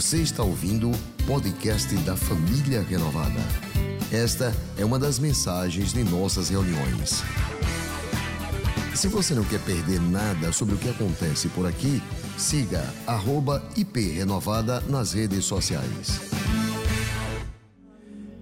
Você 0.00 0.22
está 0.22 0.42
ouvindo 0.42 0.90
o 0.90 1.26
podcast 1.26 1.94
da 2.04 2.16
Família 2.16 2.80
Renovada. 2.80 3.38
Esta 4.10 4.50
é 4.78 4.82
uma 4.82 4.98
das 4.98 5.18
mensagens 5.18 5.92
de 5.92 6.02
nossas 6.02 6.48
reuniões. 6.48 7.22
Se 8.94 9.08
você 9.08 9.34
não 9.34 9.44
quer 9.44 9.62
perder 9.62 10.00
nada 10.00 10.52
sobre 10.52 10.74
o 10.74 10.78
que 10.78 10.88
acontece 10.88 11.50
por 11.50 11.66
aqui, 11.66 12.00
siga 12.38 12.82
@iprenovada 13.76 14.80
nas 14.88 15.12
redes 15.12 15.44
sociais. 15.44 16.30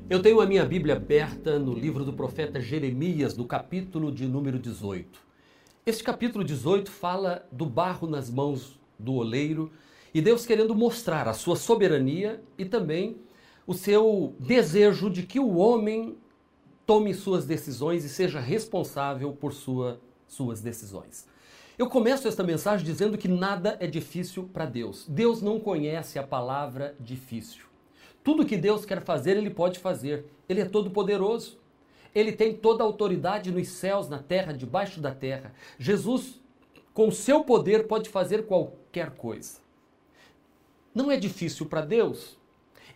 Eu 0.09 0.23
tenho 0.23 0.41
a 0.41 0.47
minha 0.47 0.65
Bíblia 0.65 0.95
aberta 0.95 1.59
no 1.59 1.75
livro 1.75 2.05
do 2.05 2.13
profeta 2.13 2.61
Jeremias, 2.61 3.37
no 3.37 3.45
capítulo 3.45 4.13
de 4.13 4.29
número 4.29 4.61
18. 4.61 5.19
Este 5.85 6.05
capítulo 6.05 6.45
18 6.45 6.89
fala 6.89 7.45
do 7.51 7.67
barro 7.67 8.09
nas 8.09 8.31
mãos 8.31 8.79
do 8.97 9.15
oleiro 9.15 9.73
e 10.15 10.21
Deus 10.21 10.47
querendo 10.47 10.75
mostrar 10.75 11.29
a 11.29 11.35
sua 11.35 11.57
soberania 11.57 12.43
e 12.57 12.65
também 12.65 13.17
o 13.67 13.75
seu 13.75 14.35
desejo 14.39 15.11
de 15.11 15.25
que 15.25 15.39
o 15.39 15.57
homem 15.57 16.17
tome 16.87 17.13
suas 17.13 17.45
decisões 17.45 18.05
e 18.05 18.09
seja 18.09 18.41
responsável 18.41 19.33
por 19.33 19.53
sua, 19.53 20.01
suas 20.27 20.63
decisões. 20.63 21.29
Eu 21.79 21.87
começo 21.87 22.27
esta 22.27 22.43
mensagem 22.43 22.85
dizendo 22.85 23.19
que 23.19 23.29
nada 23.29 23.77
é 23.79 23.87
difícil 23.87 24.49
para 24.53 24.65
Deus. 24.65 25.07
Deus 25.07 25.43
não 25.43 25.61
conhece 25.61 26.19
a 26.19 26.23
palavra 26.23 26.97
difícil. 26.99 27.67
Tudo 28.25 28.45
que 28.45 28.57
Deus 28.57 28.85
quer 28.85 29.03
fazer, 29.03 29.37
Ele 29.37 29.51
pode 29.51 29.79
fazer. 29.79 30.25
Ele 30.49 30.63
é 30.63 30.65
todo 30.65 30.91
poderoso. 30.91 31.59
Ele 32.15 32.33
tem 32.33 32.55
toda 32.55 32.83
a 32.83 32.87
autoridade 32.87 33.53
nos 33.53 33.69
céus, 33.69 34.09
na 34.09 34.19
terra, 34.19 34.53
debaixo 34.53 35.01
da 35.01 35.15
terra. 35.15 35.53
Jesus, 35.79 36.41
com 36.93 37.11
seu 37.11 37.45
poder, 37.45 37.87
pode 37.87 38.09
fazer 38.09 38.47
qualquer 38.47 39.11
coisa. 39.11 39.68
Não 40.99 41.13
é 41.13 41.17
difícil 41.17 41.65
para 41.67 41.81
Deus 41.81 42.37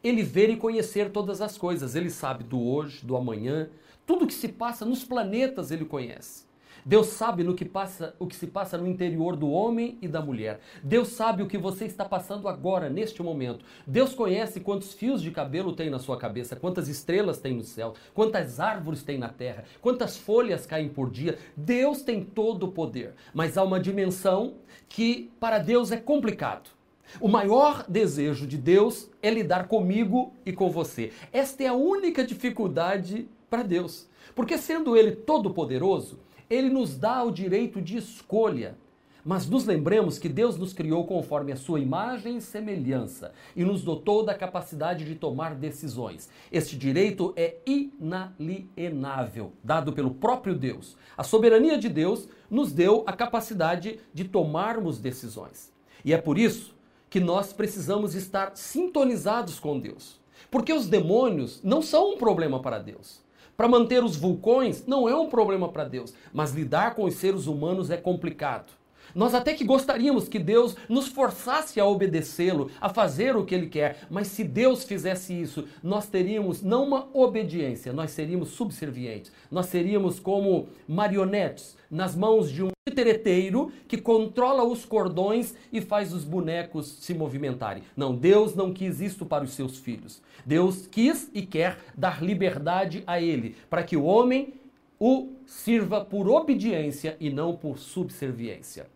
ele 0.02 0.24
ver 0.24 0.50
e 0.50 0.56
conhecer 0.56 1.12
todas 1.12 1.40
as 1.40 1.56
coisas. 1.56 1.94
Ele 1.94 2.10
sabe 2.10 2.42
do 2.42 2.60
hoje, 2.60 3.06
do 3.06 3.16
amanhã, 3.16 3.70
tudo 4.04 4.26
que 4.26 4.34
se 4.34 4.48
passa 4.48 4.84
nos 4.84 5.04
planetas 5.04 5.70
ele 5.70 5.84
conhece. 5.84 6.44
Deus 6.84 7.06
sabe 7.06 7.44
no 7.44 7.54
que 7.54 7.64
passa, 7.64 8.12
o 8.18 8.26
que 8.26 8.34
se 8.34 8.48
passa 8.48 8.76
no 8.76 8.88
interior 8.88 9.36
do 9.36 9.48
homem 9.48 9.98
e 10.02 10.08
da 10.08 10.20
mulher. 10.20 10.58
Deus 10.82 11.10
sabe 11.10 11.44
o 11.44 11.46
que 11.46 11.56
você 11.56 11.84
está 11.84 12.04
passando 12.04 12.48
agora, 12.48 12.90
neste 12.90 13.22
momento. 13.22 13.64
Deus 13.86 14.16
conhece 14.16 14.58
quantos 14.58 14.92
fios 14.92 15.22
de 15.22 15.30
cabelo 15.30 15.72
tem 15.72 15.88
na 15.88 16.00
sua 16.00 16.16
cabeça, 16.16 16.56
quantas 16.56 16.88
estrelas 16.88 17.38
tem 17.38 17.54
no 17.54 17.62
céu, 17.62 17.94
quantas 18.12 18.58
árvores 18.58 19.04
tem 19.04 19.16
na 19.16 19.28
terra, 19.28 19.62
quantas 19.80 20.16
folhas 20.16 20.66
caem 20.66 20.88
por 20.88 21.08
dia. 21.08 21.38
Deus 21.56 22.02
tem 22.02 22.24
todo 22.24 22.64
o 22.66 22.72
poder, 22.72 23.14
mas 23.32 23.56
há 23.56 23.62
uma 23.62 23.78
dimensão 23.78 24.54
que 24.88 25.30
para 25.38 25.60
Deus 25.60 25.92
é 25.92 25.98
complicado. 25.98 26.81
O 27.20 27.28
maior 27.28 27.84
desejo 27.88 28.46
de 28.46 28.56
Deus 28.56 29.08
é 29.22 29.30
lidar 29.30 29.68
comigo 29.68 30.32
e 30.46 30.52
com 30.52 30.70
você. 30.70 31.12
Esta 31.32 31.64
é 31.64 31.66
a 31.66 31.74
única 31.74 32.24
dificuldade 32.24 33.28
para 33.50 33.62
Deus. 33.62 34.08
Porque 34.34 34.56
sendo 34.56 34.96
Ele 34.96 35.12
todo-poderoso, 35.12 36.18
Ele 36.48 36.70
nos 36.70 36.96
dá 36.96 37.22
o 37.22 37.30
direito 37.30 37.82
de 37.82 37.96
escolha. 37.98 38.76
Mas 39.24 39.48
nos 39.48 39.64
lembremos 39.66 40.18
que 40.18 40.28
Deus 40.28 40.56
nos 40.56 40.72
criou 40.72 41.06
conforme 41.06 41.52
a 41.52 41.56
sua 41.56 41.78
imagem 41.78 42.38
e 42.38 42.40
semelhança 42.40 43.32
e 43.54 43.64
nos 43.64 43.84
dotou 43.84 44.24
da 44.24 44.34
capacidade 44.34 45.04
de 45.04 45.14
tomar 45.14 45.54
decisões. 45.54 46.28
Este 46.50 46.76
direito 46.76 47.32
é 47.36 47.58
inalienável, 47.64 49.52
dado 49.62 49.92
pelo 49.92 50.12
próprio 50.12 50.56
Deus. 50.56 50.96
A 51.16 51.22
soberania 51.22 51.78
de 51.78 51.88
Deus 51.88 52.28
nos 52.50 52.72
deu 52.72 53.04
a 53.06 53.12
capacidade 53.12 54.00
de 54.12 54.24
tomarmos 54.24 54.98
decisões. 54.98 55.72
E 56.04 56.12
é 56.12 56.18
por 56.18 56.36
isso 56.36 56.74
que 57.12 57.20
nós 57.20 57.52
precisamos 57.52 58.14
estar 58.14 58.52
sintonizados 58.54 59.60
com 59.60 59.78
Deus. 59.78 60.18
Porque 60.50 60.72
os 60.72 60.88
demônios 60.88 61.60
não 61.62 61.82
são 61.82 62.14
um 62.14 62.16
problema 62.16 62.62
para 62.62 62.78
Deus. 62.78 63.20
Para 63.54 63.68
manter 63.68 64.02
os 64.02 64.16
vulcões 64.16 64.86
não 64.86 65.06
é 65.06 65.14
um 65.14 65.28
problema 65.28 65.68
para 65.68 65.84
Deus, 65.84 66.14
mas 66.32 66.52
lidar 66.52 66.94
com 66.94 67.04
os 67.04 67.16
seres 67.16 67.46
humanos 67.46 67.90
é 67.90 67.98
complicado. 67.98 68.72
Nós 69.14 69.34
até 69.34 69.54
que 69.54 69.64
gostaríamos 69.64 70.28
que 70.28 70.38
Deus 70.38 70.76
nos 70.88 71.08
forçasse 71.08 71.78
a 71.78 71.86
obedecê-lo, 71.86 72.70
a 72.80 72.88
fazer 72.88 73.36
o 73.36 73.44
que 73.44 73.54
ele 73.54 73.66
quer, 73.66 74.06
mas 74.10 74.28
se 74.28 74.44
Deus 74.44 74.84
fizesse 74.84 75.38
isso, 75.38 75.66
nós 75.82 76.08
teríamos 76.08 76.62
não 76.62 76.84
uma 76.84 77.08
obediência, 77.12 77.92
nós 77.92 78.10
seríamos 78.10 78.50
subservientes. 78.50 79.32
Nós 79.50 79.66
seríamos 79.66 80.18
como 80.18 80.68
marionetes 80.88 81.76
nas 81.90 82.16
mãos 82.16 82.50
de 82.50 82.62
um 82.62 82.70
tereteiro 82.94 83.72
que 83.86 83.98
controla 83.98 84.64
os 84.64 84.84
cordões 84.84 85.54
e 85.72 85.80
faz 85.80 86.12
os 86.12 86.24
bonecos 86.24 86.86
se 87.00 87.14
movimentarem. 87.14 87.82
Não, 87.96 88.14
Deus 88.14 88.54
não 88.54 88.72
quis 88.72 89.00
isto 89.00 89.24
para 89.24 89.44
os 89.44 89.52
seus 89.52 89.78
filhos. 89.78 90.22
Deus 90.44 90.86
quis 90.86 91.30
e 91.32 91.42
quer 91.42 91.78
dar 91.96 92.22
liberdade 92.22 93.02
a 93.06 93.20
ele, 93.20 93.56
para 93.68 93.82
que 93.82 93.96
o 93.96 94.04
homem 94.04 94.54
o 94.98 95.32
sirva 95.46 96.04
por 96.04 96.28
obediência 96.28 97.16
e 97.18 97.28
não 97.28 97.56
por 97.56 97.78
subserviência. 97.78 98.86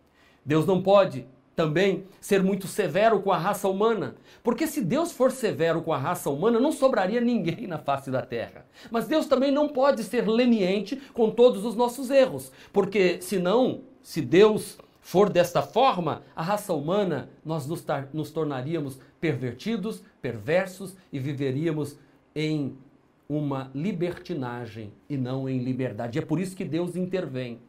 Deus 0.46 0.64
não 0.64 0.80
pode 0.80 1.26
também 1.56 2.04
ser 2.20 2.42
muito 2.42 2.68
severo 2.68 3.20
com 3.20 3.32
a 3.32 3.38
raça 3.38 3.66
humana, 3.66 4.14
porque 4.44 4.66
se 4.66 4.82
Deus 4.82 5.10
for 5.10 5.32
severo 5.32 5.82
com 5.82 5.92
a 5.92 5.98
raça 5.98 6.30
humana, 6.30 6.60
não 6.60 6.70
sobraria 6.70 7.20
ninguém 7.20 7.66
na 7.66 7.78
face 7.78 8.10
da 8.10 8.22
terra. 8.22 8.66
Mas 8.90 9.08
Deus 9.08 9.26
também 9.26 9.50
não 9.50 9.68
pode 9.68 10.04
ser 10.04 10.28
leniente 10.28 10.96
com 11.14 11.30
todos 11.30 11.64
os 11.64 11.74
nossos 11.74 12.10
erros, 12.10 12.52
porque 12.72 13.20
senão, 13.22 13.80
se 14.02 14.20
Deus 14.20 14.78
for 15.00 15.30
desta 15.30 15.62
forma, 15.62 16.22
a 16.34 16.42
raça 16.42 16.74
humana, 16.74 17.30
nós 17.44 17.66
nos, 17.66 17.84
nos 18.12 18.30
tornaríamos 18.30 18.98
pervertidos, 19.20 20.02
perversos 20.20 20.94
e 21.12 21.18
viveríamos 21.18 21.98
em 22.34 22.76
uma 23.28 23.70
libertinagem 23.74 24.92
e 25.08 25.16
não 25.16 25.48
em 25.48 25.58
liberdade. 25.58 26.18
É 26.18 26.22
por 26.22 26.38
isso 26.38 26.54
que 26.54 26.64
Deus 26.64 26.96
intervém. 26.96 27.60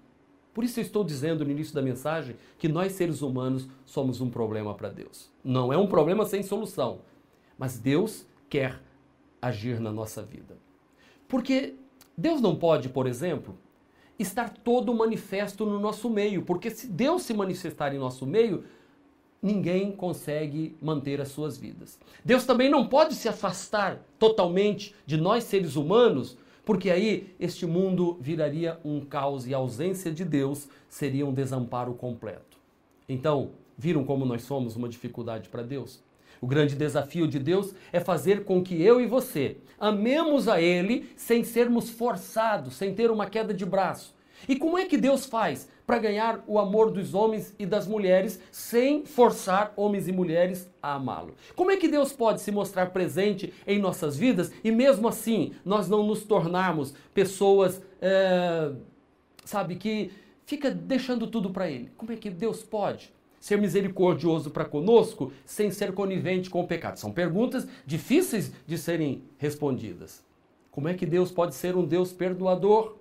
Por 0.57 0.63
isso 0.63 0.79
eu 0.79 0.81
estou 0.81 1.03
dizendo 1.03 1.45
no 1.45 1.51
início 1.51 1.75
da 1.75 1.83
mensagem 1.83 2.35
que 2.57 2.67
nós 2.67 2.93
seres 2.93 3.21
humanos 3.21 3.67
somos 3.85 4.21
um 4.21 4.27
problema 4.27 4.73
para 4.73 4.89
Deus. 4.89 5.29
Não 5.43 5.71
é 5.71 5.77
um 5.77 5.85
problema 5.85 6.25
sem 6.25 6.41
solução, 6.41 7.01
mas 7.59 7.77
Deus 7.77 8.25
quer 8.49 8.81
agir 9.39 9.79
na 9.79 9.91
nossa 9.91 10.23
vida. 10.23 10.57
Porque 11.27 11.75
Deus 12.17 12.41
não 12.41 12.55
pode, 12.55 12.89
por 12.89 13.05
exemplo, 13.05 13.55
estar 14.17 14.49
todo 14.49 14.95
manifesto 14.95 15.63
no 15.63 15.79
nosso 15.79 16.09
meio, 16.09 16.41
porque 16.41 16.71
se 16.71 16.87
Deus 16.87 17.21
se 17.21 17.35
manifestar 17.35 17.93
em 17.93 17.99
nosso 17.99 18.25
meio, 18.25 18.63
ninguém 19.39 19.91
consegue 19.91 20.75
manter 20.81 21.21
as 21.21 21.27
suas 21.27 21.55
vidas. 21.55 21.99
Deus 22.25 22.45
também 22.45 22.67
não 22.67 22.87
pode 22.87 23.13
se 23.13 23.29
afastar 23.29 24.03
totalmente 24.17 24.95
de 25.05 25.17
nós 25.17 25.43
seres 25.43 25.75
humanos, 25.75 26.35
porque 26.67 26.91
aí 26.91 27.33
este 27.39 27.65
mundo 27.65 28.17
viraria 28.19 28.77
um 28.83 28.99
caos 28.99 29.47
e 29.47 29.53
a 29.53 29.57
ausência 29.57 30.11
de 30.11 30.25
Deus 30.25 30.67
seria 30.89 31.25
um 31.25 31.33
desamparo 31.33 31.93
completo. 31.93 32.57
Então, 33.07 33.51
viram 33.77 34.03
como 34.03 34.25
nós 34.25 34.41
somos 34.41 34.75
uma 34.75 34.89
dificuldade 34.89 35.47
para 35.47 35.63
Deus? 35.63 36.03
O 36.41 36.45
grande 36.45 36.75
desafio 36.75 37.25
de 37.25 37.39
Deus 37.39 37.73
é 37.93 38.01
fazer 38.01 38.43
com 38.43 38.61
que 38.61 38.81
eu 38.81 38.99
e 38.99 39.07
você 39.07 39.55
amemos 39.79 40.49
a 40.49 40.61
Ele 40.61 41.09
sem 41.15 41.41
sermos 41.41 41.89
forçados, 41.89 42.75
sem 42.75 42.93
ter 42.93 43.09
uma 43.11 43.27
queda 43.27 43.53
de 43.53 43.65
braço. 43.65 44.13
E 44.47 44.55
como 44.55 44.77
é 44.77 44.85
que 44.85 44.97
Deus 44.97 45.25
faz 45.25 45.67
para 45.87 45.99
ganhar 45.99 46.43
o 46.45 46.59
amor 46.59 46.91
dos 46.91 47.13
homens 47.13 47.55
e 47.57 47.65
das 47.65 47.87
mulheres 47.87 48.41
sem 48.51 49.05
forçar 49.05 49.71
homens 49.77 50.09
e 50.09 50.11
mulheres 50.11 50.69
a 50.83 50.95
amá-lo. 50.95 51.33
Como 51.55 51.71
é 51.71 51.77
que 51.77 51.87
Deus 51.87 52.11
pode 52.11 52.41
se 52.41 52.51
mostrar 52.51 52.87
presente 52.87 53.53
em 53.65 53.79
nossas 53.79 54.17
vidas 54.17 54.51
e 54.65 54.69
mesmo 54.69 55.07
assim 55.07 55.53
nós 55.63 55.87
não 55.87 56.05
nos 56.05 56.23
tornarmos 56.23 56.93
pessoas, 57.13 57.81
é, 58.01 58.73
sabe, 59.45 59.77
que 59.77 60.11
fica 60.45 60.69
deixando 60.69 61.25
tudo 61.25 61.51
para 61.51 61.71
Ele? 61.71 61.89
Como 61.95 62.11
é 62.11 62.17
que 62.17 62.29
Deus 62.29 62.61
pode? 62.63 63.15
ser 63.39 63.61
misericordioso 63.61 64.49
para 64.49 64.65
conosco 64.65 65.31
sem 65.45 65.71
ser 65.71 65.93
conivente 65.93 66.49
com 66.49 66.59
o 66.59 66.67
pecado? 66.67 66.97
São 66.97 67.13
perguntas 67.13 67.65
difíceis 67.85 68.51
de 68.65 68.77
serem 68.77 69.23
respondidas. 69.37 70.25
Como 70.71 70.89
é 70.89 70.93
que 70.95 71.05
Deus 71.05 71.31
pode 71.31 71.55
ser 71.55 71.77
um 71.77 71.85
Deus 71.85 72.11
perdoador 72.11 72.97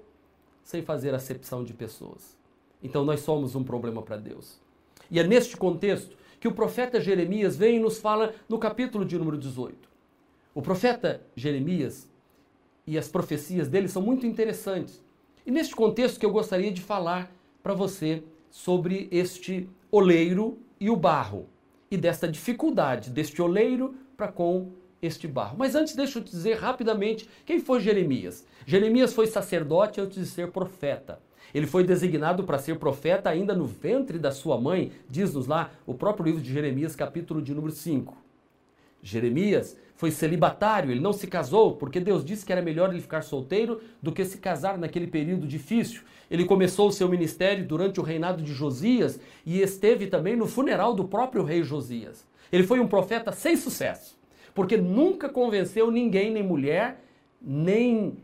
sem 0.66 0.82
fazer 0.82 1.14
acepção 1.14 1.62
de 1.62 1.72
pessoas? 1.72 2.36
Então 2.82 3.04
nós 3.04 3.20
somos 3.20 3.54
um 3.54 3.62
problema 3.62 4.02
para 4.02 4.16
Deus. 4.16 4.60
E 5.08 5.20
é 5.20 5.22
neste 5.22 5.56
contexto 5.56 6.16
que 6.40 6.48
o 6.48 6.52
profeta 6.52 7.00
Jeremias 7.00 7.56
vem 7.56 7.76
e 7.76 7.80
nos 7.80 7.98
fala 7.98 8.34
no 8.48 8.58
capítulo 8.58 9.04
de 9.04 9.16
número 9.16 9.38
18. 9.38 9.88
O 10.52 10.60
profeta 10.60 11.22
Jeremias 11.36 12.10
e 12.84 12.98
as 12.98 13.06
profecias 13.06 13.68
dele 13.68 13.86
são 13.86 14.02
muito 14.02 14.26
interessantes. 14.26 15.00
E 15.46 15.52
neste 15.52 15.74
contexto 15.74 16.18
que 16.18 16.26
eu 16.26 16.32
gostaria 16.32 16.72
de 16.72 16.82
falar 16.82 17.32
para 17.62 17.72
você 17.72 18.24
sobre 18.50 19.06
este 19.12 19.70
oleiro 19.88 20.58
e 20.80 20.90
o 20.90 20.96
barro 20.96 21.46
e 21.88 21.96
desta 21.96 22.26
dificuldade 22.26 23.10
deste 23.10 23.40
oleiro 23.40 23.94
para 24.16 24.32
com 24.32 24.72
este 25.00 25.26
barro. 25.26 25.56
Mas 25.58 25.74
antes 25.74 25.94
deixa 25.94 26.18
eu 26.18 26.24
te 26.24 26.30
dizer 26.30 26.54
rapidamente 26.54 27.28
quem 27.44 27.60
foi 27.60 27.80
Jeremias. 27.80 28.44
Jeremias 28.66 29.12
foi 29.12 29.26
sacerdote 29.26 30.00
antes 30.00 30.18
de 30.18 30.26
ser 30.26 30.50
profeta. 30.50 31.20
Ele 31.54 31.66
foi 31.66 31.84
designado 31.84 32.44
para 32.44 32.58
ser 32.58 32.78
profeta 32.78 33.30
ainda 33.30 33.54
no 33.54 33.64
ventre 33.64 34.18
da 34.18 34.30
sua 34.30 34.60
mãe, 34.60 34.92
diz-nos 35.08 35.46
lá 35.46 35.70
o 35.86 35.94
próprio 35.94 36.26
livro 36.26 36.42
de 36.42 36.52
Jeremias, 36.52 36.96
capítulo 36.96 37.40
de 37.40 37.54
número 37.54 37.72
5. 37.72 38.16
Jeremias 39.02 39.76
foi 39.94 40.10
celibatário, 40.10 40.90
ele 40.90 41.00
não 41.00 41.12
se 41.12 41.26
casou, 41.26 41.76
porque 41.76 42.00
Deus 42.00 42.24
disse 42.24 42.44
que 42.44 42.52
era 42.52 42.60
melhor 42.60 42.90
ele 42.90 43.00
ficar 43.00 43.22
solteiro 43.22 43.80
do 44.02 44.12
que 44.12 44.24
se 44.24 44.38
casar 44.38 44.76
naquele 44.76 45.06
período 45.06 45.46
difícil. 45.46 46.02
Ele 46.30 46.44
começou 46.44 46.88
o 46.88 46.92
seu 46.92 47.08
ministério 47.08 47.64
durante 47.64 48.00
o 48.00 48.02
reinado 48.02 48.42
de 48.42 48.52
Josias 48.52 49.18
e 49.44 49.60
esteve 49.60 50.08
também 50.08 50.36
no 50.36 50.46
funeral 50.46 50.92
do 50.92 51.04
próprio 51.06 51.44
rei 51.44 51.62
Josias. 51.62 52.26
Ele 52.52 52.64
foi 52.64 52.80
um 52.80 52.88
profeta 52.88 53.32
sem 53.32 53.56
sucesso, 53.56 54.18
porque 54.56 54.78
nunca 54.78 55.28
convenceu 55.28 55.90
ninguém, 55.90 56.32
nem 56.32 56.42
mulher, 56.42 57.04
nem 57.42 58.16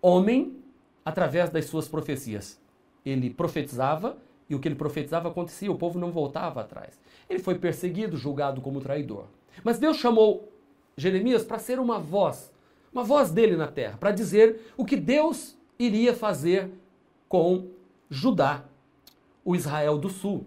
homem, 0.00 0.56
através 1.04 1.50
das 1.50 1.64
suas 1.64 1.88
profecias. 1.88 2.60
Ele 3.04 3.28
profetizava 3.28 4.16
e 4.48 4.54
o 4.54 4.60
que 4.60 4.68
ele 4.68 4.76
profetizava 4.76 5.28
acontecia, 5.28 5.70
o 5.70 5.76
povo 5.76 5.98
não 5.98 6.12
voltava 6.12 6.60
atrás. 6.60 6.96
Ele 7.28 7.40
foi 7.40 7.56
perseguido, 7.56 8.16
julgado 8.16 8.60
como 8.60 8.80
traidor. 8.80 9.24
Mas 9.64 9.80
Deus 9.80 9.96
chamou 9.96 10.52
Jeremias 10.96 11.42
para 11.42 11.58
ser 11.58 11.80
uma 11.80 11.98
voz, 11.98 12.52
uma 12.92 13.02
voz 13.02 13.32
dele 13.32 13.56
na 13.56 13.66
terra, 13.66 13.98
para 13.98 14.12
dizer 14.12 14.72
o 14.76 14.84
que 14.84 14.96
Deus 14.96 15.58
iria 15.76 16.14
fazer 16.14 16.70
com 17.28 17.66
Judá, 18.08 18.64
o 19.44 19.56
Israel 19.56 19.98
do 19.98 20.08
sul. 20.08 20.46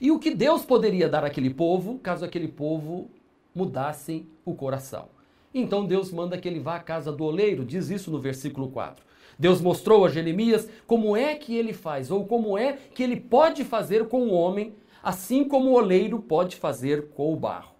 E 0.00 0.10
o 0.10 0.18
que 0.18 0.34
Deus 0.34 0.64
poderia 0.64 1.10
dar 1.10 1.26
àquele 1.26 1.50
povo, 1.50 1.98
caso 1.98 2.24
aquele 2.24 2.48
povo 2.48 3.10
mudasse 3.54 4.26
o 4.44 4.54
coração. 4.54 5.08
Então 5.52 5.84
Deus 5.84 6.12
manda 6.12 6.38
que 6.38 6.46
ele 6.46 6.60
vá 6.60 6.76
à 6.76 6.80
casa 6.80 7.10
do 7.10 7.24
oleiro, 7.24 7.64
diz 7.64 7.90
isso 7.90 8.10
no 8.10 8.20
versículo 8.20 8.68
4. 8.70 9.04
Deus 9.38 9.60
mostrou 9.60 10.04
a 10.04 10.08
Jeremias 10.08 10.68
como 10.86 11.16
é 11.16 11.34
que 11.34 11.56
ele 11.56 11.72
faz, 11.72 12.10
ou 12.10 12.26
como 12.26 12.56
é 12.56 12.74
que 12.94 13.02
ele 13.02 13.18
pode 13.18 13.64
fazer 13.64 14.06
com 14.06 14.28
o 14.28 14.32
homem, 14.32 14.74
assim 15.02 15.44
como 15.44 15.70
o 15.70 15.74
oleiro 15.74 16.20
pode 16.20 16.56
fazer 16.56 17.08
com 17.08 17.32
o 17.32 17.36
barro. 17.36 17.74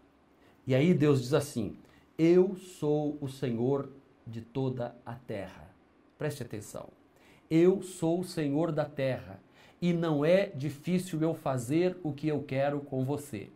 E 0.67 0.75
aí 0.75 0.95
Deus 0.95 1.21
diz 1.21 1.35
assim: 1.35 1.77
Eu 2.19 2.57
sou 2.57 3.19
o 3.21 3.29
Senhor 3.29 3.91
de 4.27 4.41
toda 4.41 4.97
a 5.05 5.15
terra. 5.15 5.75
Preste 6.17 6.43
atenção. 6.43 6.89
Eu 7.51 7.83
sou 7.83 8.21
o 8.21 8.25
Senhor 8.25 8.73
da 8.73 8.85
terra 8.85 9.41
e 9.83 9.93
não 9.93 10.25
é 10.25 10.47
difícil 10.47 11.21
eu 11.23 11.35
fazer 11.35 11.97
o 12.03 12.13
que 12.13 12.29
eu 12.29 12.43
quero 12.43 12.81
com 12.81 13.05
você. 13.05 13.51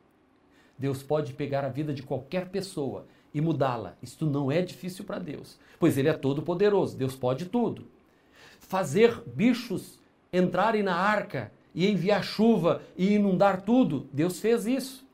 Deus 0.79 1.03
pode 1.03 1.33
pegar 1.33 1.65
a 1.65 1.69
vida 1.69 1.93
de 1.93 2.03
qualquer 2.03 2.49
pessoa 2.49 3.07
e 3.33 3.41
mudá-la. 3.41 3.97
Isto 4.03 4.27
não 4.27 4.51
é 4.51 4.63
difícil 4.63 5.05
para 5.05 5.19
Deus, 5.19 5.59
pois 5.79 5.99
Ele 5.99 6.09
é 6.09 6.13
todo 6.13 6.43
poderoso. 6.43 6.97
Deus 6.97 7.15
pode 7.15 7.47
tudo. 7.47 7.87
Fazer 8.59 9.23
bichos 9.27 10.01
entrarem 10.33 10.83
na 10.83 10.95
arca 10.95 11.53
e 11.75 11.89
enviar 11.89 12.23
chuva 12.23 12.83
e 12.97 13.15
inundar 13.15 13.63
tudo, 13.63 14.09
Deus 14.13 14.41
fez 14.41 14.67
isso 14.67 15.05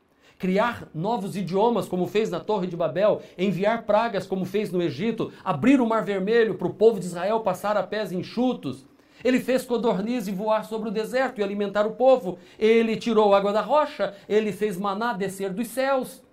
criar 0.41 0.89
novos 0.91 1.35
idiomas, 1.35 1.87
como 1.87 2.07
fez 2.07 2.31
na 2.31 2.39
Torre 2.39 2.65
de 2.65 2.75
Babel, 2.75 3.21
enviar 3.37 3.83
pragas, 3.83 4.25
como 4.25 4.43
fez 4.43 4.71
no 4.71 4.81
Egito, 4.81 5.31
abrir 5.43 5.79
o 5.79 5.85
Mar 5.85 6.03
Vermelho 6.03 6.55
para 6.55 6.67
o 6.67 6.73
povo 6.73 6.99
de 6.99 7.05
Israel 7.05 7.41
passar 7.41 7.77
a 7.77 7.83
pés 7.83 8.11
enxutos. 8.11 8.83
Ele 9.23 9.39
fez 9.39 9.63
codorniz 9.63 10.27
voar 10.27 10.65
sobre 10.65 10.89
o 10.89 10.91
deserto 10.91 11.39
e 11.39 11.43
alimentar 11.43 11.85
o 11.85 11.91
povo. 11.91 12.37
Ele 12.57 12.95
tirou 12.95 13.33
água 13.33 13.51
da 13.51 13.61
rocha. 13.61 14.15
Ele 14.27 14.51
fez 14.51 14.77
maná 14.77 15.13
descer 15.13 15.51
dos 15.51 15.67
céus. 15.67 16.23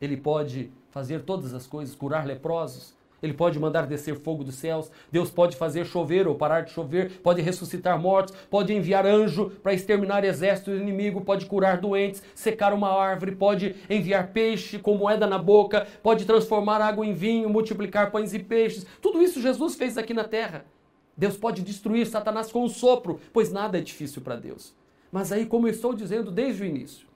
Ele 0.00 0.16
pode 0.16 0.70
fazer 0.90 1.22
todas 1.22 1.52
as 1.54 1.66
coisas, 1.66 1.94
curar 1.94 2.24
leprosos, 2.24 2.94
ele 3.24 3.32
pode 3.32 3.58
mandar 3.58 3.86
descer 3.86 4.16
fogo 4.16 4.44
dos 4.44 4.56
céus, 4.56 4.90
Deus 5.10 5.30
pode 5.30 5.56
fazer 5.56 5.86
chover 5.86 6.28
ou 6.28 6.34
parar 6.34 6.60
de 6.60 6.70
chover, 6.70 7.20
pode 7.22 7.40
ressuscitar 7.40 7.98
mortos, 7.98 8.34
pode 8.50 8.74
enviar 8.74 9.06
anjo 9.06 9.50
para 9.62 9.72
exterminar 9.72 10.24
exército 10.24 10.70
inimigo, 10.70 11.22
pode 11.22 11.46
curar 11.46 11.78
doentes, 11.78 12.22
secar 12.34 12.74
uma 12.74 12.90
árvore, 12.90 13.34
pode 13.34 13.76
enviar 13.88 14.28
peixe 14.28 14.78
com 14.78 14.94
moeda 14.94 15.26
na 15.26 15.38
boca, 15.38 15.86
pode 16.02 16.26
transformar 16.26 16.82
água 16.82 17.06
em 17.06 17.14
vinho, 17.14 17.48
multiplicar 17.48 18.10
pães 18.10 18.34
e 18.34 18.38
peixes. 18.38 18.84
Tudo 19.00 19.22
isso 19.22 19.40
Jesus 19.40 19.74
fez 19.74 19.96
aqui 19.96 20.12
na 20.12 20.24
terra. 20.24 20.66
Deus 21.16 21.36
pode 21.36 21.62
destruir 21.62 22.06
Satanás 22.06 22.50
com 22.50 22.64
um 22.64 22.68
sopro, 22.68 23.20
pois 23.32 23.52
nada 23.52 23.78
é 23.78 23.80
difícil 23.80 24.20
para 24.20 24.36
Deus. 24.36 24.74
Mas 25.12 25.30
aí, 25.30 25.46
como 25.46 25.68
eu 25.68 25.70
estou 25.70 25.94
dizendo 25.94 26.30
desde 26.30 26.62
o 26.62 26.66
início, 26.66 27.06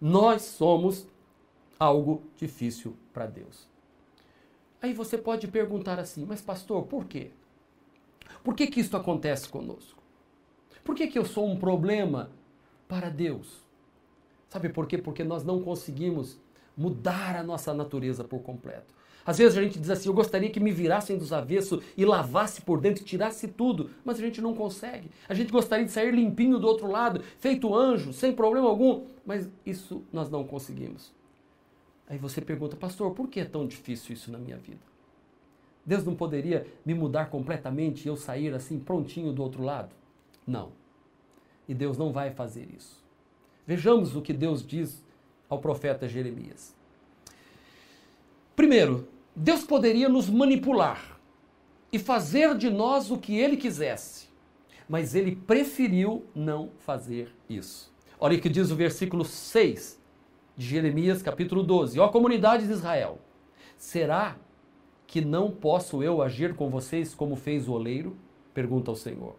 nós 0.00 0.42
somos 0.42 1.06
algo 1.78 2.22
difícil 2.36 2.96
para 3.12 3.26
Deus. 3.26 3.68
Aí 4.80 4.92
você 4.92 5.18
pode 5.18 5.48
perguntar 5.48 5.98
assim, 5.98 6.24
mas 6.24 6.40
pastor, 6.40 6.84
por 6.84 7.06
quê? 7.06 7.30
Por 8.44 8.54
que, 8.54 8.68
que 8.68 8.80
isso 8.80 8.96
acontece 8.96 9.48
conosco? 9.48 10.00
Por 10.84 10.94
que, 10.94 11.08
que 11.08 11.18
eu 11.18 11.24
sou 11.24 11.46
um 11.46 11.58
problema 11.58 12.30
para 12.86 13.10
Deus? 13.10 13.62
Sabe 14.48 14.68
por 14.68 14.86
quê? 14.86 14.96
Porque 14.96 15.24
nós 15.24 15.44
não 15.44 15.60
conseguimos 15.60 16.38
mudar 16.76 17.36
a 17.36 17.42
nossa 17.42 17.74
natureza 17.74 18.22
por 18.22 18.40
completo. 18.40 18.94
Às 19.28 19.36
vezes 19.36 19.58
a 19.58 19.62
gente 19.62 19.78
diz 19.78 19.90
assim, 19.90 20.08
eu 20.08 20.14
gostaria 20.14 20.48
que 20.48 20.58
me 20.58 20.72
virassem 20.72 21.18
dos 21.18 21.34
avessos 21.34 21.84
e 21.94 22.02
lavasse 22.02 22.62
por 22.62 22.80
dentro 22.80 23.04
tirasse 23.04 23.46
tudo, 23.46 23.90
mas 24.02 24.18
a 24.18 24.22
gente 24.22 24.40
não 24.40 24.54
consegue. 24.54 25.10
A 25.28 25.34
gente 25.34 25.52
gostaria 25.52 25.84
de 25.84 25.92
sair 25.92 26.14
limpinho 26.14 26.58
do 26.58 26.66
outro 26.66 26.90
lado, 26.90 27.22
feito 27.38 27.74
anjo, 27.74 28.10
sem 28.10 28.32
problema 28.32 28.66
algum, 28.66 29.04
mas 29.26 29.46
isso 29.66 30.02
nós 30.10 30.30
não 30.30 30.44
conseguimos. 30.44 31.12
Aí 32.08 32.16
você 32.16 32.40
pergunta, 32.40 32.74
pastor, 32.74 33.10
por 33.10 33.28
que 33.28 33.40
é 33.40 33.44
tão 33.44 33.66
difícil 33.66 34.14
isso 34.14 34.32
na 34.32 34.38
minha 34.38 34.56
vida? 34.56 34.80
Deus 35.84 36.06
não 36.06 36.14
poderia 36.14 36.66
me 36.82 36.94
mudar 36.94 37.26
completamente 37.26 38.06
e 38.06 38.08
eu 38.08 38.16
sair 38.16 38.54
assim 38.54 38.78
prontinho 38.78 39.30
do 39.30 39.42
outro 39.42 39.62
lado? 39.62 39.94
Não. 40.46 40.72
E 41.68 41.74
Deus 41.74 41.98
não 41.98 42.12
vai 42.12 42.30
fazer 42.30 42.66
isso. 42.74 43.04
Vejamos 43.66 44.16
o 44.16 44.22
que 44.22 44.32
Deus 44.32 44.66
diz 44.66 45.04
ao 45.50 45.58
profeta 45.58 46.08
Jeremias. 46.08 46.74
Primeiro, 48.56 49.06
Deus 49.38 49.62
poderia 49.62 50.08
nos 50.08 50.28
manipular 50.28 51.16
e 51.92 51.98
fazer 51.98 52.56
de 52.56 52.68
nós 52.68 53.08
o 53.08 53.16
que 53.16 53.38
ele 53.38 53.56
quisesse, 53.56 54.26
mas 54.88 55.14
ele 55.14 55.36
preferiu 55.36 56.26
não 56.34 56.70
fazer 56.80 57.32
isso. 57.48 57.94
Olha 58.18 58.36
o 58.36 58.40
que 58.40 58.48
diz 58.48 58.72
o 58.72 58.74
versículo 58.74 59.24
6 59.24 60.02
de 60.56 60.66
Jeremias, 60.66 61.22
capítulo 61.22 61.62
12. 61.62 62.00
Ó 62.00 62.08
comunidade 62.08 62.66
de 62.66 62.72
Israel, 62.72 63.20
será 63.76 64.36
que 65.06 65.20
não 65.20 65.52
posso 65.52 66.02
eu 66.02 66.20
agir 66.20 66.56
com 66.56 66.68
vocês 66.68 67.14
como 67.14 67.36
fez 67.36 67.68
o 67.68 67.74
oleiro? 67.74 68.16
Pergunta 68.52 68.90
o 68.90 68.96
Senhor. 68.96 69.36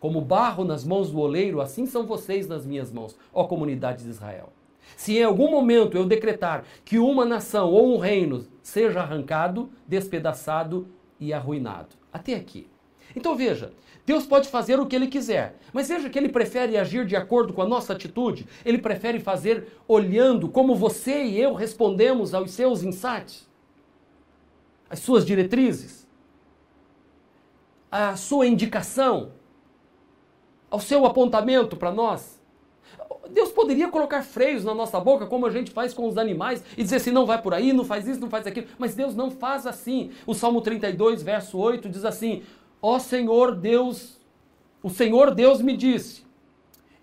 Como 0.00 0.20
barro 0.20 0.64
nas 0.64 0.84
mãos 0.84 1.12
do 1.12 1.20
oleiro, 1.20 1.60
assim 1.60 1.86
são 1.86 2.04
vocês 2.04 2.48
nas 2.48 2.66
minhas 2.66 2.90
mãos, 2.90 3.16
ó 3.32 3.44
comunidade 3.44 4.02
de 4.02 4.10
Israel. 4.10 4.52
Se 4.96 5.18
em 5.18 5.22
algum 5.22 5.50
momento 5.50 5.96
eu 5.96 6.04
decretar 6.04 6.64
que 6.84 6.98
uma 6.98 7.24
nação 7.24 7.70
ou 7.70 7.94
um 7.94 7.98
reino 7.98 8.46
seja 8.62 9.00
arrancado, 9.00 9.70
despedaçado 9.86 10.88
e 11.18 11.32
arruinado. 11.32 11.96
Até 12.12 12.34
aqui. 12.34 12.68
Então 13.14 13.34
veja, 13.34 13.72
Deus 14.04 14.26
pode 14.26 14.48
fazer 14.48 14.78
o 14.78 14.86
que 14.86 14.94
ele 14.94 15.08
quiser, 15.08 15.56
mas 15.72 15.88
veja 15.88 16.08
que 16.08 16.18
ele 16.18 16.28
prefere 16.28 16.76
agir 16.76 17.04
de 17.04 17.16
acordo 17.16 17.52
com 17.52 17.62
a 17.62 17.66
nossa 17.66 17.92
atitude, 17.92 18.46
ele 18.64 18.78
prefere 18.78 19.18
fazer 19.18 19.68
olhando 19.88 20.48
como 20.48 20.74
você 20.74 21.24
e 21.24 21.40
eu 21.40 21.54
respondemos 21.54 22.34
aos 22.34 22.52
seus 22.52 22.82
insights, 22.82 23.48
as 24.88 25.00
suas 25.00 25.24
diretrizes, 25.24 26.06
a 27.90 28.14
sua 28.16 28.46
indicação, 28.46 29.32
ao 30.70 30.78
seu 30.78 31.06
apontamento 31.06 31.76
para 31.76 31.90
nós. 31.90 32.35
Deus 33.30 33.50
poderia 33.50 33.88
colocar 33.88 34.22
freios 34.22 34.64
na 34.64 34.74
nossa 34.74 34.98
boca, 35.00 35.26
como 35.26 35.46
a 35.46 35.50
gente 35.50 35.70
faz 35.70 35.92
com 35.92 36.06
os 36.06 36.18
animais, 36.18 36.62
e 36.76 36.82
dizer 36.82 36.96
assim: 36.96 37.10
não 37.10 37.26
vai 37.26 37.40
por 37.40 37.54
aí, 37.54 37.72
não 37.72 37.84
faz 37.84 38.06
isso, 38.06 38.20
não 38.20 38.30
faz 38.30 38.46
aquilo. 38.46 38.66
Mas 38.78 38.94
Deus 38.94 39.14
não 39.14 39.30
faz 39.30 39.66
assim. 39.66 40.10
O 40.26 40.34
Salmo 40.34 40.60
32, 40.60 41.22
verso 41.22 41.58
8 41.58 41.88
diz 41.88 42.04
assim: 42.04 42.42
Ó 42.80 42.98
Senhor 42.98 43.54
Deus, 43.54 44.20
o 44.82 44.90
Senhor 44.90 45.34
Deus 45.34 45.60
me 45.60 45.76
disse: 45.76 46.24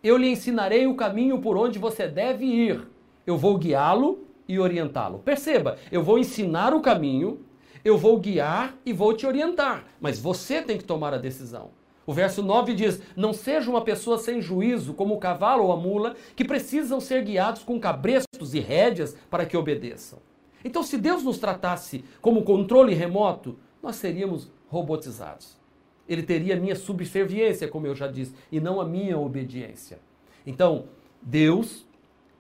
Eu 0.03 0.18
lhe 0.18 0.30
ensinarei 0.30 0.88
o 0.88 0.96
caminho 0.96 1.39
por 1.39 1.58
onde 1.58 1.80
você 1.80 2.08
deve 2.08 2.46
ir. 2.46 2.88
Eu 3.25 3.38
vou 3.38 3.58
guiá-lo 3.58 4.27
e 4.48 4.60
orientá-lo. 4.60 5.20
Perceba, 5.20 5.77
eu 5.92 6.03
vou 6.03 6.20
ensinar 6.20 6.74
o 6.74 6.82
caminho, 6.82 7.39
eu 7.84 7.98
vou 7.98 8.18
guiar 8.20 8.75
e 8.86 8.94
vou 8.94 9.13
te 9.13 9.25
orientar, 9.25 9.86
mas 10.00 10.20
você 10.20 10.62
tem 10.62 10.77
que 10.77 10.84
tomar 10.84 11.13
a 11.13 11.18
decisão. 11.18 11.72
O 12.05 12.13
verso 12.13 12.41
9 12.41 12.74
diz: 12.74 13.01
Não 13.15 13.33
seja 13.33 13.69
uma 13.69 13.81
pessoa 13.81 14.17
sem 14.17 14.41
juízo, 14.41 14.93
como 14.93 15.15
o 15.15 15.19
cavalo 15.19 15.65
ou 15.65 15.72
a 15.72 15.77
mula, 15.77 16.15
que 16.36 16.45
precisam 16.45 17.00
ser 17.00 17.24
guiados 17.24 17.63
com 17.63 17.79
cabrestos 17.79 18.53
e 18.53 18.60
rédeas 18.60 19.15
para 19.29 19.45
que 19.45 19.57
obedeçam. 19.57 20.19
Então, 20.65 20.83
se 20.83 20.98
Deus 20.98 21.24
nos 21.24 21.38
tratasse 21.38 22.03
como 22.22 22.43
controle 22.43 22.93
remoto, 22.93 23.57
nós 23.81 23.98
seríamos 23.98 24.51
robotizados 24.67 25.63
ele 26.07 26.24
teria 26.24 26.55
a 26.55 26.60
minha 26.60 26.75
subserviência, 26.75 27.67
como 27.67 27.88
eu 27.88 27.95
já 27.95 28.07
disse, 28.07 28.36
e 28.51 28.60
não 28.60 28.81
a 28.81 28.86
minha 28.86 29.17
obediência. 29.17 30.00
Então, 30.45 30.86
Deus, 31.22 31.86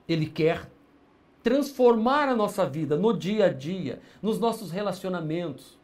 ele 0.07 0.25
quer 0.25 0.69
transformar 1.41 2.29
a 2.29 2.35
nossa 2.35 2.65
vida 2.65 2.97
no 2.97 3.13
dia 3.17 3.45
a 3.45 3.49
dia, 3.49 4.01
nos 4.21 4.39
nossos 4.39 4.71
relacionamentos, 4.71 5.77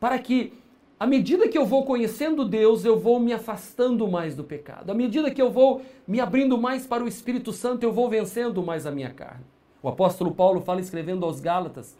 para 0.00 0.18
que 0.18 0.52
à 0.98 1.06
medida 1.06 1.48
que 1.48 1.56
eu 1.56 1.64
vou 1.64 1.84
conhecendo 1.84 2.44
Deus, 2.44 2.84
eu 2.84 2.98
vou 2.98 3.20
me 3.20 3.32
afastando 3.32 4.08
mais 4.08 4.34
do 4.34 4.42
pecado. 4.42 4.90
À 4.90 4.94
medida 4.94 5.30
que 5.30 5.40
eu 5.40 5.50
vou 5.50 5.82
me 6.06 6.20
abrindo 6.20 6.58
mais 6.58 6.86
para 6.86 7.04
o 7.04 7.08
Espírito 7.08 7.52
Santo, 7.52 7.84
eu 7.84 7.92
vou 7.92 8.08
vencendo 8.08 8.62
mais 8.62 8.84
a 8.84 8.90
minha 8.90 9.10
carne. 9.10 9.44
O 9.80 9.88
apóstolo 9.88 10.34
Paulo 10.34 10.60
fala 10.60 10.80
escrevendo 10.80 11.24
aos 11.24 11.40
Gálatas 11.40 11.96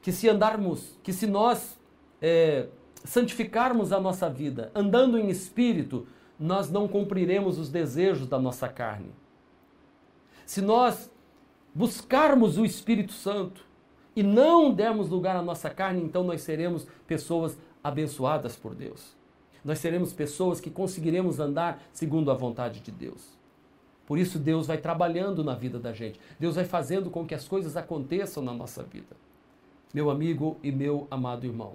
que 0.00 0.10
se 0.10 0.28
andarmos, 0.28 0.98
que 1.04 1.12
se 1.12 1.28
nós 1.28 1.78
é, 2.20 2.66
santificarmos 3.04 3.92
a 3.92 4.00
nossa 4.00 4.28
vida, 4.28 4.72
andando 4.74 5.16
em 5.16 5.28
espírito, 5.28 6.06
nós 6.38 6.68
não 6.68 6.88
cumpriremos 6.88 7.58
os 7.58 7.70
desejos 7.70 8.26
da 8.26 8.40
nossa 8.40 8.68
carne. 8.68 9.12
Se 10.44 10.60
nós 10.60 11.08
buscarmos 11.72 12.58
o 12.58 12.64
Espírito 12.64 13.12
Santo 13.12 13.64
e 14.14 14.22
não 14.22 14.72
dermos 14.72 15.08
lugar 15.08 15.36
à 15.36 15.42
nossa 15.42 15.70
carne, 15.70 16.02
então 16.02 16.22
nós 16.22 16.42
seremos 16.42 16.86
pessoas 17.06 17.56
abençoadas 17.82 18.56
por 18.56 18.74
Deus. 18.74 19.16
Nós 19.64 19.78
seremos 19.78 20.12
pessoas 20.12 20.60
que 20.60 20.70
conseguiremos 20.70 21.38
andar 21.38 21.82
segundo 21.92 22.30
a 22.30 22.34
vontade 22.34 22.80
de 22.80 22.90
Deus. 22.90 23.38
Por 24.06 24.18
isso 24.18 24.38
Deus 24.38 24.66
vai 24.66 24.78
trabalhando 24.78 25.44
na 25.44 25.54
vida 25.54 25.78
da 25.78 25.92
gente. 25.92 26.20
Deus 26.38 26.56
vai 26.56 26.64
fazendo 26.64 27.10
com 27.10 27.24
que 27.24 27.34
as 27.34 27.46
coisas 27.46 27.76
aconteçam 27.76 28.42
na 28.42 28.52
nossa 28.52 28.82
vida. 28.82 29.16
Meu 29.94 30.10
amigo 30.10 30.58
e 30.62 30.72
meu 30.72 31.06
amado 31.10 31.46
irmão, 31.46 31.74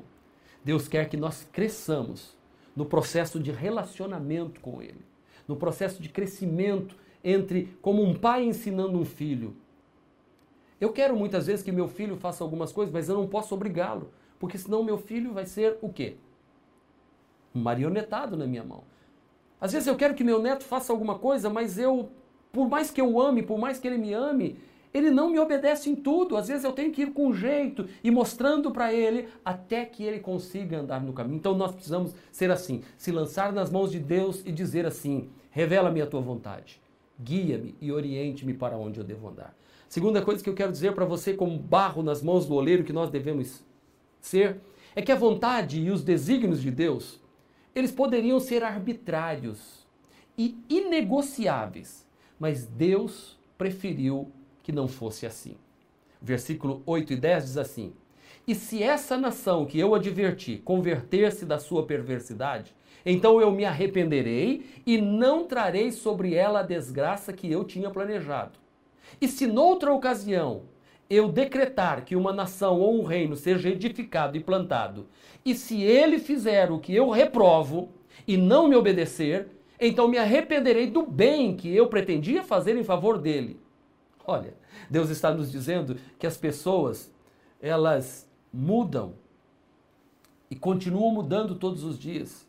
Deus 0.63 0.87
quer 0.87 1.07
que 1.07 1.15
nós 1.15 1.47
cresçamos 1.51 2.35
no 2.75 2.85
processo 2.85 3.39
de 3.39 3.51
relacionamento 3.51 4.59
com 4.59 4.81
Ele, 4.81 5.01
no 5.47 5.55
processo 5.55 6.01
de 6.01 6.09
crescimento 6.09 6.95
entre 7.23 7.77
como 7.81 8.03
um 8.03 8.13
pai 8.13 8.43
ensinando 8.43 8.99
um 8.99 9.05
filho. 9.05 9.55
Eu 10.79 10.91
quero 10.91 11.15
muitas 11.15 11.47
vezes 11.47 11.63
que 11.63 11.71
meu 11.71 11.87
filho 11.87 12.15
faça 12.15 12.43
algumas 12.43 12.71
coisas, 12.71 12.93
mas 12.93 13.09
eu 13.09 13.15
não 13.15 13.27
posso 13.27 13.55
obrigá-lo, 13.55 14.11
porque 14.39 14.57
senão 14.57 14.83
meu 14.83 14.97
filho 14.97 15.33
vai 15.33 15.45
ser 15.45 15.77
o 15.81 15.89
quê? 15.89 16.17
Marionetado 17.53 18.37
na 18.37 18.45
minha 18.45 18.63
mão. 18.63 18.83
Às 19.59 19.71
vezes 19.71 19.87
eu 19.87 19.95
quero 19.95 20.13
que 20.13 20.23
meu 20.23 20.39
neto 20.41 20.63
faça 20.63 20.93
alguma 20.93 21.17
coisa, 21.17 21.49
mas 21.49 21.79
eu, 21.79 22.11
por 22.51 22.69
mais 22.69 22.91
que 22.91 23.01
eu 23.01 23.19
ame, 23.19 23.41
por 23.41 23.57
mais 23.57 23.79
que 23.79 23.87
ele 23.87 23.97
me 23.97 24.13
ame, 24.13 24.59
ele 24.93 25.09
não 25.09 25.29
me 25.29 25.39
obedece 25.39 25.89
em 25.89 25.95
tudo. 25.95 26.37
Às 26.37 26.47
vezes 26.47 26.63
eu 26.63 26.71
tenho 26.71 26.91
que 26.91 27.01
ir 27.03 27.13
com 27.13 27.33
jeito 27.33 27.87
e 28.03 28.11
mostrando 28.11 28.71
para 28.71 28.93
ele 28.93 29.27
até 29.43 29.85
que 29.85 30.03
ele 30.03 30.19
consiga 30.19 30.79
andar 30.79 31.01
no 31.01 31.13
caminho. 31.13 31.37
Então 31.37 31.55
nós 31.57 31.71
precisamos 31.71 32.13
ser 32.31 32.51
assim, 32.51 32.83
se 32.97 33.11
lançar 33.11 33.51
nas 33.51 33.71
mãos 33.71 33.91
de 33.91 33.99
Deus 33.99 34.43
e 34.45 34.51
dizer 34.51 34.85
assim: 34.85 35.29
revela-me 35.49 36.01
a 36.01 36.07
tua 36.07 36.21
vontade, 36.21 36.79
guia-me 37.19 37.75
e 37.81 37.91
oriente-me 37.91 38.53
para 38.53 38.77
onde 38.77 38.99
eu 38.99 39.03
devo 39.03 39.27
andar. 39.27 39.55
Segunda 39.89 40.21
coisa 40.21 40.43
que 40.43 40.49
eu 40.49 40.53
quero 40.53 40.71
dizer 40.71 40.93
para 40.93 41.05
você, 41.05 41.33
como 41.33 41.57
barro 41.57 42.03
nas 42.03 42.21
mãos 42.21 42.45
do 42.45 42.55
oleiro 42.55 42.83
que 42.83 42.91
nós 42.91 43.09
devemos 43.09 43.63
ser, 44.19 44.59
é 44.95 45.01
que 45.01 45.11
a 45.11 45.15
vontade 45.15 45.79
e 45.79 45.89
os 45.89 46.03
desígnios 46.03 46.61
de 46.61 46.69
Deus, 46.69 47.21
eles 47.73 47.91
poderiam 47.91 48.39
ser 48.39 48.63
arbitrários 48.63 49.87
e 50.37 50.57
inegociáveis, 50.69 52.05
mas 52.39 52.65
Deus 52.65 53.37
preferiu 53.57 54.31
que 54.61 54.71
não 54.71 54.87
fosse 54.87 55.25
assim. 55.25 55.55
Versículo 56.21 56.81
8 56.85 57.13
e 57.13 57.15
10 57.15 57.45
diz 57.45 57.57
assim: 57.57 57.93
E 58.45 58.53
se 58.53 58.83
essa 58.83 59.17
nação 59.17 59.65
que 59.65 59.79
eu 59.79 59.95
adverti 59.95 60.57
converter-se 60.57 61.45
da 61.45 61.59
sua 61.59 61.85
perversidade, 61.85 62.75
então 63.05 63.39
eu 63.39 63.51
me 63.51 63.63
arrependerei 63.63 64.65
e 64.85 64.99
não 64.99 65.45
trarei 65.45 65.91
sobre 65.91 66.33
ela 66.33 66.59
a 66.59 66.63
desgraça 66.63 67.31
que 67.31 67.49
eu 67.49 67.63
tinha 67.63 67.89
planejado. 67.89 68.59
E 69.19 69.27
se 69.27 69.47
noutra 69.47 69.93
ocasião 69.93 70.63
eu 71.09 71.29
decretar 71.29 72.03
que 72.03 72.15
uma 72.15 72.33
nação 72.33 72.79
ou 72.79 72.99
um 72.99 73.03
reino 73.03 73.35
seja 73.35 73.69
edificado 73.69 74.37
e 74.37 74.43
plantado, 74.43 75.07
e 75.45 75.55
se 75.55 75.81
ele 75.81 76.19
fizer 76.19 76.71
o 76.71 76.79
que 76.79 76.93
eu 76.93 77.09
reprovo 77.09 77.89
e 78.27 78.35
não 78.35 78.67
me 78.67 78.75
obedecer, 78.75 79.47
então 79.79 80.07
me 80.07 80.17
arrependerei 80.17 80.87
do 80.87 81.05
bem 81.05 81.55
que 81.55 81.73
eu 81.73 81.87
pretendia 81.87 82.43
fazer 82.43 82.75
em 82.75 82.83
favor 82.83 83.17
dele. 83.17 83.59
Olha, 84.25 84.53
Deus 84.89 85.09
está 85.09 85.33
nos 85.33 85.51
dizendo 85.51 85.97
que 86.19 86.27
as 86.27 86.35
pessoas, 86.35 87.09
elas 87.61 88.29
mudam 88.51 89.13
e 90.49 90.55
continuam 90.55 91.13
mudando 91.13 91.55
todos 91.55 91.83
os 91.83 91.97
dias. 91.97 92.45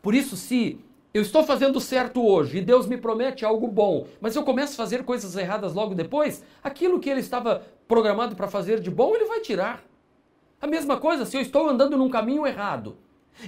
Por 0.00 0.14
isso, 0.14 0.36
se 0.36 0.80
eu 1.16 1.22
estou 1.22 1.42
fazendo 1.42 1.80
certo 1.80 2.22
hoje 2.22 2.58
e 2.58 2.60
Deus 2.60 2.86
me 2.86 2.98
promete 2.98 3.42
algo 3.42 3.66
bom, 3.66 4.06
mas 4.20 4.36
eu 4.36 4.42
começo 4.42 4.74
a 4.74 4.76
fazer 4.76 5.02
coisas 5.02 5.34
erradas 5.34 5.72
logo 5.72 5.94
depois, 5.94 6.44
aquilo 6.62 7.00
que 7.00 7.08
ele 7.08 7.20
estava 7.20 7.62
programado 7.88 8.36
para 8.36 8.48
fazer 8.48 8.80
de 8.80 8.90
bom, 8.90 9.14
ele 9.14 9.24
vai 9.24 9.40
tirar. 9.40 9.82
A 10.60 10.66
mesma 10.66 10.98
coisa 10.98 11.24
se 11.24 11.34
eu 11.34 11.40
estou 11.40 11.70
andando 11.70 11.96
num 11.96 12.10
caminho 12.10 12.46
errado 12.46 12.98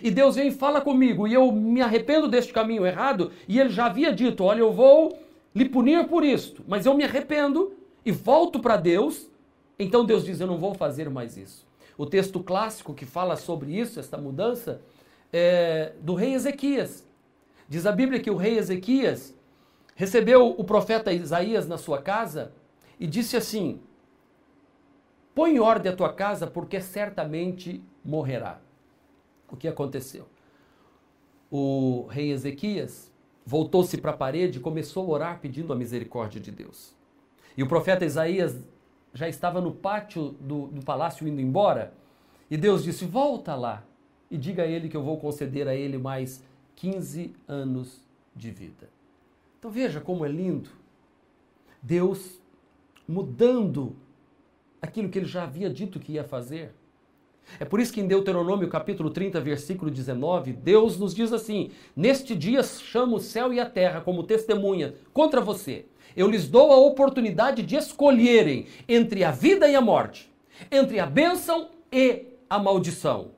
e 0.03 0.11
Deus 0.11 0.37
vem 0.37 0.49
e 0.49 0.53
fala 0.53 0.81
comigo 0.81 1.29
e 1.29 1.35
eu 1.35 1.53
me 1.53 1.83
arrependo 1.83 2.27
deste 2.27 2.55
caminho 2.55 2.87
errado 2.87 3.33
e 3.47 3.61
ele 3.61 3.69
já 3.69 3.85
havia 3.85 4.13
dito: 4.13 4.45
olha, 4.45 4.61
eu 4.61 4.73
vou 4.73 5.19
lhe 5.55 5.69
punir 5.69 6.07
por 6.09 6.25
isto, 6.25 6.65
mas 6.67 6.87
eu 6.87 6.95
me 6.95 7.05
arrependo 7.05 7.73
e 8.03 8.11
volto 8.11 8.61
para 8.61 8.79
Deus, 8.79 9.29
então 9.79 10.07
Deus 10.07 10.25
diz: 10.25 10.41
Eu 10.41 10.47
não 10.47 10.57
vou 10.57 10.73
fazer 10.73 11.11
mais 11.11 11.37
isso. 11.37 11.67
O 11.99 12.07
texto 12.07 12.41
clássico 12.41 12.95
que 12.95 13.05
fala 13.05 13.37
sobre 13.37 13.79
isso, 13.79 14.01
esta 14.01 14.17
mudança, 14.17 14.81
é 15.31 15.93
do 16.01 16.15
rei 16.15 16.33
Ezequias. 16.33 17.08
Diz 17.69 17.85
a 17.85 17.93
Bíblia 17.93 18.21
que 18.21 18.31
o 18.31 18.37
rei 18.37 18.57
Ezequias 18.57 19.35
recebeu 19.95 20.55
o 20.57 20.65
profeta 20.65 21.13
Isaías 21.13 21.69
na 21.69 21.77
sua 21.77 22.01
casa 22.01 22.53
e 22.99 23.07
disse 23.07 23.37
assim: 23.37 23.81
Põe 25.35 25.57
em 25.57 25.61
ordem 25.61 25.93
a 25.93 25.97
tua 25.97 26.13
casa, 26.13 26.47
porque 26.47 26.81
certamente 26.81 27.85
morrerá. 28.05 28.61
O 29.51 29.57
que 29.57 29.69
aconteceu? 29.69 30.27
O 31.51 32.07
rei 32.11 32.33
Ezequias 32.33 33.13
voltou-se 33.45 33.97
para 33.99 34.13
a 34.13 34.17
parede 34.17 34.59
e 34.59 34.63
começou 34.63 35.05
a 35.05 35.09
orar 35.09 35.41
pedindo 35.41 35.73
a 35.73 35.77
misericórdia 35.77 36.41
de 36.41 36.51
Deus. 36.51 36.95
E 37.57 37.63
o 37.63 37.69
profeta 37.69 38.05
Isaías 38.05 38.57
já 39.13 39.29
estava 39.29 39.61
no 39.61 39.73
pátio 39.73 40.31
do, 40.41 40.69
do 40.69 40.85
palácio 40.85 41.27
indo 41.27 41.41
embora, 41.41 41.93
e 42.51 42.57
Deus 42.57 42.83
disse: 42.83 43.05
Volta 43.05 43.55
lá 43.55 43.85
e 44.31 44.39
diga 44.39 44.63
a 44.63 44.67
ele 44.67 44.89
que 44.89 44.97
eu 44.97 45.03
vou 45.03 45.19
conceder 45.19 45.69
a 45.69 45.75
ele 45.75 45.99
mais 45.99 46.43
15 46.79 47.35
anos 47.49 48.01
de 48.35 48.53
vida. 48.53 48.89
Então 49.59 49.69
veja 49.69 50.01
como 50.01 50.25
é 50.25 50.29
lindo. 50.29 50.71
Deus 51.83 52.41
mudando 53.07 53.97
aquilo 54.81 55.09
que 55.09 55.19
ele 55.19 55.27
já 55.27 55.43
havia 55.43 55.69
dito 55.69 55.99
que 55.99 56.13
ia 56.13 56.23
fazer. 56.23 56.73
É 57.59 57.65
por 57.65 57.81
isso 57.81 57.93
que 57.93 58.01
em 58.01 58.07
Deuteronômio 58.07 58.69
capítulo 58.69 59.11
30, 59.11 59.41
versículo 59.41 59.91
19, 59.91 60.53
Deus 60.53 60.97
nos 60.97 61.13
diz 61.15 61.33
assim: 61.33 61.73
Neste 61.97 62.37
dia 62.37 62.63
chamo 62.63 63.17
o 63.17 63.21
céu 63.21 63.53
e 63.53 63.59
a 63.59 63.69
terra 63.69 64.01
como 64.01 64.23
testemunha 64.23 64.95
contra 65.13 65.41
você. 65.41 65.85
Eu 66.17 66.29
lhes 66.29 66.49
dou 66.49 66.71
a 66.71 66.77
oportunidade 66.77 67.63
de 67.65 67.75
escolherem 67.75 68.67
entre 68.89 69.25
a 69.25 69.33
vida 69.33 69.69
e 69.69 69.75
a 69.75 69.81
morte, 69.81 70.33
entre 70.71 71.01
a 71.01 71.07
bênção 71.07 71.71
e 71.91 72.27
a 72.49 72.59
maldição. 72.59 73.33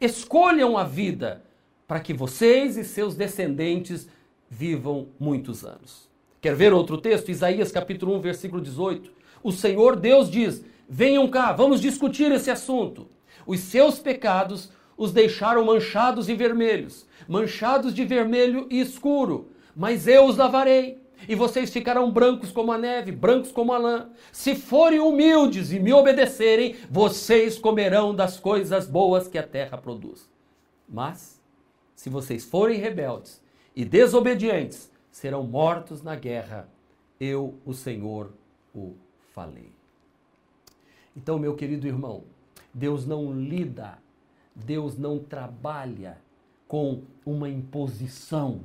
Escolham 0.00 0.76
a 0.76 0.82
vida 0.82 1.45
para 1.86 2.00
que 2.00 2.12
vocês 2.12 2.76
e 2.76 2.84
seus 2.84 3.14
descendentes 3.14 4.08
vivam 4.48 5.08
muitos 5.18 5.64
anos. 5.64 6.08
Quer 6.40 6.54
ver 6.54 6.72
outro 6.72 6.98
texto? 6.98 7.30
Isaías 7.30 7.72
capítulo 7.72 8.14
1, 8.16 8.20
versículo 8.20 8.60
18. 8.60 9.10
O 9.42 9.52
Senhor 9.52 9.96
Deus 9.96 10.30
diz: 10.30 10.64
Venham 10.88 11.28
cá, 11.28 11.52
vamos 11.52 11.80
discutir 11.80 12.30
esse 12.32 12.50
assunto. 12.50 13.08
Os 13.46 13.60
seus 13.60 13.98
pecados 13.98 14.70
os 14.96 15.12
deixaram 15.12 15.64
manchados 15.64 16.28
e 16.28 16.34
vermelhos, 16.34 17.06
manchados 17.28 17.94
de 17.94 18.04
vermelho 18.04 18.66
e 18.70 18.80
escuro, 18.80 19.50
mas 19.74 20.08
eu 20.08 20.24
os 20.24 20.36
lavarei, 20.36 20.98
e 21.28 21.34
vocês 21.34 21.70
ficarão 21.70 22.10
brancos 22.10 22.50
como 22.50 22.72
a 22.72 22.78
neve, 22.78 23.12
brancos 23.12 23.52
como 23.52 23.72
a 23.72 23.78
lã. 23.78 24.08
Se 24.32 24.54
forem 24.54 25.00
humildes 25.00 25.72
e 25.72 25.78
me 25.78 25.92
obedecerem, 25.92 26.76
vocês 26.90 27.58
comerão 27.58 28.14
das 28.14 28.38
coisas 28.38 28.86
boas 28.86 29.28
que 29.28 29.38
a 29.38 29.42
terra 29.42 29.76
produz. 29.76 30.28
Mas, 30.88 31.35
se 31.96 32.10
vocês 32.10 32.44
forem 32.44 32.78
rebeldes 32.78 33.42
e 33.74 33.84
desobedientes, 33.84 34.90
serão 35.10 35.42
mortos 35.42 36.02
na 36.02 36.14
guerra. 36.14 36.68
Eu, 37.18 37.54
o 37.64 37.72
Senhor, 37.72 38.30
o 38.74 38.94
falei. 39.32 39.72
Então, 41.16 41.38
meu 41.38 41.56
querido 41.56 41.86
irmão, 41.86 42.24
Deus 42.72 43.06
não 43.06 43.32
lida, 43.32 43.98
Deus 44.54 44.98
não 44.98 45.18
trabalha 45.18 46.18
com 46.68 47.02
uma 47.24 47.48
imposição, 47.48 48.60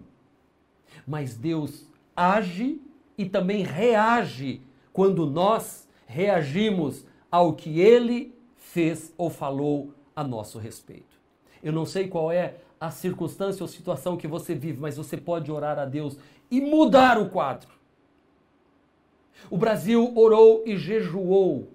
mas 1.07 1.37
Deus 1.37 1.87
age 2.15 2.81
e 3.17 3.25
também 3.25 3.63
reage 3.63 4.61
quando 4.91 5.25
nós 5.25 5.87
reagimos 6.05 7.05
ao 7.31 7.53
que 7.53 7.79
ele 7.79 8.35
fez 8.57 9.13
ou 9.17 9.29
falou 9.29 9.93
a 10.13 10.23
nosso 10.23 10.59
respeito. 10.59 11.19
Eu 11.63 11.71
não 11.71 11.85
sei 11.85 12.07
qual 12.07 12.31
é 12.31 12.55
a 12.81 12.89
circunstância 12.89 13.63
ou 13.63 13.67
situação 13.67 14.17
que 14.17 14.27
você 14.27 14.55
vive, 14.55 14.81
mas 14.81 14.97
você 14.97 15.15
pode 15.15 15.51
orar 15.51 15.77
a 15.77 15.85
Deus 15.85 16.17
e 16.49 16.59
mudar 16.59 17.19
o 17.19 17.29
quadro. 17.29 17.69
O 19.49 19.57
Brasil 19.57 20.11
orou 20.15 20.63
e 20.65 20.75
jejuou 20.75 21.69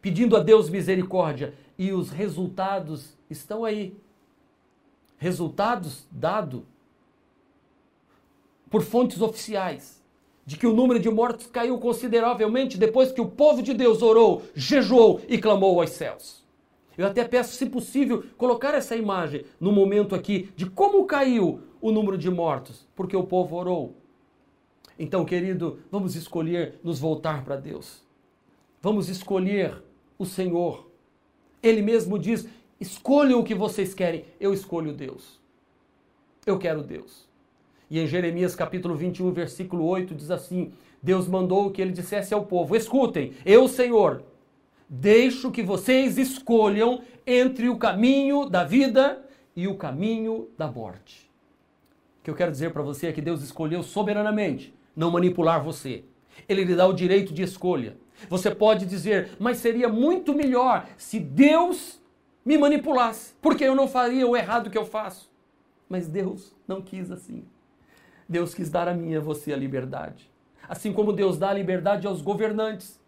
pedindo 0.00 0.36
a 0.36 0.40
Deus 0.40 0.68
misericórdia. 0.70 1.54
E 1.78 1.92
os 1.92 2.10
resultados 2.10 3.16
estão 3.28 3.64
aí. 3.64 3.94
Resultados 5.18 6.06
dados 6.10 6.62
por 8.70 8.82
fontes 8.82 9.20
oficiais 9.20 10.00
de 10.46 10.56
que 10.56 10.66
o 10.66 10.72
número 10.72 10.98
de 10.98 11.10
mortos 11.10 11.46
caiu 11.46 11.78
consideravelmente 11.78 12.78
depois 12.78 13.12
que 13.12 13.20
o 13.20 13.28
povo 13.28 13.62
de 13.62 13.74
Deus 13.74 14.00
orou, 14.00 14.42
jejuou 14.54 15.20
e 15.28 15.38
clamou 15.38 15.80
aos 15.80 15.90
céus. 15.90 16.39
Eu 17.00 17.06
até 17.06 17.24
peço, 17.24 17.54
se 17.54 17.64
possível, 17.64 18.22
colocar 18.36 18.74
essa 18.74 18.94
imagem 18.94 19.46
no 19.58 19.72
momento 19.72 20.14
aqui 20.14 20.50
de 20.54 20.66
como 20.66 21.06
caiu 21.06 21.62
o 21.80 21.90
número 21.90 22.18
de 22.18 22.28
mortos, 22.28 22.86
porque 22.94 23.16
o 23.16 23.24
povo 23.24 23.56
orou. 23.56 23.96
Então, 24.98 25.24
querido, 25.24 25.78
vamos 25.90 26.14
escolher 26.14 26.78
nos 26.84 27.00
voltar 27.00 27.42
para 27.42 27.56
Deus. 27.56 28.02
Vamos 28.82 29.08
escolher 29.08 29.82
o 30.18 30.26
Senhor. 30.26 30.90
Ele 31.62 31.80
mesmo 31.80 32.18
diz: 32.18 32.46
escolham 32.78 33.40
o 33.40 33.44
que 33.44 33.54
vocês 33.54 33.94
querem. 33.94 34.26
Eu 34.38 34.52
escolho 34.52 34.92
Deus. 34.92 35.40
Eu 36.44 36.58
quero 36.58 36.82
Deus. 36.82 37.26
E 37.88 37.98
em 37.98 38.06
Jeremias 38.06 38.54
capítulo 38.54 38.94
21, 38.94 39.32
versículo 39.32 39.86
8, 39.86 40.14
diz 40.14 40.30
assim: 40.30 40.70
Deus 41.02 41.26
mandou 41.26 41.70
que 41.70 41.80
ele 41.80 41.92
dissesse 41.92 42.34
ao 42.34 42.44
povo: 42.44 42.76
Escutem, 42.76 43.32
eu, 43.46 43.66
Senhor, 43.68 44.22
deixo 44.90 45.52
que 45.52 45.62
vocês 45.62 46.18
escolham 46.18 47.02
entre 47.24 47.68
o 47.68 47.78
caminho 47.78 48.46
da 48.46 48.64
vida 48.64 49.24
e 49.54 49.68
o 49.68 49.76
caminho 49.76 50.48
da 50.58 50.66
morte. 50.66 51.30
O 52.18 52.24
que 52.24 52.30
eu 52.30 52.34
quero 52.34 52.50
dizer 52.50 52.72
para 52.72 52.82
você 52.82 53.06
é 53.06 53.12
que 53.12 53.22
Deus 53.22 53.40
escolheu 53.40 53.84
soberanamente 53.84 54.74
não 54.96 55.12
manipular 55.12 55.62
você. 55.62 56.02
Ele 56.48 56.64
lhe 56.64 56.74
dá 56.74 56.86
o 56.86 56.92
direito 56.92 57.32
de 57.32 57.42
escolha. 57.42 57.96
Você 58.28 58.50
pode 58.50 58.84
dizer, 58.84 59.30
mas 59.38 59.58
seria 59.58 59.88
muito 59.88 60.34
melhor 60.34 60.86
se 60.98 61.20
Deus 61.20 62.00
me 62.44 62.58
manipulasse, 62.58 63.34
porque 63.40 63.64
eu 63.64 63.74
não 63.74 63.86
faria 63.86 64.26
o 64.26 64.36
errado 64.36 64.70
que 64.70 64.76
eu 64.76 64.84
faço. 64.84 65.30
Mas 65.88 66.08
Deus 66.08 66.54
não 66.66 66.82
quis 66.82 67.10
assim. 67.10 67.44
Deus 68.28 68.54
quis 68.54 68.68
dar 68.68 68.88
a 68.88 68.94
mim 68.94 69.12
e 69.12 69.16
a 69.16 69.20
você 69.20 69.52
a 69.52 69.56
liberdade. 69.56 70.30
Assim 70.68 70.92
como 70.92 71.12
Deus 71.12 71.38
dá 71.38 71.50
a 71.50 71.54
liberdade 71.54 72.06
aos 72.06 72.20
governantes. 72.20 72.99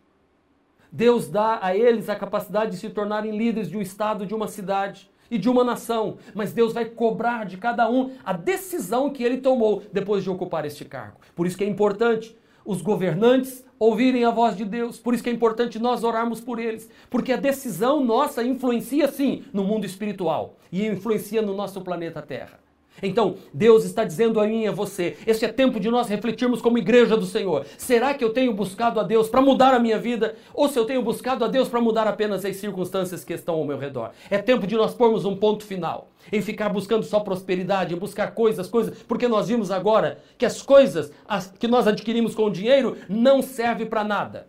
Deus 0.93 1.27
dá 1.27 1.59
a 1.63 1.75
eles 1.75 2.11
a 2.11 2.15
capacidade 2.15 2.73
de 2.73 2.77
se 2.77 2.91
tornarem 2.91 3.35
líderes 3.35 3.71
de 3.71 3.79
um 3.79 3.81
estado, 3.81 4.27
de 4.27 4.35
uma 4.35 4.47
cidade 4.47 5.11
e 5.31 5.39
de 5.39 5.49
uma 5.49 5.65
nação. 5.65 6.19
Mas 6.35 6.53
Deus 6.53 6.75
vai 6.75 6.85
cobrar 6.85 7.47
de 7.47 7.57
cada 7.57 7.91
um 7.91 8.11
a 8.23 8.35
decisão 8.35 9.09
que 9.09 9.25
ele 9.25 9.39
tomou 9.39 9.83
depois 9.91 10.23
de 10.23 10.29
ocupar 10.29 10.67
este 10.67 10.85
cargo. 10.85 11.17
Por 11.35 11.47
isso 11.47 11.57
que 11.57 11.65
é 11.65 11.67
importante 11.67 12.37
os 12.63 12.83
governantes 12.83 13.65
ouvirem 13.79 14.25
a 14.25 14.31
voz 14.31 14.55
de 14.55 14.67
Deus. 14.67 14.99
Por 14.99 15.15
isso 15.15 15.23
que 15.23 15.31
é 15.31 15.33
importante 15.33 15.79
nós 15.79 16.05
orarmos 16.05 16.41
por 16.41 16.59
eles, 16.59 16.89
porque 17.09 17.33
a 17.33 17.37
decisão 17.37 18.05
nossa 18.05 18.45
influencia 18.45 19.09
sim 19.09 19.45
no 19.51 19.65
mundo 19.65 19.87
espiritual 19.87 20.59
e 20.71 20.87
influencia 20.87 21.41
no 21.41 21.57
nosso 21.57 21.81
planeta 21.81 22.21
Terra. 22.21 22.62
Então, 23.01 23.37
Deus 23.53 23.85
está 23.85 24.05
dizendo 24.05 24.41
a 24.41 24.47
mim 24.47 24.63
e 24.63 24.69
a 24.69 24.73
você: 24.73 25.17
este 25.27 25.45
é 25.45 25.49
tempo 25.49 25.81
de 25.81 25.91
nós 25.91 26.09
refletirmos 26.09 26.61
como 26.61 26.79
igreja 26.79 27.17
do 27.17 27.25
Senhor. 27.25 27.65
Será 27.79 28.13
que 28.15 28.23
eu 28.23 28.31
tenho 28.31 28.53
buscado 28.53 29.01
a 29.01 29.03
Deus 29.03 29.29
para 29.29 29.41
mudar 29.41 29.75
a 29.75 29.79
minha 29.79 29.99
vida? 29.99 30.35
Ou 30.53 30.69
se 30.69 30.79
eu 30.79 30.85
tenho 30.85 31.03
buscado 31.03 31.45
a 31.45 31.49
Deus 31.49 31.69
para 31.69 31.81
mudar 31.81 32.07
apenas 32.07 32.45
as 32.45 32.57
circunstâncias 32.57 33.25
que 33.25 33.33
estão 33.33 33.55
ao 33.55 33.65
meu 33.65 33.79
redor? 33.79 34.11
É 34.31 34.39
tempo 34.39 34.67
de 34.67 34.77
nós 34.77 34.95
pormos 34.95 35.25
um 35.25 35.37
ponto 35.37 35.65
final. 35.65 36.11
Em 36.31 36.41
ficar 36.41 36.69
buscando 36.69 37.05
só 37.05 37.19
prosperidade, 37.21 37.95
em 37.95 37.99
buscar 37.99 38.33
coisas, 38.33 38.69
coisas, 38.69 39.03
porque 39.03 39.27
nós 39.27 39.49
vimos 39.49 39.71
agora 39.71 40.19
que 40.39 40.47
as 40.47 40.63
coisas 40.63 41.13
as, 41.27 41.51
que 41.51 41.67
nós 41.67 41.87
adquirimos 41.87 42.35
com 42.35 42.45
o 42.45 42.51
dinheiro 42.51 42.97
não 43.09 43.43
servem 43.43 43.87
para 43.87 44.05
nada. 44.05 44.49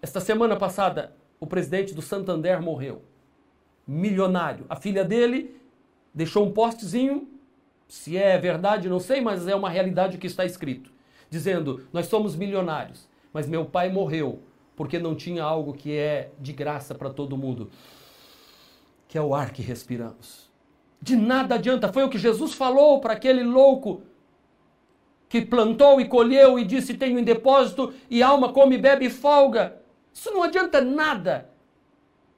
Esta 0.00 0.20
semana 0.20 0.56
passada, 0.56 1.14
o 1.38 1.46
presidente 1.46 1.94
do 1.94 2.00
Santander 2.00 2.62
morreu. 2.62 3.02
Milionário. 3.86 4.64
A 4.68 4.76
filha 4.76 5.04
dele 5.04 5.54
deixou 6.14 6.46
um 6.46 6.52
postezinho 6.52 7.28
se 7.88 8.16
é 8.16 8.36
verdade, 8.38 8.88
não 8.88 9.00
sei, 9.00 9.20
mas 9.20 9.46
é 9.46 9.54
uma 9.54 9.70
realidade 9.70 10.18
que 10.18 10.26
está 10.26 10.44
escrito. 10.44 10.90
Dizendo: 11.30 11.86
Nós 11.92 12.06
somos 12.06 12.34
milionários, 12.36 13.08
mas 13.32 13.48
meu 13.48 13.64
pai 13.64 13.90
morreu 13.90 14.42
porque 14.76 14.98
não 14.98 15.14
tinha 15.14 15.42
algo 15.42 15.72
que 15.72 15.96
é 15.96 16.30
de 16.38 16.52
graça 16.52 16.94
para 16.94 17.08
todo 17.08 17.36
mundo, 17.36 17.70
que 19.08 19.16
é 19.16 19.22
o 19.22 19.34
ar 19.34 19.50
que 19.50 19.62
respiramos. 19.62 20.50
De 21.00 21.16
nada 21.16 21.54
adianta, 21.54 21.92
foi 21.92 22.04
o 22.04 22.10
que 22.10 22.18
Jesus 22.18 22.52
falou 22.52 23.00
para 23.00 23.14
aquele 23.14 23.42
louco 23.42 24.02
que 25.28 25.40
plantou 25.40 26.00
e 26.00 26.06
colheu 26.06 26.58
e 26.58 26.64
disse: 26.64 26.94
Tenho 26.94 27.18
em 27.18 27.24
depósito, 27.24 27.92
e 28.10 28.22
alma 28.22 28.52
come, 28.52 28.76
bebe 28.76 29.06
e 29.06 29.10
folga. 29.10 29.80
Isso 30.12 30.30
não 30.30 30.42
adianta 30.42 30.80
nada. 30.80 31.50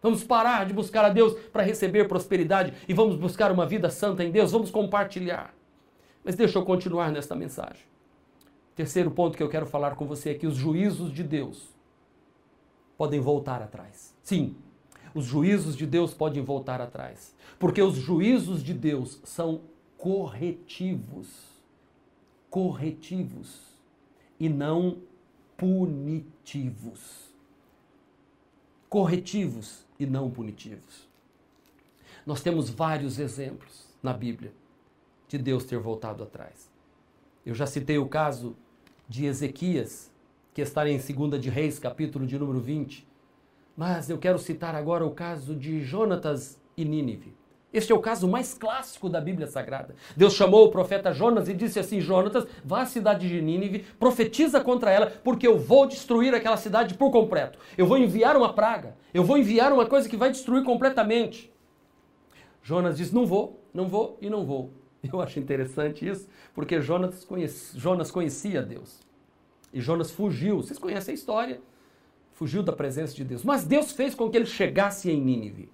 Vamos 0.00 0.22
parar 0.22 0.64
de 0.64 0.72
buscar 0.72 1.04
a 1.04 1.08
Deus 1.08 1.34
para 1.52 1.62
receber 1.62 2.06
prosperidade 2.06 2.72
e 2.88 2.94
vamos 2.94 3.16
buscar 3.16 3.50
uma 3.50 3.66
vida 3.66 3.90
santa 3.90 4.22
em 4.22 4.30
Deus, 4.30 4.52
vamos 4.52 4.70
compartilhar. 4.70 5.52
Mas 6.24 6.36
deixa 6.36 6.58
eu 6.58 6.64
continuar 6.64 7.10
nesta 7.10 7.34
mensagem. 7.34 7.84
Terceiro 8.76 9.10
ponto 9.10 9.36
que 9.36 9.42
eu 9.42 9.48
quero 9.48 9.66
falar 9.66 9.96
com 9.96 10.06
você 10.06 10.30
é 10.30 10.34
que 10.34 10.46
os 10.46 10.54
juízos 10.54 11.12
de 11.12 11.24
Deus 11.24 11.74
podem 12.96 13.18
voltar 13.18 13.60
atrás. 13.60 14.14
Sim, 14.22 14.54
os 15.12 15.24
juízos 15.24 15.76
de 15.76 15.84
Deus 15.84 16.14
podem 16.14 16.42
voltar 16.42 16.80
atrás. 16.80 17.34
Porque 17.58 17.82
os 17.82 17.96
juízos 17.96 18.62
de 18.62 18.72
Deus 18.72 19.20
são 19.24 19.62
corretivos. 19.96 21.28
Corretivos. 22.48 23.60
E 24.38 24.48
não 24.48 24.98
punitivos. 25.56 27.32
Corretivos 28.88 29.87
e 29.98 30.06
não 30.06 30.30
punitivos. 30.30 31.08
Nós 32.24 32.42
temos 32.42 32.70
vários 32.70 33.18
exemplos 33.18 33.86
na 34.02 34.12
Bíblia 34.12 34.52
de 35.28 35.38
Deus 35.38 35.64
ter 35.64 35.78
voltado 35.78 36.22
atrás. 36.22 36.70
Eu 37.44 37.54
já 37.54 37.66
citei 37.66 37.98
o 37.98 38.08
caso 38.08 38.56
de 39.08 39.24
Ezequias, 39.24 40.10
que 40.52 40.60
está 40.60 40.88
em 40.88 40.98
2 40.98 41.40
de 41.40 41.50
Reis, 41.50 41.78
capítulo 41.78 42.26
de 42.26 42.38
número 42.38 42.60
20. 42.60 43.06
Mas 43.76 44.10
eu 44.10 44.18
quero 44.18 44.38
citar 44.38 44.74
agora 44.74 45.06
o 45.06 45.12
caso 45.12 45.54
de 45.54 45.80
Jonatas 45.82 46.58
e 46.76 46.84
Nínive. 46.84 47.32
Este 47.72 47.92
é 47.92 47.94
o 47.94 48.00
caso 48.00 48.26
mais 48.26 48.54
clássico 48.54 49.10
da 49.10 49.20
Bíblia 49.20 49.46
Sagrada. 49.46 49.94
Deus 50.16 50.32
chamou 50.32 50.64
o 50.64 50.70
profeta 50.70 51.12
Jonas 51.12 51.48
e 51.48 51.54
disse 51.54 51.78
assim: 51.78 52.00
Jonatas, 52.00 52.46
vá 52.64 52.82
à 52.82 52.86
cidade 52.86 53.28
de 53.28 53.42
Nínive, 53.42 53.84
profetiza 53.98 54.60
contra 54.60 54.90
ela, 54.90 55.12
porque 55.22 55.46
eu 55.46 55.58
vou 55.58 55.86
destruir 55.86 56.34
aquela 56.34 56.56
cidade 56.56 56.94
por 56.94 57.10
completo. 57.10 57.58
Eu 57.76 57.86
vou 57.86 57.98
enviar 57.98 58.36
uma 58.36 58.54
praga, 58.54 58.96
eu 59.12 59.22
vou 59.22 59.36
enviar 59.36 59.70
uma 59.72 59.84
coisa 59.84 60.08
que 60.08 60.16
vai 60.16 60.30
destruir 60.30 60.64
completamente. 60.64 61.52
Jonas 62.62 62.96
diz: 62.96 63.12
Não 63.12 63.26
vou, 63.26 63.62
não 63.74 63.86
vou 63.86 64.16
e 64.20 64.30
não 64.30 64.46
vou. 64.46 64.70
Eu 65.12 65.20
acho 65.20 65.38
interessante 65.38 66.08
isso, 66.08 66.28
porque 66.54 66.80
Jonas, 66.80 67.22
conhece, 67.24 67.78
Jonas 67.78 68.10
conhecia 68.10 68.62
Deus. 68.62 69.00
E 69.72 69.80
Jonas 69.80 70.10
fugiu. 70.10 70.56
Vocês 70.56 70.78
conhecem 70.78 71.12
a 71.12 71.14
história? 71.14 71.60
Fugiu 72.32 72.62
da 72.62 72.72
presença 72.72 73.14
de 73.14 73.24
Deus. 73.24 73.44
Mas 73.44 73.64
Deus 73.64 73.92
fez 73.92 74.14
com 74.14 74.30
que 74.30 74.36
ele 74.36 74.46
chegasse 74.46 75.10
em 75.10 75.20
Nínive. 75.20 75.68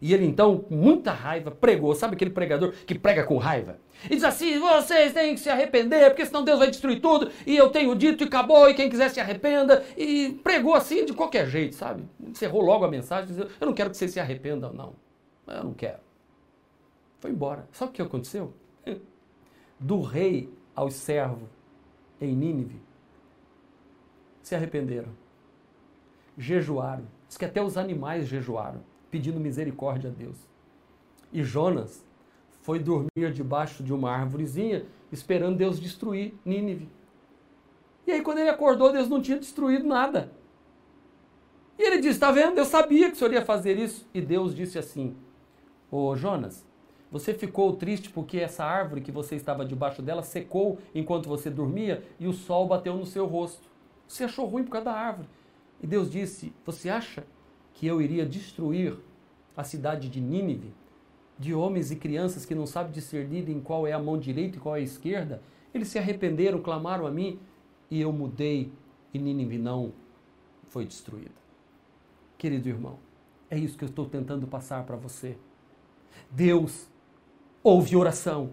E 0.00 0.14
ele 0.14 0.24
então, 0.24 0.58
com 0.58 0.74
muita 0.74 1.12
raiva, 1.12 1.50
pregou. 1.50 1.94
Sabe 1.94 2.14
aquele 2.14 2.30
pregador 2.30 2.72
que 2.86 2.98
prega 2.98 3.22
com 3.22 3.36
raiva? 3.36 3.78
E 4.06 4.14
diz 4.14 4.24
assim: 4.24 4.58
vocês 4.58 5.12
têm 5.12 5.34
que 5.34 5.40
se 5.40 5.50
arrepender, 5.50 6.08
porque 6.08 6.24
senão 6.24 6.42
Deus 6.42 6.58
vai 6.58 6.68
destruir 6.68 7.00
tudo. 7.00 7.30
E 7.46 7.54
eu 7.54 7.68
tenho 7.68 7.94
dito 7.94 8.24
e 8.24 8.26
acabou, 8.26 8.70
e 8.70 8.74
quem 8.74 8.88
quiser 8.88 9.10
se 9.10 9.20
arrependa. 9.20 9.84
E 9.96 10.40
pregou 10.42 10.74
assim 10.74 11.04
de 11.04 11.12
qualquer 11.12 11.46
jeito, 11.46 11.74
sabe? 11.74 12.04
Encerrou 12.18 12.62
logo 12.62 12.84
a 12.84 12.88
mensagem, 12.88 13.26
dizendo: 13.26 13.50
Eu 13.60 13.66
não 13.66 13.74
quero 13.74 13.90
que 13.90 13.96
vocês 13.96 14.10
se 14.10 14.18
arrependam, 14.18 14.72
não. 14.72 14.94
Eu 15.46 15.64
não 15.64 15.74
quero. 15.74 15.98
Foi 17.18 17.30
embora. 17.30 17.68
Sabe 17.72 17.90
o 17.90 17.94
que 17.94 18.00
aconteceu? 18.00 18.54
Do 19.78 20.00
rei 20.00 20.48
aos 20.74 20.94
servos 20.94 21.48
em 22.20 22.34
Nínive 22.34 22.80
se 24.42 24.54
arrependeram, 24.54 25.10
jejuaram. 26.38 27.04
Diz 27.28 27.36
que 27.36 27.44
até 27.44 27.62
os 27.62 27.76
animais 27.76 28.26
jejuaram 28.26 28.82
pedindo 29.10 29.40
misericórdia 29.40 30.10
a 30.10 30.12
Deus. 30.12 30.36
E 31.32 31.42
Jonas 31.42 32.04
foi 32.62 32.78
dormir 32.78 33.32
debaixo 33.32 33.82
de 33.82 33.92
uma 33.92 34.10
árvorezinha, 34.10 34.84
esperando 35.10 35.56
Deus 35.56 35.80
destruir 35.80 36.34
Nínive. 36.44 36.88
E 38.06 38.12
aí, 38.12 38.22
quando 38.22 38.38
ele 38.38 38.48
acordou, 38.48 38.92
Deus 38.92 39.08
não 39.08 39.20
tinha 39.20 39.38
destruído 39.38 39.86
nada. 39.86 40.32
E 41.78 41.82
ele 41.82 41.96
disse: 41.98 42.14
Está 42.14 42.30
vendo? 42.30 42.58
Eu 42.58 42.64
sabia 42.64 43.08
que 43.08 43.16
o 43.16 43.18
senhor 43.18 43.32
ia 43.32 43.44
fazer 43.44 43.78
isso. 43.78 44.06
E 44.12 44.20
Deus 44.20 44.54
disse 44.54 44.78
assim: 44.78 45.16
Ô 45.90 46.14
Jonas, 46.16 46.66
você 47.10 47.32
ficou 47.34 47.74
triste 47.74 48.10
porque 48.10 48.38
essa 48.38 48.64
árvore 48.64 49.00
que 49.00 49.10
você 49.10 49.34
estava 49.34 49.64
debaixo 49.64 50.02
dela 50.02 50.22
secou 50.22 50.78
enquanto 50.94 51.28
você 51.28 51.50
dormia 51.50 52.04
e 52.18 52.26
o 52.26 52.32
sol 52.32 52.66
bateu 52.68 52.94
no 52.94 53.06
seu 53.06 53.26
rosto. 53.26 53.68
Você 54.06 54.24
achou 54.24 54.46
ruim 54.46 54.64
por 54.64 54.72
causa 54.72 54.86
da 54.86 54.92
árvore. 54.92 55.28
E 55.82 55.86
Deus 55.86 56.10
disse: 56.10 56.52
Você 56.64 56.90
acha 56.90 57.24
que 57.74 57.86
eu 57.86 58.00
iria 58.00 58.26
destruir 58.26 58.96
a 59.56 59.64
cidade 59.64 60.08
de 60.08 60.20
Nínive, 60.20 60.72
de 61.38 61.54
homens 61.54 61.90
e 61.90 61.96
crianças 61.96 62.44
que 62.44 62.54
não 62.54 62.66
sabem 62.66 62.92
discernir 62.92 63.48
em 63.48 63.60
qual 63.60 63.86
é 63.86 63.92
a 63.92 63.98
mão 63.98 64.18
direita 64.18 64.56
e 64.56 64.60
qual 64.60 64.76
é 64.76 64.80
a 64.80 64.82
esquerda, 64.82 65.42
eles 65.72 65.88
se 65.88 65.98
arrependeram, 65.98 66.60
clamaram 66.60 67.06
a 67.06 67.10
mim 67.10 67.38
e 67.90 68.00
eu 68.00 68.12
mudei 68.12 68.72
e 69.12 69.18
Nínive 69.18 69.58
não 69.58 69.92
foi 70.68 70.84
destruída. 70.84 71.40
Querido 72.36 72.68
irmão, 72.68 72.98
é 73.50 73.58
isso 73.58 73.76
que 73.76 73.84
eu 73.84 73.88
estou 73.88 74.06
tentando 74.06 74.46
passar 74.46 74.84
para 74.84 74.96
você. 74.96 75.36
Deus 76.30 76.88
ouve 77.62 77.96
oração. 77.96 78.50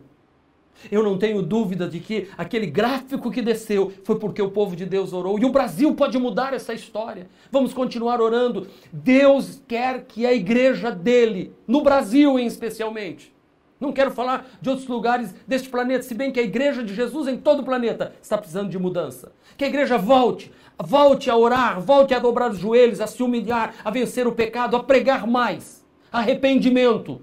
Eu 0.92 1.04
não 1.04 1.18
tenho 1.18 1.42
dúvida 1.42 1.88
de 1.88 2.00
que 2.00 2.28
aquele 2.38 2.68
gráfico 2.68 3.32
que 3.32 3.42
desceu 3.42 3.92
foi 4.04 4.18
porque 4.18 4.42
o 4.42 4.52
povo 4.52 4.76
de 4.76 4.86
Deus 4.86 5.14
orou. 5.14 5.40
E 5.40 5.46
o 5.46 5.52
Brasil 5.52 5.94
pode 5.94 6.18
mudar 6.18 6.54
essa 6.54 6.74
história. 6.74 7.28
Vamos 7.52 7.74
continuar 7.74 8.22
orando. 8.22 8.68
Deus 8.92 9.62
quer 9.68 10.06
que 10.06 10.26
a 10.26 10.34
igreja 10.34 10.92
dele, 10.92 11.54
no 11.68 11.82
Brasil 11.82 12.38
especialmente, 12.40 13.34
não 13.80 13.92
quero 13.92 14.10
falar 14.10 14.50
de 14.60 14.70
outros 14.70 14.88
lugares 14.88 15.36
deste 15.48 15.70
planeta, 15.70 16.04
se 16.04 16.16
bem 16.16 16.32
que 16.32 16.40
a 16.40 16.44
igreja 16.44 16.84
de 16.84 16.96
Jesus 16.96 17.28
em 17.28 17.38
todo 17.38 17.60
o 17.60 17.66
planeta 17.66 18.14
está 18.22 18.38
precisando 18.38 18.70
de 18.70 18.80
mudança. 18.80 19.32
Que 19.56 19.66
a 19.66 19.68
igreja 19.68 19.98
volte, 19.98 20.52
volte 20.80 21.30
a 21.30 21.36
orar, 21.36 21.80
volte 21.80 22.14
a 22.14 22.20
dobrar 22.20 22.50
os 22.50 22.58
joelhos, 22.58 23.00
a 23.00 23.08
se 23.08 23.22
humilhar, 23.22 23.76
a 23.86 23.92
vencer 23.92 24.26
o 24.26 24.32
pecado, 24.32 24.76
a 24.76 24.84
pregar 24.84 25.28
mais. 25.28 25.86
Arrependimento 26.12 27.22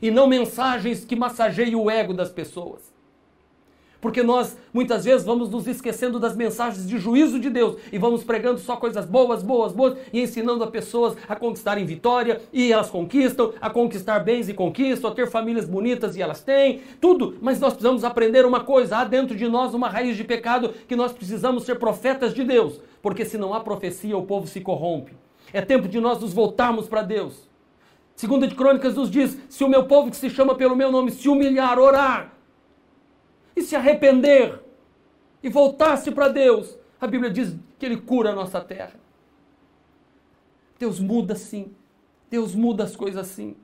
e 0.00 0.10
não 0.10 0.26
mensagens 0.26 1.04
que 1.04 1.16
massageiem 1.16 1.74
o 1.74 1.90
ego 1.90 2.14
das 2.14 2.30
pessoas. 2.30 2.90
Porque 4.00 4.22
nós 4.22 4.56
muitas 4.72 5.04
vezes 5.04 5.26
vamos 5.26 5.50
nos 5.50 5.66
esquecendo 5.66 6.18
das 6.18 6.34
mensagens 6.34 6.88
de 6.88 6.98
juízo 6.98 7.38
de 7.38 7.50
Deus 7.50 7.76
e 7.92 7.98
vamos 7.98 8.24
pregando 8.24 8.58
só 8.58 8.76
coisas 8.76 9.04
boas, 9.04 9.42
boas, 9.42 9.72
boas 9.72 9.98
e 10.12 10.22
ensinando 10.22 10.64
a 10.64 10.66
pessoas 10.66 11.16
a 11.28 11.36
conquistarem 11.36 11.84
vitória 11.84 12.40
e 12.50 12.72
elas 12.72 12.88
conquistam, 12.88 13.52
a 13.60 13.68
conquistar 13.68 14.20
bens 14.20 14.48
e 14.48 14.54
conquistam, 14.54 15.10
a 15.10 15.14
ter 15.14 15.28
famílias 15.28 15.66
bonitas 15.66 16.16
e 16.16 16.22
elas 16.22 16.42
têm, 16.42 16.80
tudo. 16.98 17.36
Mas 17.42 17.60
nós 17.60 17.74
precisamos 17.74 18.02
aprender 18.02 18.46
uma 18.46 18.60
coisa: 18.60 18.96
há 18.96 19.04
dentro 19.04 19.36
de 19.36 19.46
nós 19.46 19.74
uma 19.74 19.88
raiz 19.88 20.16
de 20.16 20.24
pecado 20.24 20.72
que 20.88 20.96
nós 20.96 21.12
precisamos 21.12 21.64
ser 21.64 21.78
profetas 21.78 22.32
de 22.32 22.42
Deus, 22.42 22.80
porque 23.02 23.26
se 23.26 23.36
não 23.36 23.52
há 23.52 23.60
profecia, 23.60 24.16
o 24.16 24.24
povo 24.24 24.46
se 24.46 24.62
corrompe. 24.62 25.12
É 25.52 25.60
tempo 25.60 25.88
de 25.88 26.00
nós 26.00 26.20
nos 26.20 26.32
voltarmos 26.32 26.88
para 26.88 27.02
Deus. 27.02 27.49
Segunda 28.20 28.46
de 28.46 28.54
Crônicas 28.54 28.96
nos 28.96 29.10
diz: 29.10 29.38
se 29.48 29.64
o 29.64 29.68
meu 29.68 29.86
povo 29.86 30.10
que 30.10 30.16
se 30.16 30.28
chama 30.28 30.54
pelo 30.54 30.76
meu 30.76 30.92
nome 30.92 31.10
se 31.10 31.26
humilhar, 31.26 31.78
orar 31.78 32.34
e 33.56 33.62
se 33.62 33.74
arrepender 33.74 34.60
e 35.42 35.48
voltar-se 35.48 36.10
para 36.10 36.28
Deus, 36.28 36.76
a 37.00 37.06
Bíblia 37.06 37.30
diz 37.30 37.56
que 37.78 37.86
ele 37.86 37.96
cura 37.96 38.32
a 38.32 38.34
nossa 38.34 38.60
terra. 38.60 38.92
Deus 40.78 41.00
muda 41.00 41.34
sim. 41.34 41.72
Deus 42.28 42.54
muda 42.54 42.84
as 42.84 42.94
coisas 42.94 43.26
assim. 43.26 43.56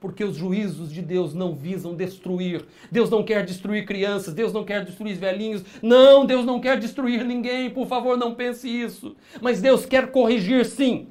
Porque 0.00 0.24
os 0.24 0.34
juízos 0.34 0.90
de 0.90 1.00
Deus 1.00 1.32
não 1.32 1.54
visam 1.54 1.94
destruir. 1.94 2.66
Deus 2.90 3.08
não 3.08 3.22
quer 3.22 3.44
destruir 3.44 3.86
crianças, 3.86 4.34
Deus 4.34 4.52
não 4.52 4.64
quer 4.64 4.84
destruir 4.84 5.14
velhinhos. 5.14 5.64
Não, 5.80 6.26
Deus 6.26 6.44
não 6.44 6.60
quer 6.60 6.80
destruir 6.80 7.24
ninguém. 7.24 7.70
Por 7.70 7.86
favor, 7.86 8.18
não 8.18 8.34
pense 8.34 8.68
isso. 8.68 9.14
Mas 9.40 9.60
Deus 9.60 9.86
quer 9.86 10.10
corrigir 10.10 10.66
sim. 10.66 11.10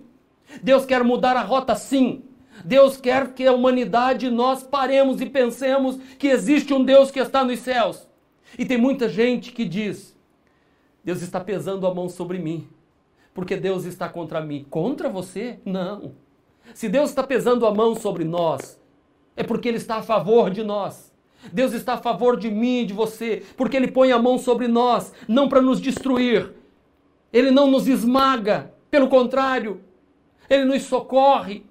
Deus 0.61 0.85
quer 0.85 1.01
mudar 1.01 1.37
a 1.37 1.41
rota 1.41 1.75
sim. 1.75 2.23
Deus 2.63 2.97
quer 2.97 3.33
que 3.33 3.45
a 3.45 3.53
humanidade 3.53 4.29
nós 4.29 4.63
paremos 4.63 5.21
e 5.21 5.25
pensemos 5.25 5.97
que 6.17 6.27
existe 6.27 6.73
um 6.73 6.83
Deus 6.83 7.11
que 7.11 7.19
está 7.19 7.43
nos 7.43 7.59
céus. 7.59 8.07
E 8.57 8.65
tem 8.65 8.77
muita 8.77 9.09
gente 9.09 9.51
que 9.51 9.65
diz: 9.65 10.15
Deus 11.03 11.21
está 11.21 11.39
pesando 11.39 11.85
a 11.85 11.93
mão 11.93 12.07
sobre 12.07 12.39
mim, 12.39 12.67
porque 13.33 13.57
Deus 13.57 13.85
está 13.85 14.07
contra 14.07 14.41
mim. 14.41 14.65
Contra 14.69 15.09
você? 15.09 15.59
Não. 15.65 16.13
Se 16.73 16.87
Deus 16.87 17.09
está 17.09 17.23
pesando 17.23 17.65
a 17.65 17.73
mão 17.73 17.95
sobre 17.95 18.23
nós, 18.23 18.79
é 19.35 19.43
porque 19.43 19.67
Ele 19.67 19.77
está 19.77 19.97
a 19.97 20.03
favor 20.03 20.49
de 20.49 20.63
nós. 20.63 21.11
Deus 21.51 21.73
está 21.73 21.95
a 21.95 21.97
favor 21.97 22.37
de 22.37 22.49
mim 22.49 22.81
e 22.81 22.85
de 22.85 22.93
você, 22.93 23.43
porque 23.57 23.75
Ele 23.75 23.91
põe 23.91 24.11
a 24.11 24.19
mão 24.19 24.37
sobre 24.37 24.67
nós, 24.67 25.11
não 25.27 25.49
para 25.49 25.61
nos 25.61 25.81
destruir. 25.81 26.53
Ele 27.33 27.51
não 27.51 27.69
nos 27.69 27.87
esmaga, 27.87 28.73
pelo 28.89 29.09
contrário, 29.09 29.81
Ele 30.49 30.63
nos 30.63 30.83
socorre, 30.83 31.65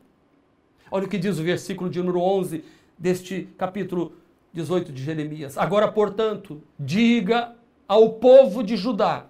Olha 0.92 1.07
o 1.07 1.09
que 1.09 1.16
diz 1.16 1.38
o 1.38 1.42
versículo 1.42 1.88
de 1.88 2.00
número 2.00 2.20
11 2.20 2.62
deste 2.98 3.48
capítulo 3.57 4.12
18 4.52 4.92
de 4.92 5.02
Jeremias. 5.02 5.57
Agora, 5.57 5.90
portanto, 5.90 6.62
diga 6.78 7.57
ao 7.88 8.11
povo 8.11 8.62
de 8.62 8.76
Judá 8.76 9.24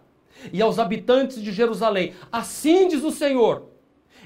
e 0.53 0.61
aos 0.61 0.81
habitantes 0.81 1.41
de 1.41 1.53
Jerusalém: 1.53 2.15
Assim 2.33 2.89
diz 2.89 3.05
o 3.05 3.13
Senhor: 3.13 3.69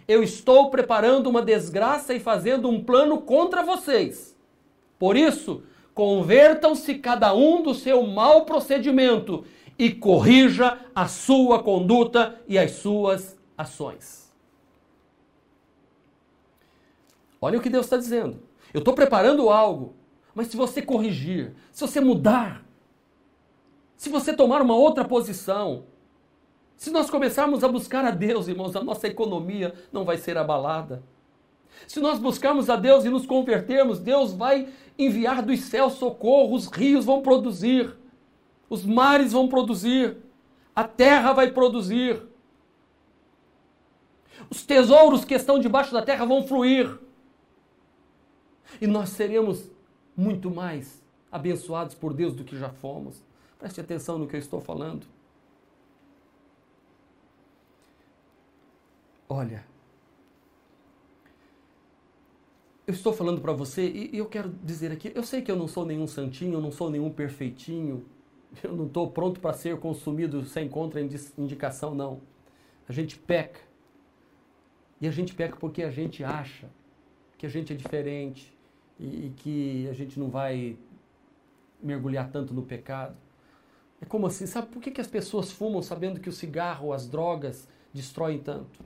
Eu 0.09 0.23
estou 0.23 0.71
preparando 0.71 1.27
uma 1.27 1.43
desgraça 1.43 2.15
e 2.15 2.19
fazendo 2.19 2.71
um 2.71 2.83
plano 2.83 3.19
contra 3.19 3.63
vocês. 3.63 4.35
Por 4.99 5.15
isso, 5.15 5.63
convertam-se 5.93 6.95
cada 6.95 7.35
um 7.35 7.63
do 7.63 7.75
seu 7.75 8.03
mau 8.07 8.47
procedimento 8.47 9.45
e 9.79 9.91
corrija 9.91 10.79
a 10.95 11.07
sua 11.07 11.63
conduta 11.63 12.41
e 12.49 12.59
as 12.59 12.71
suas 12.71 13.37
ações. 13.59 14.26
Olha 17.47 17.61
o 17.61 17.63
que 17.63 17.71
Deus 17.71 17.87
está 17.87 17.97
dizendo. 17.97 18.43
Eu 18.75 18.81
estou 18.81 18.93
preparando 18.93 19.49
algo, 19.49 19.95
mas 20.35 20.49
se 20.49 20.57
você 20.57 20.83
corrigir, 20.83 21.55
se 21.71 21.81
você 21.81 22.01
mudar, 22.01 22.67
se 23.97 24.09
você 24.09 24.35
tomar 24.35 24.61
uma 24.63 24.75
outra 24.75 25.05
posição, 25.05 25.85
se 26.77 26.91
nós 26.91 27.09
começarmos 27.09 27.63
a 27.63 27.69
buscar 27.69 28.05
a 28.05 28.11
Deus, 28.11 28.49
irmãos, 28.49 28.75
a 28.75 28.83
nossa 28.83 29.07
economia 29.07 29.73
não 29.93 30.05
vai 30.05 30.19
ser 30.19 30.37
abalada. 30.37 31.05
Se 31.87 32.01
nós 32.01 32.19
buscarmos 32.19 32.69
a 32.69 32.75
Deus 32.75 33.05
e 33.05 33.11
nos 33.11 33.25
convertermos, 33.25 34.01
Deus 34.01 34.33
vai 34.33 34.69
enviar 34.99 35.41
dos 35.41 35.61
céus 35.61 35.93
socorro, 35.93 36.53
os 36.53 36.67
rios 36.67 37.05
vão 37.05 37.23
produzir, 37.23 37.97
os 38.69 38.85
mares 38.85 39.31
vão 39.31 39.47
produzir, 39.47 40.17
a 40.75 40.83
terra 40.83 41.33
vai 41.33 41.53
produzir, 41.53 42.21
os 44.51 44.67
tesouros 44.67 45.25
que 45.25 45.35
estão 45.35 45.61
debaixo 45.61 45.93
da 45.93 46.03
terra 46.03 46.25
vão 46.25 46.43
fluir 46.43 47.06
e 48.81 48.87
nós 48.87 49.11
seremos 49.11 49.71
muito 50.17 50.51
mais 50.51 51.03
abençoados 51.31 51.95
por 51.95 52.13
Deus 52.15 52.35
do 52.35 52.45
que 52.45 52.59
já 52.59 52.71
fomos. 52.71 53.23
Preste 53.59 53.81
atenção 53.81 54.19
no 54.19 54.27
que 54.27 54.37
eu 54.37 54.41
estou 54.41 54.61
falando. 54.61 55.07
Olha, 59.29 59.65
eu 62.87 62.95
estou 62.95 63.13
falando 63.13 63.41
para 63.41 63.53
você 63.53 63.89
e 63.89 64.17
eu 64.17 64.27
quero 64.27 64.49
dizer 64.63 64.93
aqui, 64.93 65.11
eu 65.15 65.23
sei 65.25 65.43
que 65.43 65.51
eu 65.51 65.57
não 65.57 65.67
sou 65.67 65.85
nenhum 65.85 66.07
santinho, 66.07 66.55
eu 66.55 66.61
não 66.61 66.71
sou 66.71 66.89
nenhum 66.89 67.11
perfeitinho, 67.11 68.07
eu 68.63 68.77
não 68.77 68.87
estou 68.87 69.11
pronto 69.11 69.41
para 69.41 69.53
ser 69.53 69.77
consumido 69.79 70.45
sem 70.45 70.69
contraindicação, 70.69 71.95
não. 71.95 72.21
A 72.89 72.93
gente 72.93 73.19
peca. 73.19 73.61
E 75.01 75.09
a 75.09 75.11
gente 75.11 75.35
peca 75.35 75.57
porque 75.57 75.83
a 75.83 75.91
gente 75.91 76.23
acha 76.23 76.71
que 77.37 77.45
a 77.45 77.49
gente 77.49 77.73
é 77.73 77.77
diferente, 77.77 78.56
e, 78.99 79.27
e 79.27 79.33
que 79.37 79.89
a 79.89 79.93
gente 79.93 80.19
não 80.19 80.29
vai 80.29 80.77
mergulhar 81.83 82.31
tanto 82.31 82.55
no 82.55 82.63
pecado. 82.63 83.17
É 84.01 84.05
como 84.05 84.27
assim? 84.27 84.47
Sabe 84.47 84.69
por 84.69 84.81
que, 84.81 84.91
que 84.91 85.01
as 85.01 85.07
pessoas 85.07 85.51
fumam 85.51 85.83
sabendo 85.83 86.21
que 86.21 86.29
o 86.29 86.33
cigarro, 86.33 86.93
as 86.93 87.09
drogas 87.09 87.69
destroem 87.93 88.39
tanto? 88.39 88.85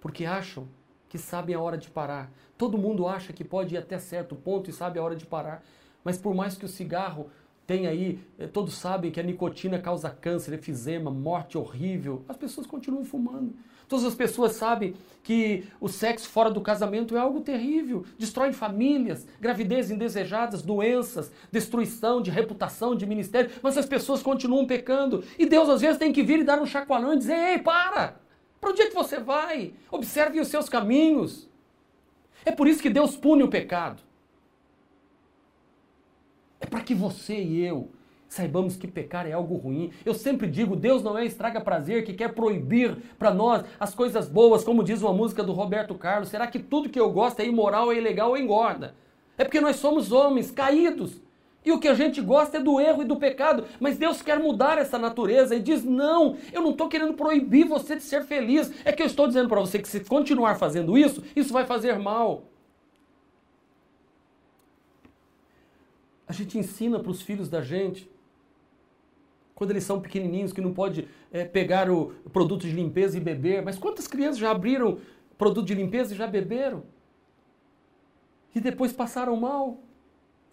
Porque 0.00 0.24
acham 0.24 0.68
que 1.08 1.18
sabem 1.18 1.54
a 1.54 1.60
hora 1.60 1.76
de 1.76 1.90
parar. 1.90 2.30
Todo 2.56 2.78
mundo 2.78 3.06
acha 3.06 3.32
que 3.32 3.44
pode 3.44 3.74
ir 3.74 3.78
até 3.78 3.98
certo 3.98 4.36
ponto 4.36 4.70
e 4.70 4.72
sabe 4.72 4.98
a 4.98 5.02
hora 5.02 5.16
de 5.16 5.26
parar. 5.26 5.64
Mas 6.04 6.18
por 6.18 6.34
mais 6.34 6.56
que 6.56 6.64
o 6.64 6.68
cigarro 6.68 7.30
tenha 7.70 7.88
aí, 7.88 8.18
eh, 8.36 8.48
todos 8.48 8.74
sabem 8.74 9.12
que 9.12 9.20
a 9.20 9.22
nicotina 9.22 9.78
causa 9.78 10.10
câncer, 10.10 10.54
efizema, 10.54 11.08
morte 11.08 11.56
horrível, 11.56 12.24
as 12.28 12.36
pessoas 12.36 12.66
continuam 12.66 13.04
fumando. 13.04 13.54
Todas 13.86 14.04
as 14.04 14.14
pessoas 14.16 14.56
sabem 14.56 14.94
que 15.22 15.62
o 15.80 15.88
sexo 15.88 16.28
fora 16.28 16.50
do 16.50 16.60
casamento 16.60 17.16
é 17.16 17.20
algo 17.20 17.42
terrível, 17.42 18.04
destrói 18.18 18.52
famílias, 18.52 19.24
gravidez 19.40 19.88
indesejadas, 19.88 20.62
doenças, 20.62 21.30
destruição 21.52 22.20
de 22.20 22.28
reputação, 22.28 22.96
de 22.96 23.06
ministério, 23.06 23.52
mas 23.62 23.78
as 23.78 23.86
pessoas 23.86 24.20
continuam 24.20 24.66
pecando. 24.66 25.22
E 25.38 25.46
Deus 25.46 25.68
às 25.68 25.80
vezes 25.80 25.96
tem 25.96 26.12
que 26.12 26.24
vir 26.24 26.40
e 26.40 26.44
dar 26.44 26.60
um 26.60 26.66
chacoalhão 26.66 27.14
e 27.14 27.18
dizer: 27.18 27.36
ei, 27.52 27.58
para! 27.58 28.16
Para 28.60 28.70
onde 28.70 28.82
é 28.82 28.86
que 28.88 28.94
você 28.96 29.20
vai? 29.20 29.74
Observe 29.92 30.40
os 30.40 30.48
seus 30.48 30.68
caminhos. 30.68 31.48
É 32.44 32.50
por 32.50 32.66
isso 32.66 32.82
que 32.82 32.90
Deus 32.90 33.16
pune 33.16 33.44
o 33.44 33.48
pecado. 33.48 34.09
Para 36.70 36.80
que 36.80 36.94
você 36.94 37.34
e 37.34 37.64
eu 37.64 37.90
saibamos 38.30 38.76
que 38.76 38.86
pecar 38.86 39.26
é 39.26 39.32
algo 39.32 39.56
ruim. 39.56 39.90
Eu 40.06 40.14
sempre 40.14 40.46
digo, 40.46 40.76
Deus 40.76 41.02
não 41.02 41.18
é 41.18 41.26
estraga 41.26 41.60
prazer 41.60 42.04
que 42.04 42.14
quer 42.14 42.32
proibir 42.32 42.96
para 43.18 43.34
nós 43.34 43.64
as 43.78 43.92
coisas 43.92 44.28
boas, 44.28 44.62
como 44.62 44.84
diz 44.84 45.02
uma 45.02 45.12
música 45.12 45.42
do 45.42 45.52
Roberto 45.52 45.96
Carlos. 45.96 46.28
Será 46.28 46.46
que 46.46 46.60
tudo 46.60 46.88
que 46.88 46.98
eu 46.98 47.10
gosto 47.10 47.40
é 47.40 47.46
imoral, 47.46 47.90
é 47.90 47.96
ilegal 47.96 48.30
ou 48.30 48.38
engorda? 48.38 48.94
É 49.36 49.44
porque 49.44 49.60
nós 49.60 49.76
somos 49.76 50.12
homens 50.12 50.50
caídos. 50.50 51.20
E 51.64 51.72
o 51.72 51.78
que 51.78 51.88
a 51.88 51.94
gente 51.94 52.22
gosta 52.22 52.56
é 52.56 52.60
do 52.60 52.80
erro 52.80 53.02
e 53.02 53.04
do 53.04 53.16
pecado, 53.16 53.64
mas 53.78 53.98
Deus 53.98 54.22
quer 54.22 54.38
mudar 54.38 54.78
essa 54.78 54.98
natureza 54.98 55.54
e 55.54 55.60
diz: 55.60 55.84
Não, 55.84 56.36
eu 56.52 56.62
não 56.62 56.70
estou 56.70 56.88
querendo 56.88 57.12
proibir 57.12 57.66
você 57.66 57.96
de 57.96 58.02
ser 58.02 58.22
feliz. 58.22 58.72
É 58.82 58.92
que 58.92 59.02
eu 59.02 59.06
estou 59.06 59.26
dizendo 59.26 59.48
para 59.48 59.60
você 59.60 59.78
que 59.78 59.88
se 59.88 60.00
continuar 60.00 60.54
fazendo 60.54 60.96
isso, 60.96 61.22
isso 61.36 61.52
vai 61.52 61.66
fazer 61.66 61.98
mal. 61.98 62.44
A 66.30 66.32
gente 66.32 66.56
ensina 66.56 67.00
para 67.00 67.10
os 67.10 67.22
filhos 67.22 67.48
da 67.48 67.60
gente 67.60 68.08
quando 69.52 69.72
eles 69.72 69.82
são 69.82 70.00
pequenininhos, 70.00 70.52
que 70.52 70.60
não 70.60 70.72
pode 70.72 71.08
é, 71.32 71.44
pegar 71.44 71.90
o 71.90 72.12
produto 72.32 72.60
de 72.68 72.70
limpeza 72.70 73.16
e 73.16 73.20
beber. 73.20 73.64
Mas 73.64 73.76
quantas 73.76 74.06
crianças 74.06 74.38
já 74.38 74.48
abriram 74.52 75.00
produto 75.36 75.66
de 75.66 75.74
limpeza 75.74 76.14
e 76.14 76.16
já 76.16 76.28
beberam? 76.28 76.84
E 78.54 78.60
depois 78.60 78.92
passaram 78.92 79.34
mal? 79.34 79.80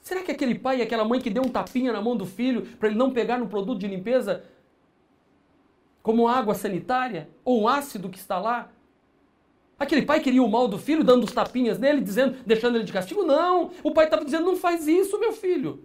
Será 0.01 0.23
que 0.23 0.31
aquele 0.31 0.55
pai 0.57 0.79
e 0.79 0.81
aquela 0.81 1.05
mãe 1.05 1.21
que 1.21 1.29
deu 1.29 1.43
um 1.43 1.49
tapinha 1.49 1.93
na 1.93 2.01
mão 2.01 2.17
do 2.17 2.25
filho 2.25 2.63
para 2.79 2.89
ele 2.89 2.97
não 2.97 3.13
pegar 3.13 3.37
no 3.37 3.47
produto 3.47 3.77
de 3.77 3.87
limpeza 3.87 4.43
como 6.01 6.27
água 6.27 6.55
sanitária 6.55 7.29
ou 7.45 7.61
um 7.61 7.67
ácido 7.67 8.09
que 8.09 8.17
está 8.17 8.39
lá? 8.39 8.71
Aquele 9.79 10.01
pai 10.01 10.19
queria 10.19 10.41
o 10.41 10.49
mal 10.49 10.67
do 10.67 10.77
filho, 10.77 11.03
dando 11.03 11.23
os 11.23 11.31
tapinhas 11.31 11.77
nele, 11.77 12.01
dizendo, 12.01 12.37
deixando 12.45 12.75
ele 12.75 12.83
de 12.83 12.93
castigo? 12.93 13.23
Não! 13.23 13.71
O 13.83 13.91
pai 13.91 14.05
estava 14.05 14.25
dizendo: 14.25 14.45
não 14.45 14.55
faz 14.55 14.87
isso, 14.87 15.19
meu 15.19 15.33
filho. 15.33 15.83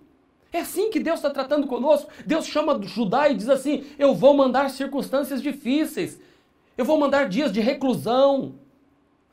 É 0.53 0.61
assim 0.61 0.91
que 0.91 1.01
Deus 1.01 1.19
está 1.19 1.31
tratando 1.31 1.67
conosco. 1.67 2.11
Deus 2.27 2.47
chama 2.47 2.79
Judá 2.83 3.29
e 3.29 3.35
diz 3.35 3.49
assim: 3.49 3.85
Eu 3.99 4.15
vou 4.15 4.35
mandar 4.35 4.69
circunstâncias 4.71 5.43
difíceis. 5.43 6.21
Eu 6.77 6.85
vou 6.85 6.99
mandar 6.99 7.29
dias 7.29 7.53
de 7.53 7.61
reclusão, 7.61 8.55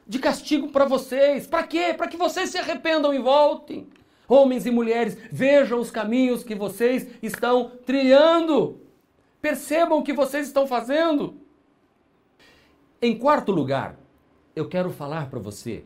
de 0.08 0.18
castigo 0.18 0.70
para 0.70 0.86
vocês. 0.86 1.46
Para 1.46 1.64
quê? 1.64 1.94
Para 1.96 2.08
que 2.08 2.18
vocês 2.18 2.50
se 2.50 2.58
arrependam 2.58 3.14
e 3.14 3.20
voltem. 3.20 3.88
Homens 4.28 4.66
e 4.66 4.72
mulheres, 4.72 5.18
vejam 5.32 5.80
os 5.80 5.92
caminhos 5.92 6.44
que 6.44 6.56
vocês 6.56 7.08
estão 7.22 7.72
trilhando. 7.86 8.80
Percebam 9.42 10.00
o 10.00 10.04
que 10.04 10.14
vocês 10.14 10.48
estão 10.48 10.68
fazendo. 10.68 11.36
Em 13.02 13.18
quarto 13.18 13.52
lugar, 13.52 13.99
eu 14.60 14.68
quero 14.68 14.92
falar 14.92 15.30
para 15.30 15.40
você 15.40 15.84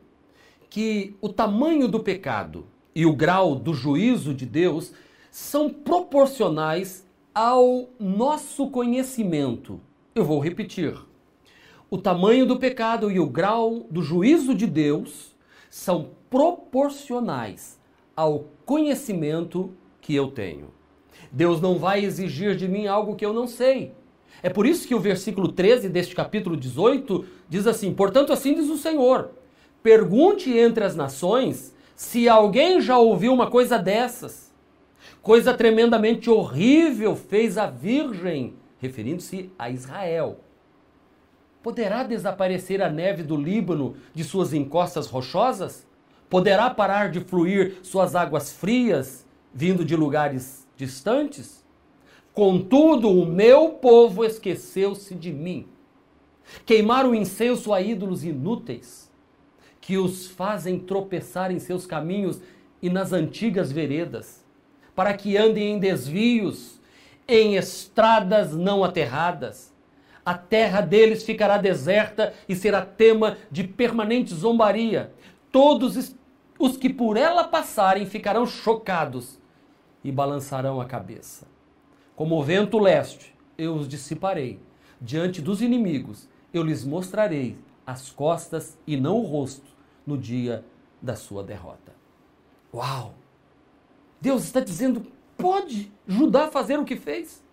que 0.70 1.16
o 1.22 1.30
tamanho 1.30 1.88
do 1.88 2.00
pecado 2.00 2.66
e 2.96 3.06
o 3.06 3.16
grau 3.16 3.56
do 3.56 3.72
juízo 3.74 4.34
de 4.34 4.48
Deus 4.48 4.92
são 5.30 5.70
proporcionais 5.70 7.06
ao 7.34 7.90
nosso 8.00 8.70
conhecimento. 8.72 9.80
Eu 10.16 10.26
vou 10.26 10.40
repetir. 10.40 10.96
O 11.90 12.00
tamanho 12.00 12.48
do 12.48 12.58
pecado 12.58 13.12
e 13.12 13.20
o 13.20 13.30
grau 13.30 13.86
do 13.92 14.02
juízo 14.02 14.56
de 14.56 14.66
Deus 14.66 15.36
são 15.70 16.10
proporcionais 16.28 17.80
ao 18.16 18.46
conhecimento 18.66 19.72
que 20.02 20.16
eu 20.16 20.32
tenho. 20.32 20.72
Deus 21.32 21.62
não 21.62 21.78
vai 21.78 22.04
exigir 22.04 22.56
de 22.56 22.68
mim 22.68 22.88
algo 22.88 23.16
que 23.16 23.26
eu 23.26 23.34
não 23.34 23.46
sei. 23.46 23.94
É 24.42 24.50
por 24.50 24.66
isso 24.66 24.88
que 24.88 24.94
o 24.94 25.00
versículo 25.00 25.48
13 25.48 25.88
deste 25.88 26.14
capítulo 26.16 26.58
18 26.58 27.26
diz 27.54 27.68
assim: 27.68 27.94
Portanto, 27.94 28.34
assim 28.34 28.56
diz 28.56 28.68
o 28.68 28.78
Senhor: 28.78 29.30
Pergunte 29.84 30.52
entre 30.58 30.84
as 30.84 30.96
nações 30.96 31.72
se 31.96 32.28
alguém 32.28 32.82
já 32.82 32.98
ouviu 32.98 33.32
uma 33.32 33.48
coisa 33.48 33.78
dessas. 33.78 34.52
Coisa 35.22 35.54
tremendamente 35.54 36.32
horrível 36.32 37.16
fez 37.16 37.58
a 37.58 37.68
Virgem, 37.68 38.56
referindo-se 38.80 39.52
a 39.58 39.70
Israel. 39.70 40.40
Poderá 41.62 42.02
desaparecer 42.04 42.82
a 42.82 42.90
neve 42.90 43.22
do 43.22 43.38
Líbano 43.38 43.96
de 44.14 44.24
suas 44.24 44.52
encostas 44.52 45.06
rochosas? 45.06 45.86
Poderá 46.28 46.72
parar 46.72 47.12
de 47.12 47.20
fluir 47.20 47.78
suas 47.84 48.16
águas 48.16 48.52
frias, 48.52 49.26
vindo 49.54 49.86
de 49.86 49.96
lugares 49.96 50.68
distantes? 50.76 51.64
Contudo, 52.34 53.10
o 53.10 53.28
meu 53.28 53.70
povo 53.70 54.26
esqueceu-se 54.26 55.14
de 55.14 55.32
mim. 55.32 55.73
Queimaram 56.66 57.14
incenso 57.14 57.74
a 57.74 57.82
ídolos 57.82 58.24
inúteis, 58.24 59.12
que 59.82 59.98
os 59.98 60.28
fazem 60.28 60.80
tropeçar 60.80 61.52
em 61.52 61.60
seus 61.60 61.86
caminhos 61.86 62.40
e 62.82 62.90
nas 62.90 63.12
antigas 63.12 63.72
veredas, 63.72 64.44
para 64.96 65.14
que 65.14 65.36
andem 65.38 65.74
em 65.74 65.80
desvios, 65.80 66.80
em 67.28 67.56
estradas 67.56 68.54
não 68.54 68.84
aterradas. 68.84 69.74
A 70.26 70.34
terra 70.36 70.80
deles 70.80 71.24
ficará 71.24 71.58
deserta 71.58 72.34
e 72.48 72.56
será 72.56 72.86
tema 72.86 73.38
de 73.52 73.64
permanente 73.66 74.34
zombaria. 74.34 75.12
Todos 75.52 76.16
os 76.58 76.78
que 76.78 76.90
por 76.90 77.18
ela 77.18 77.44
passarem 77.44 78.06
ficarão 78.06 78.46
chocados 78.46 79.38
e 80.04 80.12
balançarão 80.12 80.80
a 80.80 80.86
cabeça. 80.86 81.46
Como 82.16 82.40
o 82.40 82.44
vento 82.44 82.78
leste, 82.78 83.36
eu 83.58 83.74
os 83.76 83.88
dissiparei. 83.88 84.60
Diante 85.02 85.42
dos 85.42 85.62
inimigos, 85.62 86.30
eu 86.54 86.64
lhes 86.64 86.86
mostrarei 86.86 87.58
as 87.86 88.10
costas 88.10 88.78
e 88.86 88.96
não 88.96 89.18
o 89.18 89.24
rosto 89.24 89.72
no 90.06 90.18
dia 90.18 90.64
da 91.02 91.16
sua 91.16 91.44
derrota. 91.44 91.94
Uau! 92.74 93.14
Deus 94.22 94.44
está 94.44 94.60
dizendo: 94.60 95.06
pode 95.38 95.92
Judá 96.08 96.50
fazer 96.50 96.80
o 96.80 96.86
que 96.86 96.96
fez? 96.96 97.44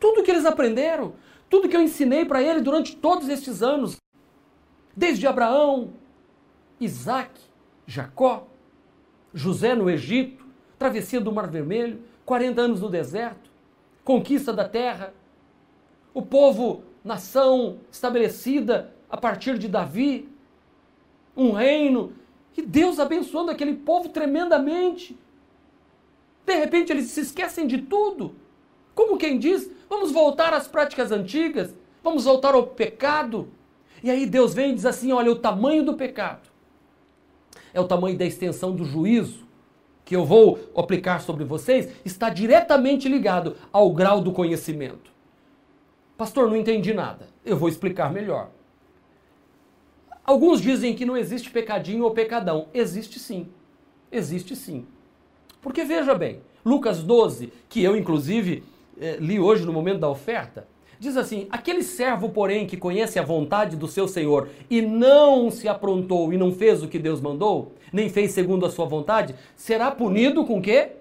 Tudo 0.00 0.22
que 0.22 0.30
eles 0.30 0.44
aprenderam, 0.44 1.14
tudo 1.48 1.68
que 1.68 1.76
eu 1.76 1.82
ensinei 1.82 2.24
para 2.24 2.42
ele 2.42 2.60
durante 2.60 2.96
todos 2.96 3.28
estes 3.28 3.62
anos, 3.62 3.96
desde 4.94 5.26
Abraão, 5.26 5.92
Isaac, 6.80 7.40
Jacó, 7.86 8.46
José 9.32 9.74
no 9.74 9.88
Egito, 9.88 10.44
travessia 10.78 11.20
do 11.20 11.32
Mar 11.32 11.48
Vermelho, 11.48 12.02
40 12.24 12.60
anos 12.60 12.80
no 12.80 12.90
deserto, 12.90 13.50
conquista 14.04 14.52
da 14.52 14.68
terra, 14.68 15.14
o 16.12 16.22
povo, 16.22 16.82
nação 17.06 17.78
estabelecida 17.90 18.92
a 19.08 19.16
partir 19.16 19.58
de 19.58 19.68
Davi, 19.68 20.28
um 21.36 21.52
reino, 21.52 22.12
e 22.56 22.62
Deus 22.62 22.98
abençoando 22.98 23.52
aquele 23.52 23.74
povo 23.74 24.08
tremendamente. 24.08 25.16
De 26.44 26.56
repente 26.56 26.90
eles 26.90 27.06
se 27.06 27.20
esquecem 27.20 27.66
de 27.66 27.78
tudo. 27.78 28.34
Como 28.92 29.16
quem 29.16 29.38
diz, 29.38 29.70
vamos 29.88 30.10
voltar 30.10 30.52
às 30.52 30.66
práticas 30.66 31.12
antigas, 31.12 31.72
vamos 32.02 32.24
voltar 32.24 32.54
ao 32.54 32.66
pecado. 32.66 33.48
E 34.02 34.10
aí 34.10 34.26
Deus 34.26 34.52
vem 34.52 34.72
e 34.72 34.74
diz 34.74 34.84
assim: 34.84 35.12
olha, 35.12 35.30
o 35.30 35.36
tamanho 35.36 35.84
do 35.84 35.94
pecado 35.94 36.48
é 37.72 37.80
o 37.80 37.86
tamanho 37.86 38.18
da 38.18 38.24
extensão 38.24 38.74
do 38.74 38.84
juízo 38.84 39.46
que 40.04 40.16
eu 40.16 40.24
vou 40.24 40.58
aplicar 40.76 41.20
sobre 41.20 41.44
vocês 41.44 41.92
está 42.04 42.30
diretamente 42.30 43.08
ligado 43.08 43.56
ao 43.72 43.92
grau 43.92 44.20
do 44.20 44.32
conhecimento. 44.32 45.15
Pastor, 46.16 46.48
não 46.48 46.56
entendi 46.56 46.94
nada. 46.94 47.28
Eu 47.44 47.56
vou 47.56 47.68
explicar 47.68 48.12
melhor. 48.12 48.50
Alguns 50.24 50.60
dizem 50.60 50.94
que 50.94 51.04
não 51.04 51.16
existe 51.16 51.50
pecadinho 51.50 52.04
ou 52.04 52.10
pecadão. 52.10 52.68
Existe 52.72 53.18
sim. 53.18 53.48
Existe 54.10 54.56
sim. 54.56 54.86
Porque 55.60 55.84
veja 55.84 56.14
bem, 56.14 56.40
Lucas 56.64 57.02
12, 57.02 57.52
que 57.68 57.82
eu 57.82 57.96
inclusive 57.96 58.64
eh, 59.00 59.18
li 59.20 59.38
hoje 59.38 59.64
no 59.64 59.72
momento 59.72 60.00
da 60.00 60.08
oferta, 60.08 60.66
diz 60.98 61.16
assim: 61.16 61.46
Aquele 61.50 61.82
servo, 61.82 62.30
porém, 62.30 62.66
que 62.66 62.76
conhece 62.76 63.18
a 63.18 63.22
vontade 63.22 63.76
do 63.76 63.86
seu 63.86 64.08
senhor 64.08 64.48
e 64.70 64.80
não 64.80 65.50
se 65.50 65.68
aprontou 65.68 66.32
e 66.32 66.36
não 66.36 66.52
fez 66.52 66.82
o 66.82 66.88
que 66.88 66.98
Deus 66.98 67.20
mandou, 67.20 67.72
nem 67.92 68.08
fez 68.08 68.32
segundo 68.32 68.66
a 68.66 68.70
sua 68.70 68.86
vontade, 68.86 69.34
será 69.54 69.90
punido 69.90 70.44
com 70.44 70.60
quê? 70.60 70.92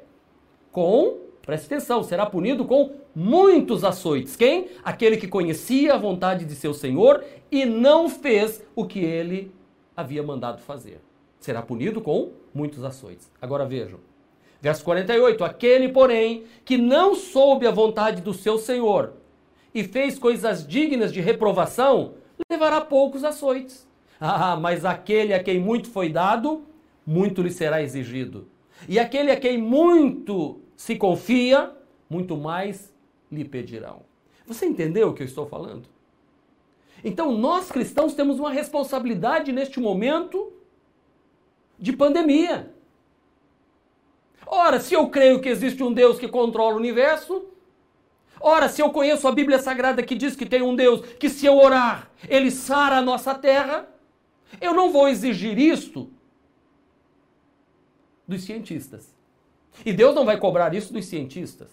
Com, 0.71 1.17
preste 1.45 1.65
atenção, 1.65 2.03
será 2.03 2.25
punido 2.25 2.65
com 2.65 2.91
muitos 3.15 3.84
açoites. 3.84 4.36
Quem? 4.36 4.69
Aquele 4.84 5.17
que 5.17 5.27
conhecia 5.27 5.93
a 5.93 5.97
vontade 5.97 6.43
de 6.45 6.55
seu 6.55 6.73
Senhor 6.73 7.23
e 7.51 7.65
não 7.65 8.10
fez 8.10 8.63
o 8.75 8.86
que 8.86 8.99
ele 8.99 9.51
havia 9.95 10.23
mandado 10.23 10.62
fazer. 10.62 10.99
Será 11.39 11.62
punido 11.62 12.01
com 12.01 12.31
muitos 12.53 12.84
açoites. 12.84 13.31
Agora 13.41 13.65
vejam. 13.65 13.99
Verso 14.62 14.84
48: 14.84 15.43
Aquele, 15.43 15.89
porém, 15.89 16.45
que 16.63 16.77
não 16.77 17.13
soube 17.13 17.67
a 17.67 17.71
vontade 17.71 18.21
do 18.21 18.34
seu 18.34 18.58
Senhor 18.58 19.13
e 19.73 19.84
fez 19.84 20.17
coisas 20.17 20.65
dignas 20.65 21.13
de 21.13 21.21
reprovação, 21.21 22.13
levará 22.49 22.81
poucos 22.81 23.23
açoites. 23.23 23.86
Ah, 24.17 24.55
mas 24.55 24.86
aquele 24.86 25.34
a 25.34 25.43
quem 25.43 25.60
muito 25.60 25.89
foi 25.89 26.08
dado, 26.08 26.63
muito 27.05 27.41
lhe 27.41 27.51
será 27.51 27.81
exigido. 27.81 28.47
E 28.88 28.97
aquele 28.97 29.29
a 29.29 29.36
quem 29.36 29.58
muito 29.58 30.62
se 30.75 30.95
confia, 30.95 31.75
muito 32.09 32.35
mais 32.38 32.93
lhe 33.31 33.45
pedirão. 33.45 34.01
Você 34.45 34.65
entendeu 34.65 35.09
o 35.09 35.13
que 35.13 35.23
eu 35.23 35.25
estou 35.25 35.47
falando? 35.47 35.88
Então, 37.03 37.31
nós 37.38 37.71
cristãos 37.71 38.13
temos 38.13 38.39
uma 38.39 38.51
responsabilidade 38.51 39.51
neste 39.51 39.79
momento 39.79 40.51
de 41.77 41.93
pandemia. 41.93 42.73
Ora, 44.45 44.79
se 44.79 44.93
eu 44.93 45.09
creio 45.09 45.41
que 45.41 45.49
existe 45.49 45.81
um 45.83 45.91
Deus 45.91 46.19
que 46.19 46.27
controla 46.27 46.75
o 46.75 46.77
universo, 46.77 47.45
ora, 48.39 48.69
se 48.69 48.81
eu 48.81 48.91
conheço 48.91 49.27
a 49.27 49.31
Bíblia 49.31 49.59
Sagrada 49.59 50.03
que 50.03 50.15
diz 50.15 50.35
que 50.35 50.45
tem 50.45 50.61
um 50.61 50.75
Deus 50.75 51.01
que, 51.15 51.29
se 51.29 51.45
eu 51.45 51.57
orar, 51.57 52.11
ele 52.29 52.51
sara 52.51 52.97
a 52.97 53.01
nossa 53.01 53.33
terra, 53.33 53.88
eu 54.61 54.73
não 54.73 54.91
vou 54.91 55.07
exigir 55.07 55.57
isto 55.57 56.09
dos 58.27 58.43
cientistas. 58.43 59.14
E 59.83 59.91
Deus 59.91 60.13
não 60.13 60.25
vai 60.25 60.38
cobrar 60.38 60.73
isso 60.73 60.93
dos 60.93 61.05
cientistas. 61.05 61.69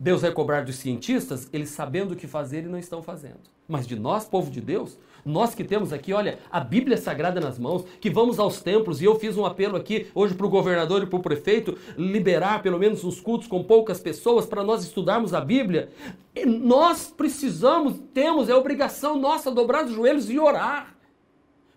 Deus 0.00 0.22
vai 0.22 0.30
cobrar 0.30 0.64
dos 0.64 0.76
cientistas, 0.76 1.48
eles 1.52 1.70
sabendo 1.70 2.12
o 2.12 2.16
que 2.16 2.28
fazer 2.28 2.64
e 2.64 2.68
não 2.68 2.78
estão 2.78 3.02
fazendo. 3.02 3.40
Mas 3.66 3.86
de 3.86 3.98
nós, 3.98 4.24
povo 4.24 4.48
de 4.48 4.60
Deus, 4.60 4.96
nós 5.24 5.54
que 5.56 5.64
temos 5.64 5.92
aqui, 5.92 6.12
olha, 6.12 6.38
a 6.50 6.60
Bíblia 6.60 6.96
Sagrada 6.96 7.40
nas 7.40 7.58
mãos, 7.58 7.84
que 8.00 8.08
vamos 8.08 8.38
aos 8.38 8.60
templos, 8.62 9.02
e 9.02 9.04
eu 9.04 9.18
fiz 9.18 9.36
um 9.36 9.44
apelo 9.44 9.76
aqui 9.76 10.06
hoje 10.14 10.34
para 10.34 10.46
o 10.46 10.50
governador 10.50 11.02
e 11.02 11.06
para 11.06 11.18
o 11.18 11.22
prefeito 11.22 11.76
liberar 11.96 12.62
pelo 12.62 12.78
menos 12.78 13.02
uns 13.02 13.20
cultos 13.20 13.48
com 13.48 13.64
poucas 13.64 14.00
pessoas 14.00 14.46
para 14.46 14.62
nós 14.62 14.84
estudarmos 14.84 15.34
a 15.34 15.40
Bíblia. 15.40 15.90
E 16.32 16.46
nós 16.46 17.12
precisamos, 17.14 18.00
temos, 18.14 18.48
é 18.48 18.54
obrigação 18.54 19.18
nossa 19.18 19.50
dobrar 19.50 19.84
os 19.84 19.92
joelhos 19.92 20.30
e 20.30 20.38
orar 20.38 20.97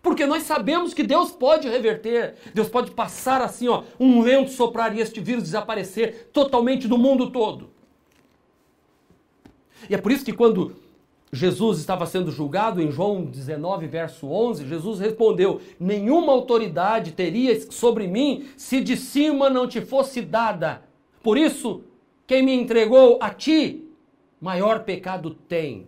Porque 0.02 0.26
nós 0.26 0.44
sabemos 0.44 0.94
que 0.94 1.04
Deus 1.04 1.32
pode 1.32 1.70
reverter, 1.70 2.36
Deus 2.54 2.68
pode 2.68 2.92
passar 2.92 3.42
assim, 3.42 3.68
ó, 3.68 3.84
um 4.00 4.24
vento 4.24 4.50
soprar 4.52 4.96
e 4.96 5.00
este 5.00 5.20
vírus 5.20 5.44
desaparecer 5.44 6.30
totalmente 6.34 6.88
do 6.88 6.98
mundo 6.98 7.30
todo. 7.30 7.70
E 9.90 9.94
é 9.94 9.98
por 9.98 10.12
isso 10.12 10.26
que 10.26 10.34
quando 10.34 10.76
Jesus 11.32 11.80
estava 11.80 12.06
sendo 12.06 12.32
julgado, 12.32 12.82
em 12.82 12.92
João 12.92 13.24
19, 13.24 13.88
verso 13.88 14.28
11, 14.28 14.68
Jesus 14.68 15.00
respondeu: 15.00 15.62
Nenhuma 15.80 16.34
autoridade 16.34 17.12
teria 17.12 17.60
sobre 17.72 18.08
mim 18.08 18.50
se 18.58 18.82
de 18.82 18.98
cima 18.98 19.50
não 19.50 19.68
te 19.68 19.82
fosse 19.82 20.22
dada. 20.22 20.84
Por 21.24 21.38
isso, 21.38 21.84
quem 22.26 22.44
me 22.44 22.54
entregou 22.54 23.18
a 23.22 23.30
ti, 23.30 23.88
maior 24.42 24.84
pecado 24.84 25.32
tem. 25.48 25.88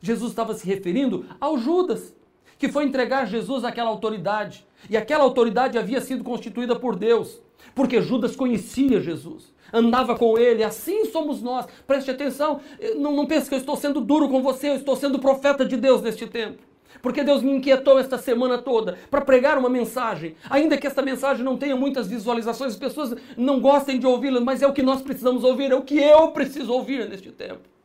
Jesus 0.00 0.30
estava 0.32 0.54
se 0.54 0.66
referindo 0.66 1.26
ao 1.38 1.58
Judas 1.58 2.14
que 2.60 2.68
foi 2.68 2.84
entregar 2.84 3.26
Jesus 3.26 3.64
àquela 3.64 3.88
autoridade. 3.88 4.66
E 4.88 4.96
aquela 4.96 5.24
autoridade 5.24 5.78
havia 5.78 6.00
sido 6.00 6.22
constituída 6.22 6.76
por 6.76 6.94
Deus, 6.94 7.40
porque 7.74 8.02
Judas 8.02 8.36
conhecia 8.36 9.00
Jesus, 9.00 9.52
andava 9.72 10.14
com 10.14 10.36
ele, 10.38 10.62
assim 10.62 11.06
somos 11.06 11.40
nós. 11.40 11.66
Preste 11.86 12.10
atenção, 12.10 12.60
não, 12.96 13.16
não 13.16 13.26
pense 13.26 13.48
que 13.48 13.54
eu 13.54 13.58
estou 13.58 13.76
sendo 13.76 14.00
duro 14.00 14.28
com 14.28 14.42
você, 14.42 14.68
eu 14.68 14.76
estou 14.76 14.94
sendo 14.94 15.18
profeta 15.18 15.64
de 15.64 15.76
Deus 15.76 16.02
neste 16.02 16.26
tempo. 16.26 16.62
Porque 17.00 17.24
Deus 17.24 17.42
me 17.42 17.52
inquietou 17.52 17.98
esta 17.98 18.18
semana 18.18 18.58
toda 18.58 18.98
para 19.10 19.22
pregar 19.22 19.56
uma 19.56 19.70
mensagem. 19.70 20.34
Ainda 20.50 20.76
que 20.76 20.86
esta 20.86 21.00
mensagem 21.00 21.42
não 21.42 21.56
tenha 21.56 21.74
muitas 21.74 22.08
visualizações, 22.08 22.72
as 22.72 22.78
pessoas 22.78 23.14
não 23.38 23.58
gostem 23.58 23.98
de 23.98 24.06
ouvi-la, 24.06 24.40
mas 24.40 24.60
é 24.60 24.66
o 24.66 24.72
que 24.72 24.82
nós 24.82 25.00
precisamos 25.00 25.44
ouvir, 25.44 25.70
é 25.70 25.74
o 25.74 25.82
que 25.82 25.98
eu 25.98 26.30
preciso 26.32 26.72
ouvir 26.72 27.08
neste 27.08 27.32
tempo. 27.32 27.79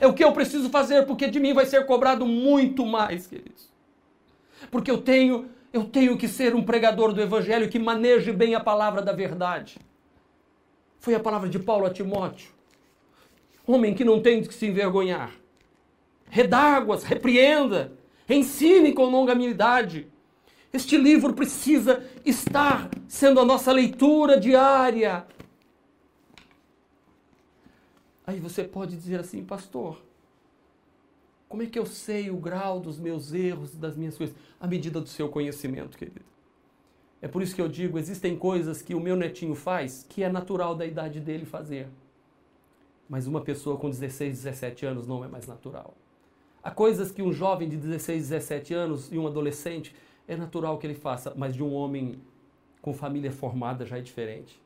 É 0.00 0.06
o 0.06 0.12
que 0.12 0.24
eu 0.24 0.32
preciso 0.32 0.68
fazer, 0.70 1.06
porque 1.06 1.28
de 1.28 1.38
mim 1.38 1.52
vai 1.52 1.66
ser 1.66 1.86
cobrado 1.86 2.26
muito 2.26 2.84
mais, 2.84 3.26
queridos. 3.26 3.70
Porque 4.70 4.90
eu 4.90 4.98
tenho, 4.98 5.48
eu 5.72 5.84
tenho 5.84 6.16
que 6.16 6.28
ser 6.28 6.54
um 6.54 6.62
pregador 6.62 7.12
do 7.12 7.20
evangelho 7.20 7.68
que 7.68 7.78
maneje 7.78 8.32
bem 8.32 8.54
a 8.54 8.60
palavra 8.60 9.02
da 9.02 9.12
verdade. 9.12 9.78
Foi 10.98 11.14
a 11.14 11.20
palavra 11.20 11.48
de 11.48 11.58
Paulo 11.58 11.86
a 11.86 11.90
Timóteo. 11.90 12.50
Homem 13.66 13.94
que 13.94 14.04
não 14.04 14.20
tem 14.20 14.40
de 14.40 14.52
se 14.52 14.66
envergonhar. 14.66 15.32
Redáguas, 16.28 17.04
repreenda, 17.04 17.92
ensine 18.28 18.92
com 18.92 19.04
longanimidade. 19.04 20.08
Este 20.72 20.96
livro 20.96 21.32
precisa 21.34 22.04
estar 22.24 22.90
sendo 23.06 23.38
a 23.38 23.44
nossa 23.44 23.70
leitura 23.70 24.40
diária. 24.40 25.24
Aí 28.26 28.40
você 28.40 28.64
pode 28.64 28.96
dizer 28.96 29.20
assim, 29.20 29.44
pastor, 29.44 30.02
como 31.48 31.62
é 31.62 31.66
que 31.66 31.78
eu 31.78 31.86
sei 31.86 32.30
o 32.30 32.36
grau 32.36 32.80
dos 32.80 32.98
meus 32.98 33.32
erros, 33.32 33.76
das 33.76 33.96
minhas 33.96 34.16
coisas? 34.16 34.34
À 34.58 34.66
medida 34.66 35.00
do 35.00 35.08
seu 35.08 35.28
conhecimento, 35.28 35.96
querido. 35.96 36.24
É 37.20 37.28
por 37.28 37.42
isso 37.42 37.54
que 37.54 37.62
eu 37.62 37.68
digo, 37.68 37.98
existem 37.98 38.36
coisas 38.36 38.82
que 38.82 38.94
o 38.94 39.00
meu 39.00 39.16
netinho 39.16 39.54
faz 39.54 40.04
que 40.08 40.22
é 40.22 40.28
natural 40.28 40.74
da 40.74 40.84
idade 40.84 41.20
dele 41.20 41.44
fazer. 41.44 41.88
Mas 43.08 43.26
uma 43.26 43.40
pessoa 43.40 43.76
com 43.76 43.88
16, 43.88 44.42
17 44.42 44.86
anos 44.86 45.06
não 45.06 45.24
é 45.24 45.28
mais 45.28 45.46
natural. 45.46 45.94
Há 46.62 46.70
coisas 46.70 47.10
que 47.10 47.22
um 47.22 47.32
jovem 47.32 47.68
de 47.68 47.76
16, 47.76 48.30
17 48.30 48.74
anos 48.74 49.12
e 49.12 49.18
um 49.18 49.26
adolescente 49.26 49.94
é 50.26 50.36
natural 50.36 50.78
que 50.78 50.86
ele 50.86 50.94
faça, 50.94 51.34
mas 51.36 51.54
de 51.54 51.62
um 51.62 51.72
homem 51.72 52.20
com 52.80 52.94
família 52.94 53.30
formada 53.30 53.84
já 53.84 53.98
é 53.98 54.00
diferente. 54.00 54.60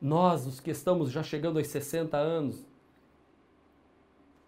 Nós, 0.00 0.46
os 0.46 0.60
que 0.60 0.70
estamos 0.70 1.10
já 1.10 1.22
chegando 1.22 1.58
aos 1.58 1.68
60 1.68 2.16
anos, 2.16 2.64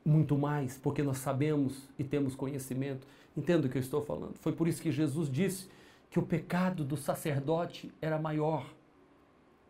muito 0.04 0.36
mais, 0.36 0.76
porque 0.78 1.02
nós 1.02 1.18
sabemos 1.18 1.88
e 1.98 2.04
temos 2.04 2.34
conhecimento. 2.34 3.06
Entendo 3.36 3.66
o 3.66 3.68
que 3.68 3.78
eu 3.78 3.82
estou 3.82 4.04
falando. 4.04 4.34
Foi 4.38 4.52
por 4.52 4.66
isso 4.68 4.82
que 4.82 4.90
Jesus 4.90 5.30
disse 5.30 5.68
que 6.10 6.18
o 6.18 6.22
pecado 6.22 6.84
do 6.84 6.96
sacerdote 6.96 7.90
era 8.00 8.18
maior 8.18 8.66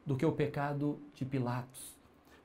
do 0.04 0.16
que 0.16 0.26
o 0.26 0.32
pecado 0.32 0.98
de 1.14 1.24
Pilatos. 1.24 1.92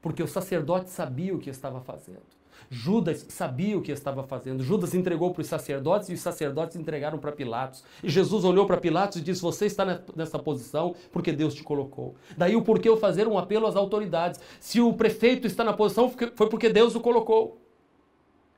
Porque 0.01 0.21
o 0.21 0.27
sacerdote 0.27 0.89
sabia 0.89 1.35
o 1.35 1.39
que 1.39 1.49
estava 1.49 1.81
fazendo. 1.81 2.36
Judas 2.69 3.25
sabia 3.29 3.77
o 3.77 3.81
que 3.81 3.91
estava 3.91 4.23
fazendo. 4.23 4.63
Judas 4.63 4.93
entregou 4.93 5.31
para 5.31 5.41
os 5.41 5.47
sacerdotes 5.47 6.09
e 6.09 6.13
os 6.13 6.19
sacerdotes 6.19 6.75
entregaram 6.75 7.17
para 7.17 7.31
Pilatos. 7.31 7.83
E 8.03 8.09
Jesus 8.09 8.43
olhou 8.43 8.65
para 8.65 8.77
Pilatos 8.77 9.17
e 9.17 9.21
disse: 9.21 9.41
Você 9.41 9.65
está 9.65 10.01
nessa 10.15 10.37
posição 10.37 10.95
porque 11.11 11.31
Deus 11.31 11.53
te 11.53 11.63
colocou. 11.63 12.15
Daí 12.37 12.55
o 12.55 12.61
porquê 12.61 12.89
eu 12.89 12.97
fazer 12.97 13.27
um 13.27 13.37
apelo 13.37 13.67
às 13.67 13.75
autoridades. 13.75 14.39
Se 14.59 14.81
o 14.81 14.93
prefeito 14.93 15.47
está 15.47 15.63
na 15.63 15.73
posição, 15.73 16.11
foi 16.35 16.49
porque 16.49 16.69
Deus 16.69 16.95
o 16.95 16.99
colocou. 16.99 17.61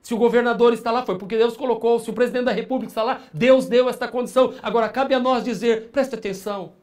Se 0.02 0.14
o 0.14 0.18
governador 0.18 0.74
está 0.74 0.92
lá, 0.92 1.06
foi 1.06 1.18
porque 1.18 1.38
Deus 1.38 1.56
colocou. 1.56 2.00
Se 2.00 2.10
o 2.10 2.14
presidente 2.14 2.46
da 2.46 2.52
república 2.52 2.90
está 2.90 3.04
lá, 3.04 3.22
Deus 3.34 3.68
deu 3.68 3.90
esta 3.90 4.08
condição. 4.08 4.54
Agora 4.62 4.90
cabe 4.90 5.14
a 5.14 5.20
nós 5.20 5.44
dizer: 5.44 5.90
preste 5.90 6.16
atenção. 6.16 6.74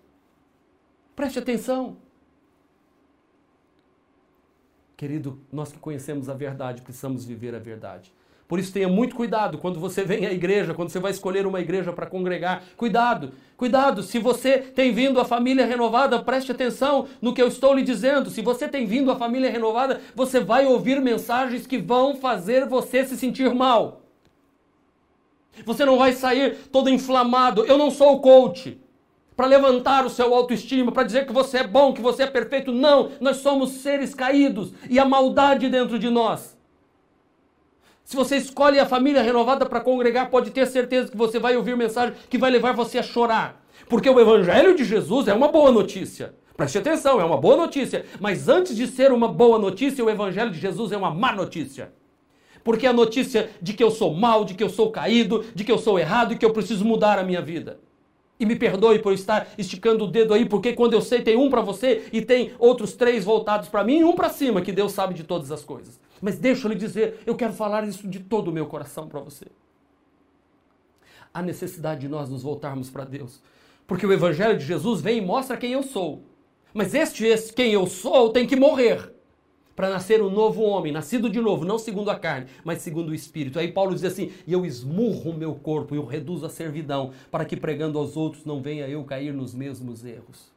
Preste 1.14 1.38
atenção. 1.38 1.96
Querido, 4.96 5.38
nós 5.52 5.70
que 5.70 5.78
conhecemos 5.78 6.28
a 6.28 6.34
verdade, 6.34 6.80
precisamos 6.80 7.24
viver 7.24 7.54
a 7.54 7.58
verdade. 7.58 8.10
Por 8.48 8.58
isso 8.58 8.72
tenha 8.72 8.88
muito 8.88 9.16
cuidado 9.16 9.58
quando 9.58 9.80
você 9.80 10.04
vem 10.04 10.24
à 10.24 10.32
igreja, 10.32 10.72
quando 10.72 10.88
você 10.88 11.00
vai 11.00 11.10
escolher 11.10 11.46
uma 11.46 11.60
igreja 11.60 11.92
para 11.92 12.06
congregar. 12.06 12.62
Cuidado, 12.76 13.32
cuidado. 13.56 14.02
Se 14.02 14.18
você 14.20 14.58
tem 14.58 14.92
vindo 14.92 15.20
à 15.20 15.24
família 15.24 15.66
renovada, 15.66 16.22
preste 16.22 16.52
atenção 16.52 17.08
no 17.20 17.34
que 17.34 17.42
eu 17.42 17.48
estou 17.48 17.74
lhe 17.74 17.82
dizendo. 17.82 18.30
Se 18.30 18.40
você 18.40 18.68
tem 18.68 18.86
vindo 18.86 19.10
à 19.10 19.16
família 19.16 19.50
renovada, 19.50 20.00
você 20.14 20.38
vai 20.38 20.64
ouvir 20.64 21.00
mensagens 21.00 21.66
que 21.66 21.76
vão 21.76 22.16
fazer 22.16 22.66
você 22.66 23.04
se 23.04 23.16
sentir 23.16 23.52
mal. 23.52 24.02
Você 25.64 25.84
não 25.84 25.98
vai 25.98 26.12
sair 26.12 26.56
todo 26.70 26.88
inflamado. 26.88 27.64
Eu 27.66 27.76
não 27.76 27.90
sou 27.90 28.14
o 28.14 28.20
coach 28.20 28.78
para 29.36 29.46
levantar 29.46 30.06
o 30.06 30.10
seu 30.10 30.34
autoestima, 30.34 30.90
para 30.90 31.02
dizer 31.02 31.26
que 31.26 31.32
você 31.32 31.58
é 31.58 31.66
bom, 31.66 31.92
que 31.92 32.00
você 32.00 32.22
é 32.22 32.26
perfeito. 32.26 32.72
Não, 32.72 33.10
nós 33.20 33.36
somos 33.36 33.70
seres 33.72 34.14
caídos 34.14 34.72
e 34.88 34.98
a 34.98 35.04
maldade 35.04 35.68
dentro 35.68 35.98
de 35.98 36.08
nós. 36.08 36.56
Se 38.02 38.16
você 38.16 38.36
escolhe 38.36 38.78
a 38.78 38.86
família 38.86 39.20
renovada 39.20 39.66
para 39.66 39.80
congregar, 39.80 40.30
pode 40.30 40.52
ter 40.52 40.66
certeza 40.66 41.10
que 41.10 41.16
você 41.16 41.38
vai 41.38 41.56
ouvir 41.56 41.76
mensagem 41.76 42.14
que 42.30 42.38
vai 42.38 42.50
levar 42.50 42.72
você 42.72 42.98
a 42.98 43.02
chorar. 43.02 43.62
Porque 43.88 44.08
o 44.08 44.18
evangelho 44.18 44.74
de 44.74 44.84
Jesus 44.84 45.28
é 45.28 45.34
uma 45.34 45.48
boa 45.48 45.70
notícia. 45.70 46.34
Preste 46.56 46.78
atenção, 46.78 47.20
é 47.20 47.24
uma 47.24 47.36
boa 47.36 47.56
notícia. 47.56 48.06
Mas 48.18 48.48
antes 48.48 48.74
de 48.74 48.86
ser 48.86 49.12
uma 49.12 49.28
boa 49.28 49.58
notícia, 49.58 50.04
o 50.04 50.08
evangelho 50.08 50.50
de 50.50 50.58
Jesus 50.58 50.92
é 50.92 50.96
uma 50.96 51.10
má 51.10 51.32
notícia. 51.32 51.92
Porque 52.64 52.86
é 52.86 52.90
a 52.90 52.92
notícia 52.92 53.50
de 53.60 53.74
que 53.74 53.84
eu 53.84 53.90
sou 53.90 54.14
mal, 54.14 54.44
de 54.44 54.54
que 54.54 54.62
eu 54.62 54.70
sou 54.70 54.90
caído, 54.90 55.44
de 55.54 55.62
que 55.62 55.70
eu 55.70 55.78
sou 55.78 55.98
errado 55.98 56.32
e 56.32 56.38
que 56.38 56.44
eu 56.44 56.52
preciso 56.52 56.84
mudar 56.84 57.18
a 57.18 57.24
minha 57.24 57.42
vida. 57.42 57.80
E 58.38 58.44
me 58.44 58.54
perdoe 58.54 58.98
por 58.98 59.12
estar 59.12 59.48
esticando 59.56 60.04
o 60.04 60.06
dedo 60.06 60.34
aí, 60.34 60.44
porque 60.44 60.74
quando 60.74 60.92
eu 60.92 61.00
sei 61.00 61.22
tem 61.22 61.36
um 61.36 61.48
para 61.48 61.62
você 61.62 62.08
e 62.12 62.20
tem 62.20 62.52
outros 62.58 62.92
três 62.92 63.24
voltados 63.24 63.68
para 63.68 63.82
mim 63.82 64.00
e 64.00 64.04
um 64.04 64.14
para 64.14 64.28
cima, 64.28 64.60
que 64.60 64.72
Deus 64.72 64.92
sabe 64.92 65.14
de 65.14 65.24
todas 65.24 65.50
as 65.50 65.64
coisas. 65.64 65.98
Mas 66.20 66.38
deixa 66.38 66.66
eu 66.66 66.72
lhe 66.72 66.78
dizer, 66.78 67.20
eu 67.24 67.34
quero 67.34 67.52
falar 67.52 67.86
isso 67.88 68.06
de 68.06 68.20
todo 68.20 68.48
o 68.48 68.52
meu 68.52 68.66
coração 68.66 69.08
para 69.08 69.20
você. 69.20 69.46
Há 71.32 71.42
necessidade 71.42 72.00
de 72.00 72.08
nós 72.08 72.28
nos 72.28 72.42
voltarmos 72.42 72.90
para 72.90 73.04
Deus, 73.04 73.40
porque 73.86 74.06
o 74.06 74.12
evangelho 74.12 74.58
de 74.58 74.64
Jesus 74.64 75.00
vem 75.00 75.18
e 75.18 75.20
mostra 75.20 75.56
quem 75.56 75.72
eu 75.72 75.82
sou. 75.82 76.22
Mas 76.74 76.94
este, 76.94 77.24
este 77.24 77.54
quem 77.54 77.72
eu 77.72 77.86
sou 77.86 78.30
tem 78.30 78.46
que 78.46 78.56
morrer 78.56 79.15
para 79.76 79.90
nascer 79.90 80.22
um 80.22 80.30
novo 80.30 80.62
homem, 80.62 80.90
nascido 80.90 81.28
de 81.28 81.38
novo, 81.38 81.66
não 81.66 81.78
segundo 81.78 82.10
a 82.10 82.18
carne, 82.18 82.48
mas 82.64 82.80
segundo 82.80 83.10
o 83.10 83.14
Espírito. 83.14 83.58
Aí 83.58 83.70
Paulo 83.70 83.94
diz 83.94 84.04
assim: 84.04 84.32
e 84.46 84.52
eu 84.54 84.64
esmurro 84.64 85.32
o 85.32 85.36
meu 85.36 85.54
corpo 85.54 85.94
e 85.94 85.98
o 85.98 86.06
reduzo 86.06 86.46
à 86.46 86.48
servidão, 86.48 87.12
para 87.30 87.44
que 87.44 87.56
pregando 87.56 87.98
aos 87.98 88.16
outros 88.16 88.46
não 88.46 88.62
venha 88.62 88.88
eu 88.88 89.04
cair 89.04 89.34
nos 89.34 89.54
mesmos 89.54 90.02
erros. 90.02 90.50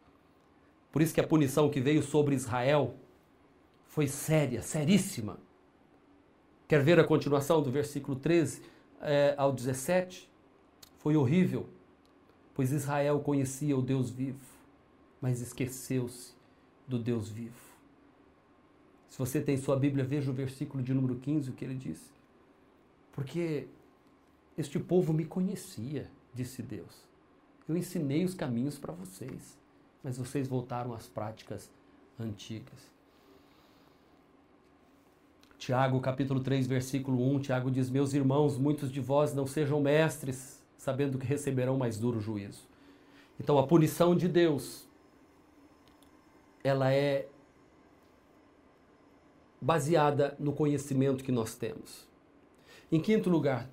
Por 0.90 1.02
isso 1.02 1.14
que 1.14 1.20
a 1.20 1.28
punição 1.28 1.70
que 1.70 1.82
veio 1.82 2.02
sobre 2.02 2.34
Israel 2.34 2.96
foi 3.90 4.08
séria, 4.08 4.62
seríssima. 4.62 5.38
Quer 6.68 6.82
ver 6.82 7.00
a 7.00 7.04
continuação 7.04 7.62
do 7.62 7.70
versículo 7.70 8.18
13 8.18 8.62
é, 9.02 9.36
ao 9.38 9.52
17? 9.52 10.30
Foi 11.00 11.18
horrível, 11.18 11.68
pois 12.54 12.72
Israel 12.72 13.20
conhecia 13.20 13.78
o 13.78 13.82
Deus 13.82 14.10
vivo, 14.10 14.40
mas 15.22 15.42
esqueceu-se 15.42 16.34
do 16.88 16.98
Deus 16.98 17.30
vivo. 17.30 17.69
Se 19.10 19.18
você 19.18 19.42
tem 19.42 19.58
sua 19.58 19.76
Bíblia, 19.76 20.06
veja 20.06 20.30
o 20.30 20.34
versículo 20.34 20.84
de 20.84 20.94
número 20.94 21.16
15, 21.16 21.50
o 21.50 21.54
que 21.54 21.66
ele 21.66 21.76
diz. 21.76 22.14
Porque 23.12 23.68
este 24.58 24.80
povo 24.80 25.12
me 25.12 25.26
conhecia, 25.26 26.10
disse 26.34 26.62
Deus. 26.62 27.08
Eu 27.68 27.76
ensinei 27.76 28.24
os 28.24 28.34
caminhos 28.34 28.78
para 28.78 28.94
vocês, 28.94 29.58
mas 30.04 30.18
vocês 30.18 30.48
voltaram 30.48 30.94
às 30.94 31.08
práticas 31.08 31.70
antigas. 32.20 32.90
Tiago, 35.58 36.00
capítulo 36.00 36.40
3, 36.40 36.68
versículo 36.68 37.22
1, 37.36 37.42
Tiago 37.42 37.70
diz: 37.70 37.90
Meus 37.90 38.14
irmãos, 38.14 38.58
muitos 38.58 38.92
de 38.92 39.02
vós 39.02 39.34
não 39.34 39.46
sejam 39.46 39.82
mestres, 39.82 40.64
sabendo 40.78 41.18
que 41.18 41.26
receberão 41.26 41.78
mais 41.78 41.98
duro 41.98 42.22
juízo. 42.22 42.68
Então, 43.40 43.58
a 43.58 43.68
punição 43.68 44.16
de 44.16 44.28
Deus, 44.28 44.88
ela 46.64 46.94
é 46.94 47.28
baseada 49.62 50.36
no 50.40 50.54
conhecimento 50.54 51.24
que 51.24 51.32
nós 51.32 51.56
temos. 51.56 52.08
Em 52.92 53.00
quinto 53.00 53.30
lugar, 53.30 53.70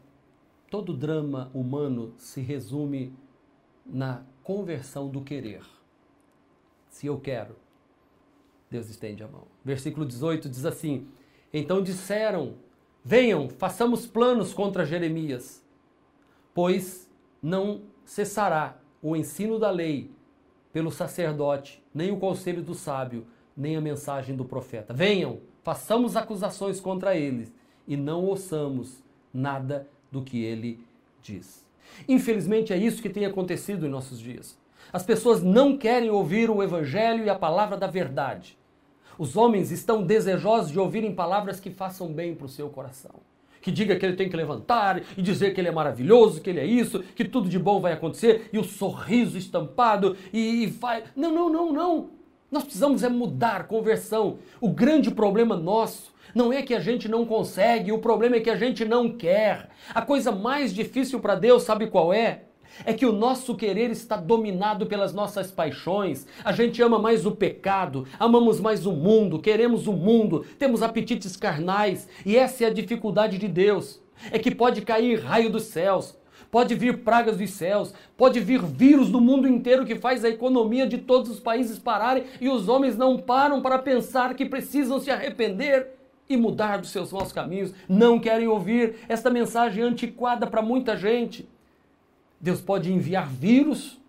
Todo 0.70 0.92
drama 0.92 1.50
humano 1.54 2.12
se 2.18 2.40
resume 2.40 3.14
na 3.84 4.24
conversão 4.42 5.08
do 5.08 5.20
querer. 5.20 5.62
Se 6.88 7.06
eu 7.06 7.20
quero, 7.20 7.54
Deus 8.68 8.88
estende 8.88 9.22
a 9.22 9.28
mão. 9.28 9.46
Versículo 9.64 10.04
18 10.04 10.48
diz 10.48 10.66
assim: 10.66 11.06
Então 11.52 11.82
disseram: 11.82 12.56
Venham, 13.04 13.48
façamos 13.48 14.06
planos 14.06 14.52
contra 14.52 14.84
Jeremias, 14.84 15.64
pois 16.52 17.08
não 17.40 17.82
cessará 18.04 18.80
o 19.00 19.14
ensino 19.14 19.60
da 19.60 19.70
lei 19.70 20.10
pelo 20.72 20.90
sacerdote, 20.90 21.82
nem 21.94 22.10
o 22.10 22.18
conselho 22.18 22.62
do 22.62 22.74
sábio, 22.74 23.24
nem 23.56 23.76
a 23.76 23.80
mensagem 23.80 24.34
do 24.34 24.44
profeta. 24.44 24.92
Venham, 24.92 25.40
façamos 25.66 26.14
acusações 26.14 26.78
contra 26.78 27.16
eles 27.16 27.52
e 27.88 27.96
não 27.96 28.24
ouçamos 28.24 29.02
nada 29.34 29.88
do 30.12 30.22
que 30.22 30.44
ele 30.44 30.78
diz. 31.20 31.66
Infelizmente 32.08 32.72
é 32.72 32.76
isso 32.76 33.02
que 33.02 33.10
tem 33.10 33.26
acontecido 33.26 33.84
em 33.84 33.88
nossos 33.88 34.20
dias. 34.20 34.56
As 34.92 35.02
pessoas 35.02 35.42
não 35.42 35.76
querem 35.76 36.08
ouvir 36.08 36.50
o 36.50 36.62
evangelho 36.62 37.24
e 37.24 37.28
a 37.28 37.34
palavra 37.34 37.76
da 37.76 37.88
verdade. 37.88 38.56
Os 39.18 39.36
homens 39.36 39.72
estão 39.72 40.04
desejosos 40.04 40.70
de 40.70 40.78
ouvirem 40.78 41.12
palavras 41.12 41.58
que 41.58 41.68
façam 41.68 42.12
bem 42.12 42.32
para 42.32 42.46
o 42.46 42.48
seu 42.48 42.70
coração. 42.70 43.16
Que 43.60 43.72
diga 43.72 43.96
que 43.96 44.06
ele 44.06 44.14
tem 44.14 44.28
que 44.28 44.36
levantar 44.36 45.02
e 45.16 45.20
dizer 45.20 45.52
que 45.52 45.60
ele 45.60 45.66
é 45.66 45.72
maravilhoso, 45.72 46.40
que 46.40 46.48
ele 46.48 46.60
é 46.60 46.64
isso, 46.64 47.02
que 47.16 47.24
tudo 47.24 47.48
de 47.48 47.58
bom 47.58 47.80
vai 47.80 47.92
acontecer 47.92 48.48
e 48.52 48.58
o 48.60 48.62
sorriso 48.62 49.36
estampado 49.36 50.16
e, 50.32 50.62
e 50.62 50.66
vai. 50.68 51.02
Não, 51.16 51.34
não, 51.34 51.50
não, 51.50 51.72
não. 51.72 52.10
Nós 52.50 52.62
precisamos 52.62 53.02
é 53.02 53.08
mudar, 53.08 53.66
conversão. 53.66 54.38
O 54.60 54.68
grande 54.68 55.10
problema 55.10 55.56
nosso 55.56 56.14
não 56.32 56.52
é 56.52 56.62
que 56.62 56.74
a 56.74 56.80
gente 56.80 57.08
não 57.08 57.24
consegue, 57.26 57.90
o 57.90 57.98
problema 57.98 58.36
é 58.36 58.40
que 58.40 58.50
a 58.50 58.56
gente 58.56 58.84
não 58.84 59.10
quer. 59.10 59.70
A 59.92 60.00
coisa 60.00 60.30
mais 60.30 60.72
difícil 60.72 61.18
para 61.18 61.34
Deus, 61.34 61.64
sabe 61.64 61.88
qual 61.88 62.12
é? 62.12 62.42
É 62.84 62.92
que 62.92 63.06
o 63.06 63.12
nosso 63.12 63.56
querer 63.56 63.90
está 63.90 64.16
dominado 64.16 64.86
pelas 64.86 65.12
nossas 65.12 65.50
paixões. 65.50 66.26
A 66.44 66.52
gente 66.52 66.80
ama 66.82 66.98
mais 66.98 67.24
o 67.24 67.32
pecado, 67.32 68.06
amamos 68.18 68.60
mais 68.60 68.86
o 68.86 68.92
mundo, 68.92 69.40
queremos 69.40 69.86
o 69.86 69.92
mundo, 69.92 70.44
temos 70.58 70.82
apetites 70.82 71.36
carnais. 71.36 72.08
E 72.24 72.36
essa 72.36 72.64
é 72.64 72.66
a 72.66 72.72
dificuldade 72.72 73.38
de 73.38 73.48
Deus. 73.48 74.00
É 74.30 74.38
que 74.38 74.54
pode 74.54 74.82
cair 74.82 75.18
raio 75.20 75.50
dos 75.50 75.64
céus, 75.64 76.16
pode 76.50 76.74
vir 76.74 76.98
pragas 76.98 77.36
dos 77.36 77.50
céus, 77.50 77.92
pode 78.16 78.40
vir 78.40 78.62
vírus 78.62 79.08
do 79.08 79.20
mundo 79.20 79.46
inteiro 79.48 79.84
que 79.84 79.94
faz 79.94 80.24
a 80.24 80.28
economia 80.28 80.86
de 80.86 80.98
todos 80.98 81.30
os 81.30 81.40
países 81.40 81.78
pararem 81.78 82.24
e 82.40 82.48
os 82.48 82.68
homens 82.68 82.96
não 82.96 83.18
param 83.18 83.60
para 83.60 83.78
pensar 83.78 84.34
que 84.34 84.44
precisam 84.44 85.00
se 85.00 85.10
arrepender 85.10 85.96
e 86.28 86.36
mudar 86.36 86.78
dos 86.78 86.90
seus 86.90 87.12
maus 87.12 87.32
caminhos, 87.32 87.72
não 87.88 88.18
querem 88.18 88.48
ouvir 88.48 88.96
esta 89.08 89.30
mensagem 89.30 89.82
antiquada 89.82 90.46
para 90.46 90.62
muita 90.62 90.96
gente. 90.96 91.48
Deus 92.40 92.60
pode 92.60 92.92
enviar 92.92 93.28
vírus 93.28 94.00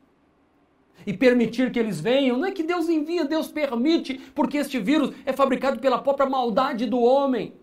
e 1.05 1.13
permitir 1.13 1.71
que 1.71 1.79
eles 1.79 2.01
venham. 2.01 2.37
Não 2.37 2.47
é 2.47 2.51
que 2.51 2.63
Deus 2.63 2.89
envia, 2.89 3.23
Deus 3.23 3.47
permite, 3.47 4.15
porque 4.35 4.57
este 4.57 4.79
vírus 4.79 5.13
é 5.25 5.31
fabricado 5.31 5.79
pela 5.79 5.99
própria 5.99 6.29
maldade 6.29 6.85
do 6.85 6.99
homem. 6.99 7.53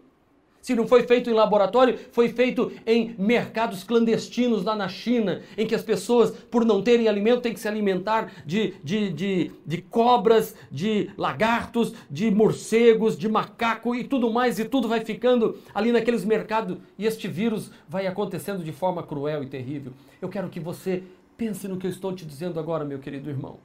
Se 0.64 0.74
não 0.74 0.88
foi 0.88 1.02
feito 1.02 1.28
em 1.28 1.34
laboratório, 1.34 1.98
foi 2.10 2.30
feito 2.30 2.72
em 2.86 3.14
mercados 3.18 3.84
clandestinos 3.84 4.64
lá 4.64 4.74
na 4.74 4.88
China, 4.88 5.42
em 5.58 5.66
que 5.66 5.74
as 5.74 5.82
pessoas, 5.82 6.30
por 6.30 6.64
não 6.64 6.80
terem 6.80 7.06
alimento, 7.06 7.42
têm 7.42 7.52
que 7.52 7.60
se 7.60 7.68
alimentar 7.68 8.32
de, 8.46 8.72
de, 8.82 9.12
de, 9.12 9.50
de 9.66 9.82
cobras, 9.82 10.56
de 10.70 11.10
lagartos, 11.18 11.92
de 12.10 12.30
morcegos, 12.30 13.14
de 13.18 13.28
macaco 13.28 13.94
e 13.94 14.04
tudo 14.04 14.32
mais, 14.32 14.58
e 14.58 14.64
tudo 14.64 14.88
vai 14.88 15.04
ficando 15.04 15.58
ali 15.74 15.92
naqueles 15.92 16.24
mercados, 16.24 16.78
e 16.98 17.04
este 17.04 17.28
vírus 17.28 17.70
vai 17.86 18.06
acontecendo 18.06 18.64
de 18.64 18.72
forma 18.72 19.02
cruel 19.02 19.42
e 19.42 19.46
terrível. 19.46 19.92
Eu 20.18 20.30
quero 20.30 20.48
que 20.48 20.60
você 20.60 21.02
pense 21.36 21.68
no 21.68 21.76
que 21.76 21.86
eu 21.86 21.90
estou 21.90 22.14
te 22.14 22.24
dizendo 22.24 22.58
agora, 22.58 22.86
meu 22.86 23.00
querido 23.00 23.28
irmão. 23.28 23.58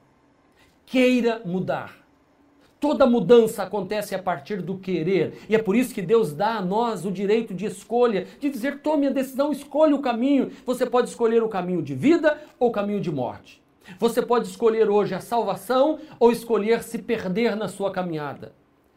Queira 0.84 1.40
mudar. 1.46 1.99
Toda 2.80 3.04
mudança 3.04 3.62
acontece 3.62 4.14
a 4.14 4.18
partir 4.18 4.62
do 4.62 4.78
querer. 4.78 5.34
E 5.50 5.54
é 5.54 5.58
por 5.58 5.76
isso 5.76 5.94
que 5.94 6.00
Deus 6.00 6.32
dá 6.32 6.56
a 6.56 6.62
nós 6.62 7.04
o 7.04 7.12
direito 7.12 7.52
de 7.52 7.66
escolha, 7.66 8.26
de 8.40 8.48
dizer: 8.48 8.80
tome 8.80 9.06
a 9.06 9.10
decisão, 9.10 9.52
escolha 9.52 9.94
o 9.94 10.00
caminho. 10.00 10.50
Você 10.64 10.86
pode 10.86 11.10
escolher 11.10 11.42
o 11.42 11.48
caminho 11.48 11.82
de 11.82 11.94
vida 11.94 12.40
ou 12.58 12.70
o 12.70 12.72
caminho 12.72 13.00
de 13.00 13.12
morte. 13.12 13.60
Você 13.98 14.22
pode 14.22 14.48
escolher 14.48 14.88
hoje 14.88 15.14
a 15.14 15.20
salvação 15.20 15.98
ou 16.18 16.32
escolher 16.32 16.82
se 16.82 16.98
perder 16.98 17.54
na 17.54 17.68
sua 17.68 17.90
caminhada. 17.90 18.52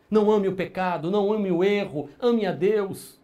Não 0.09 0.31
ame 0.31 0.47
o 0.47 0.55
pecado, 0.55 1.11
não 1.11 1.34
ame 1.34 1.51
o 1.51 1.63
erro, 1.63 2.09
ame 2.21 2.45
a 2.45 2.51
Deus. 2.51 3.19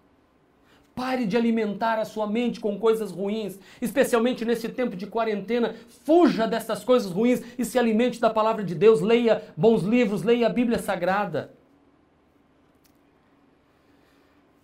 Pare 1.00 1.26
de 1.26 1.38
alimentar 1.38 1.98
a 1.98 2.04
sua 2.04 2.28
mente 2.28 2.60
com 2.60 2.78
coisas 2.78 3.10
ruins, 3.10 3.58
especialmente 3.82 4.44
nesse 4.44 4.68
tempo 4.68 4.98
de 4.98 5.08
quarentena. 5.08 5.74
Fuja 6.04 6.46
dessas 6.46 6.84
coisas 6.84 7.10
ruins 7.10 7.42
e 7.58 7.64
se 7.64 7.80
alimente 7.80 8.20
da 8.20 8.30
palavra 8.30 8.66
de 8.66 8.76
Deus. 8.76 9.00
Leia 9.00 9.42
bons 9.56 9.84
livros, 9.84 10.24
leia 10.24 10.48
a 10.48 10.50
Bíblia 10.50 10.78
Sagrada. 10.78 11.54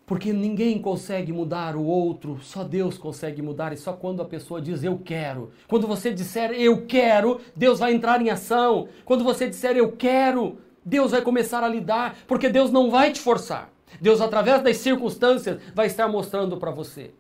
Porque 0.06 0.34
ninguém 0.34 0.78
consegue 0.78 1.32
mudar 1.32 1.78
o 1.78 1.86
outro, 1.86 2.38
só 2.42 2.66
Deus 2.66 2.98
consegue 2.98 3.42
mudar, 3.42 3.72
e 3.72 3.78
só 3.78 3.94
quando 3.94 4.22
a 4.22 4.26
pessoa 4.26 4.62
diz 4.62 4.84
eu 4.84 5.00
quero. 5.02 5.54
Quando 5.70 5.88
você 5.88 6.12
disser 6.12 6.52
eu 6.52 6.86
quero, 6.86 7.40
Deus 7.56 7.80
vai 7.80 7.94
entrar 7.94 8.22
em 8.22 8.30
ação. 8.30 8.90
Quando 9.06 9.24
você 9.24 9.48
disser 9.48 9.78
eu 9.78 9.94
quero, 9.94 10.58
Deus 10.84 11.12
vai 11.12 11.22
começar 11.22 11.64
a 11.64 11.70
lidar, 11.70 12.18
porque 12.28 12.50
Deus 12.50 12.72
não 12.72 12.92
vai 12.92 13.14
te 13.14 13.22
forçar. 13.22 13.74
Deus, 14.02 14.22
através 14.22 14.62
das 14.64 14.78
circunstâncias, 14.78 15.62
vai 15.74 15.88
estar 15.88 16.08
mostrando 16.08 16.58
para 16.58 16.72
você. 16.72 17.12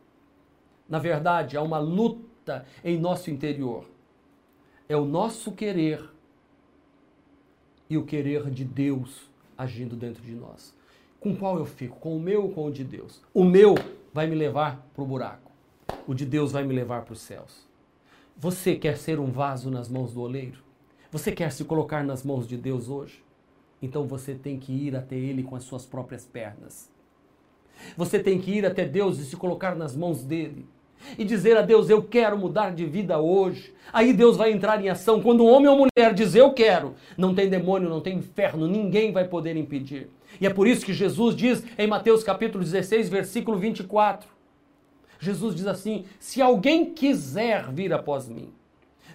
Na 0.87 0.99
verdade, 0.99 1.57
há 1.57 1.61
uma 1.61 1.79
luta 1.79 2.65
em 2.83 2.97
nosso 2.97 3.31
interior. 3.31 3.85
É 4.87 4.95
o 4.95 5.05
nosso 5.05 5.51
querer 5.51 6.03
e 7.89 7.97
o 7.97 8.05
querer 8.05 8.49
de 8.49 8.63
Deus 8.63 9.29
agindo 9.57 9.95
dentro 9.95 10.21
de 10.23 10.33
nós. 10.33 10.73
Com 11.19 11.35
qual 11.35 11.57
eu 11.57 11.65
fico? 11.65 11.97
Com 11.99 12.15
o 12.15 12.19
meu 12.19 12.43
ou 12.43 12.51
com 12.51 12.67
o 12.67 12.71
de 12.71 12.83
Deus? 12.83 13.21
O 13.33 13.43
meu 13.43 13.73
vai 14.13 14.27
me 14.27 14.35
levar 14.35 14.87
para 14.93 15.03
o 15.03 15.07
buraco. 15.07 15.51
O 16.05 16.13
de 16.13 16.23
Deus 16.23 16.51
vai 16.51 16.63
me 16.63 16.73
levar 16.73 17.03
para 17.03 17.13
os 17.13 17.21
céus. 17.21 17.65
Você 18.37 18.75
quer 18.75 18.97
ser 18.97 19.19
um 19.19 19.31
vaso 19.31 19.71
nas 19.71 19.89
mãos 19.89 20.13
do 20.13 20.21
oleiro? 20.21 20.59
Você 21.11 21.31
quer 21.31 21.51
se 21.51 21.63
colocar 21.65 22.03
nas 22.03 22.23
mãos 22.23 22.47
de 22.47 22.57
Deus 22.57 22.89
hoje? 22.89 23.24
Então 23.85 24.05
você 24.05 24.33
tem 24.33 24.57
que 24.57 24.73
ir 24.73 24.95
até 24.95 25.15
Ele 25.15 25.43
com 25.43 25.55
as 25.55 25.63
suas 25.63 25.85
próprias 25.85 26.25
pernas. 26.25 26.89
Você 27.95 28.17
tem 28.19 28.39
que 28.39 28.51
ir 28.51 28.65
até 28.65 28.83
Deus 28.83 29.19
e 29.19 29.25
se 29.25 29.35
colocar 29.35 29.75
nas 29.75 29.95
mãos 29.95 30.23
dele. 30.23 30.65
E 31.17 31.23
dizer 31.23 31.55
a 31.55 31.61
Deus, 31.61 31.87
eu 31.89 32.01
quero 32.01 32.37
mudar 32.37 32.73
de 32.73 32.83
vida 32.85 33.19
hoje. 33.19 33.73
Aí 33.93 34.11
Deus 34.11 34.37
vai 34.37 34.51
entrar 34.51 34.83
em 34.83 34.89
ação. 34.89 35.21
Quando 35.21 35.43
um 35.43 35.49
homem 35.51 35.67
ou 35.67 35.77
mulher 35.77 36.13
diz, 36.15 36.33
eu 36.33 36.51
quero, 36.51 36.95
não 37.15 37.35
tem 37.35 37.47
demônio, 37.47 37.89
não 37.89 38.01
tem 38.01 38.17
inferno, 38.17 38.67
ninguém 38.67 39.11
vai 39.11 39.27
poder 39.27 39.55
impedir. 39.55 40.09
E 40.41 40.47
é 40.47 40.49
por 40.49 40.67
isso 40.67 40.85
que 40.85 40.93
Jesus 40.93 41.35
diz 41.35 41.63
em 41.77 41.85
Mateus 41.85 42.23
capítulo 42.23 42.63
16, 42.63 43.07
versículo 43.07 43.57
24. 43.57 44.27
Jesus 45.19 45.55
diz 45.55 45.67
assim: 45.67 46.05
Se 46.19 46.41
alguém 46.41 46.85
quiser 46.85 47.71
vir 47.71 47.93
após 47.93 48.27
mim, 48.27 48.49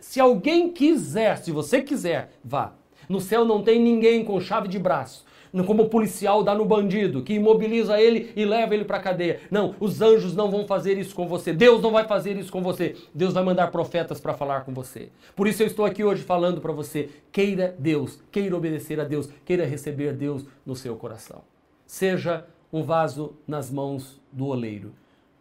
se 0.00 0.20
alguém 0.20 0.70
quiser, 0.70 1.38
se 1.38 1.50
você 1.50 1.82
quiser, 1.82 2.30
vá. 2.44 2.72
No 3.11 3.20
céu 3.20 3.44
não 3.44 3.61
tem 3.61 3.82
ninguém 3.82 4.24
com 4.24 4.40
chave 4.40 4.68
de 4.68 4.78
braço, 4.78 5.24
como 5.66 5.82
o 5.82 5.88
policial 5.88 6.44
dá 6.44 6.54
no 6.54 6.64
bandido, 6.64 7.24
que 7.24 7.32
imobiliza 7.32 8.00
ele 8.00 8.30
e 8.36 8.44
leva 8.44 8.72
ele 8.72 8.84
para 8.84 8.98
a 8.98 9.02
cadeia. 9.02 9.40
Não, 9.50 9.74
os 9.80 10.00
anjos 10.00 10.36
não 10.36 10.48
vão 10.48 10.64
fazer 10.64 10.96
isso 10.96 11.12
com 11.12 11.26
você. 11.26 11.52
Deus 11.52 11.82
não 11.82 11.90
vai 11.90 12.06
fazer 12.06 12.36
isso 12.36 12.52
com 12.52 12.62
você. 12.62 12.94
Deus 13.12 13.34
vai 13.34 13.42
mandar 13.42 13.72
profetas 13.72 14.20
para 14.20 14.32
falar 14.32 14.61
com 14.61 14.72
você. 14.72 15.08
Por 15.34 15.48
isso 15.48 15.61
eu 15.61 15.66
estou 15.66 15.84
aqui 15.84 16.04
hoje 16.04 16.22
falando 16.22 16.61
para 16.61 16.70
você: 16.70 17.11
queira 17.32 17.74
Deus, 17.76 18.22
queira 18.30 18.56
obedecer 18.56 19.00
a 19.00 19.04
Deus, 19.04 19.28
queira 19.44 19.66
receber 19.66 20.12
Deus 20.12 20.46
no 20.64 20.76
seu 20.76 20.94
coração. 20.94 21.42
Seja 21.84 22.46
um 22.72 22.84
vaso 22.84 23.34
nas 23.44 23.72
mãos 23.72 24.20
do 24.30 24.46
oleiro, 24.46 24.92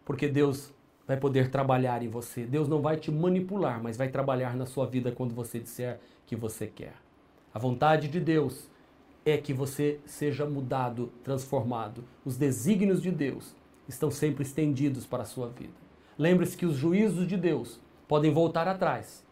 porque 0.04 0.28
Deus 0.28 0.74
vai 1.08 1.18
poder 1.18 1.52
trabalhar 1.52 2.02
em 2.02 2.10
você. 2.10 2.48
Deus 2.48 2.68
não 2.68 2.82
vai 2.82 2.98
te 2.98 3.12
manipular, 3.12 3.80
mas 3.80 3.96
vai 3.96 4.10
trabalhar 4.10 4.56
na 4.56 4.66
sua 4.66 4.88
vida 4.88 5.12
quando 5.12 5.36
você 5.36 5.60
disser 5.60 6.00
que 6.26 6.36
você 6.36 6.66
quer. 6.66 6.94
A 7.54 7.58
vontade 7.58 8.08
de 8.08 8.20
Deus 8.20 8.70
é 9.26 9.38
que 9.38 9.54
você 9.54 10.00
seja 10.06 10.46
mudado, 10.46 11.12
transformado. 11.24 12.04
Os 12.24 12.38
desígnios 12.38 13.02
de 13.02 13.10
Deus 13.10 13.56
estão 13.88 14.12
sempre 14.12 14.44
estendidos 14.44 15.06
para 15.06 15.24
a 15.24 15.26
sua 15.26 15.50
vida. 15.50 15.74
Lembre-se 16.18 16.56
que 16.56 16.66
os 16.66 16.76
juízos 16.76 17.28
de 17.28 17.36
Deus 17.36 17.80
podem 18.08 18.32
voltar 18.32 18.68
atrás, 18.68 19.26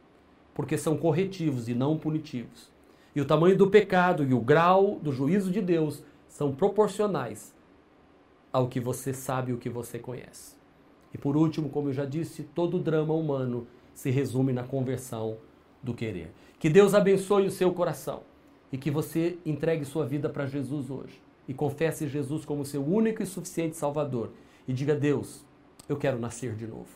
porque 0.53 0.77
são 0.77 0.97
corretivos 0.97 1.69
e 1.69 1.75
não 1.75 1.97
punitivos. 1.97 2.71
E 3.15 3.21
o 3.21 3.25
tamanho 3.25 3.57
do 3.57 3.69
pecado 3.69 4.23
e 4.23 4.33
o 4.33 4.41
grau 4.41 4.99
do 5.01 5.11
juízo 5.11 5.51
de 5.51 5.61
Deus 5.61 6.03
são 6.27 6.55
proporcionais 6.55 7.53
ao 8.51 8.67
que 8.67 8.79
você 8.79 9.13
sabe 9.13 9.51
e 9.51 9.53
o 9.53 9.57
que 9.57 9.69
você 9.69 9.99
conhece. 9.99 10.55
E 11.13 11.17
por 11.17 11.37
último, 11.37 11.69
como 11.69 11.89
eu 11.89 11.93
já 11.93 12.05
disse, 12.05 12.43
todo 12.43 12.79
drama 12.79 13.13
humano 13.13 13.67
se 13.93 14.09
resume 14.09 14.53
na 14.53 14.63
conversão 14.63 15.37
do 15.87 15.93
querer. 15.93 16.31
Que 16.59 16.69
Deus 16.69 16.93
abençoe 16.93 17.47
o 17.47 17.51
seu 17.51 17.73
coração 17.73 18.23
e 18.71 18.77
que 18.77 18.91
você 18.91 19.37
entregue 19.45 19.85
sua 19.85 20.05
vida 20.05 20.29
para 20.29 20.45
Jesus 20.45 20.89
hoje 20.89 21.21
e 21.47 21.53
confesse 21.53 22.07
Jesus 22.07 22.43
como 22.43 22.65
seu 22.65 22.85
único 22.85 23.23
e 23.23 23.25
suficiente 23.25 23.77
Salvador 23.77 24.31
e 24.67 24.73
diga: 24.73 24.93
Deus, 24.93 25.45
eu 25.87 25.95
quero 25.97 26.19
nascer 26.19 26.55
de 26.55 26.67
novo. 26.67 26.89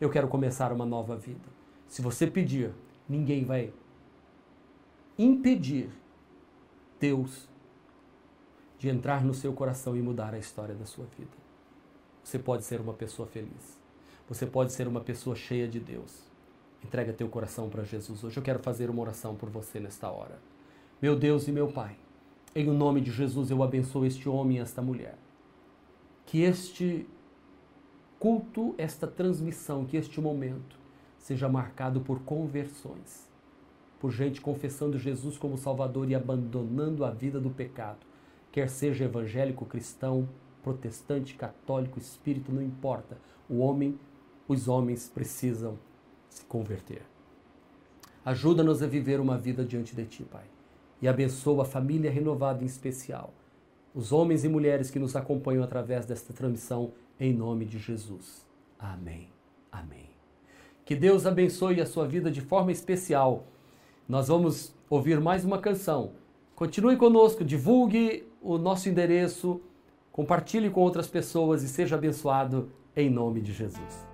eu 0.00 0.10
quero 0.10 0.26
começar 0.28 0.72
uma 0.72 0.84
nova 0.84 1.16
vida. 1.16 1.48
Se 1.88 2.02
você 2.02 2.26
pedir, 2.26 2.72
ninguém 3.08 3.44
vai 3.44 3.72
impedir 5.16 5.88
Deus 6.98 7.48
de 8.78 8.88
entrar 8.88 9.24
no 9.24 9.32
seu 9.32 9.52
coração 9.52 9.96
e 9.96 10.02
mudar 10.02 10.34
a 10.34 10.38
história 10.38 10.74
da 10.74 10.84
sua 10.84 11.06
vida. 11.16 11.30
Você 12.24 12.38
pode 12.38 12.64
ser 12.64 12.80
uma 12.80 12.92
pessoa 12.92 13.28
feliz. 13.28 13.78
Você 14.28 14.44
pode 14.44 14.72
ser 14.72 14.88
uma 14.88 15.00
pessoa 15.00 15.36
cheia 15.36 15.68
de 15.68 15.78
Deus. 15.78 16.33
Entrega 16.84 17.14
teu 17.14 17.28
coração 17.28 17.70
para 17.70 17.82
Jesus. 17.82 18.22
Hoje 18.22 18.36
eu 18.36 18.42
quero 18.42 18.58
fazer 18.58 18.90
uma 18.90 19.00
oração 19.00 19.34
por 19.34 19.48
você 19.48 19.80
nesta 19.80 20.10
hora. 20.10 20.38
Meu 21.00 21.16
Deus 21.16 21.48
e 21.48 21.52
meu 21.52 21.68
Pai, 21.68 21.96
em 22.54 22.66
nome 22.66 23.00
de 23.00 23.10
Jesus 23.10 23.50
eu 23.50 23.62
abençoo 23.62 24.04
este 24.04 24.28
homem 24.28 24.58
e 24.58 24.60
esta 24.60 24.82
mulher. 24.82 25.16
Que 26.26 26.42
este 26.42 27.06
culto, 28.18 28.74
esta 28.76 29.06
transmissão, 29.06 29.86
que 29.86 29.96
este 29.96 30.20
momento 30.20 30.78
seja 31.18 31.48
marcado 31.48 32.02
por 32.02 32.20
conversões, 32.20 33.28
por 33.98 34.10
gente 34.10 34.42
confessando 34.42 34.98
Jesus 34.98 35.38
como 35.38 35.56
Salvador 35.56 36.10
e 36.10 36.14
abandonando 36.14 37.04
a 37.04 37.10
vida 37.10 37.40
do 37.40 37.48
pecado, 37.50 38.06
quer 38.52 38.68
seja 38.68 39.04
evangélico, 39.04 39.64
cristão, 39.64 40.28
protestante, 40.62 41.34
católico, 41.34 41.98
espírito, 41.98 42.52
não 42.52 42.62
importa. 42.62 43.16
O 43.48 43.58
homem, 43.58 43.98
os 44.46 44.68
homens 44.68 45.10
precisam 45.12 45.78
se 46.34 46.44
converter. 46.46 47.02
Ajuda-nos 48.24 48.82
a 48.82 48.86
viver 48.88 49.20
uma 49.20 49.38
vida 49.38 49.64
diante 49.64 49.94
de 49.94 50.04
Ti, 50.04 50.24
Pai. 50.24 50.44
E 51.00 51.06
abençoa 51.06 51.62
a 51.62 51.66
família 51.66 52.10
renovada 52.10 52.64
em 52.64 52.66
especial. 52.66 53.32
Os 53.94 54.10
homens 54.10 54.44
e 54.44 54.48
mulheres 54.48 54.90
que 54.90 54.98
nos 54.98 55.14
acompanham 55.14 55.62
através 55.62 56.06
desta 56.06 56.32
transmissão, 56.32 56.92
em 57.20 57.32
nome 57.32 57.64
de 57.64 57.78
Jesus. 57.78 58.44
Amém. 58.78 59.28
Amém. 59.70 60.10
Que 60.84 60.96
Deus 60.96 61.24
abençoe 61.24 61.80
a 61.80 61.86
sua 61.86 62.06
vida 62.06 62.30
de 62.30 62.40
forma 62.40 62.72
especial. 62.72 63.44
Nós 64.08 64.26
vamos 64.26 64.74
ouvir 64.90 65.20
mais 65.20 65.44
uma 65.44 65.58
canção. 65.58 66.12
Continue 66.56 66.96
conosco, 66.96 67.44
divulgue 67.44 68.26
o 68.42 68.58
nosso 68.58 68.88
endereço, 68.88 69.60
compartilhe 70.10 70.68
com 70.68 70.80
outras 70.80 71.06
pessoas 71.06 71.62
e 71.62 71.68
seja 71.68 71.94
abençoado 71.94 72.70
em 72.96 73.08
nome 73.08 73.40
de 73.40 73.52
Jesus. 73.52 74.13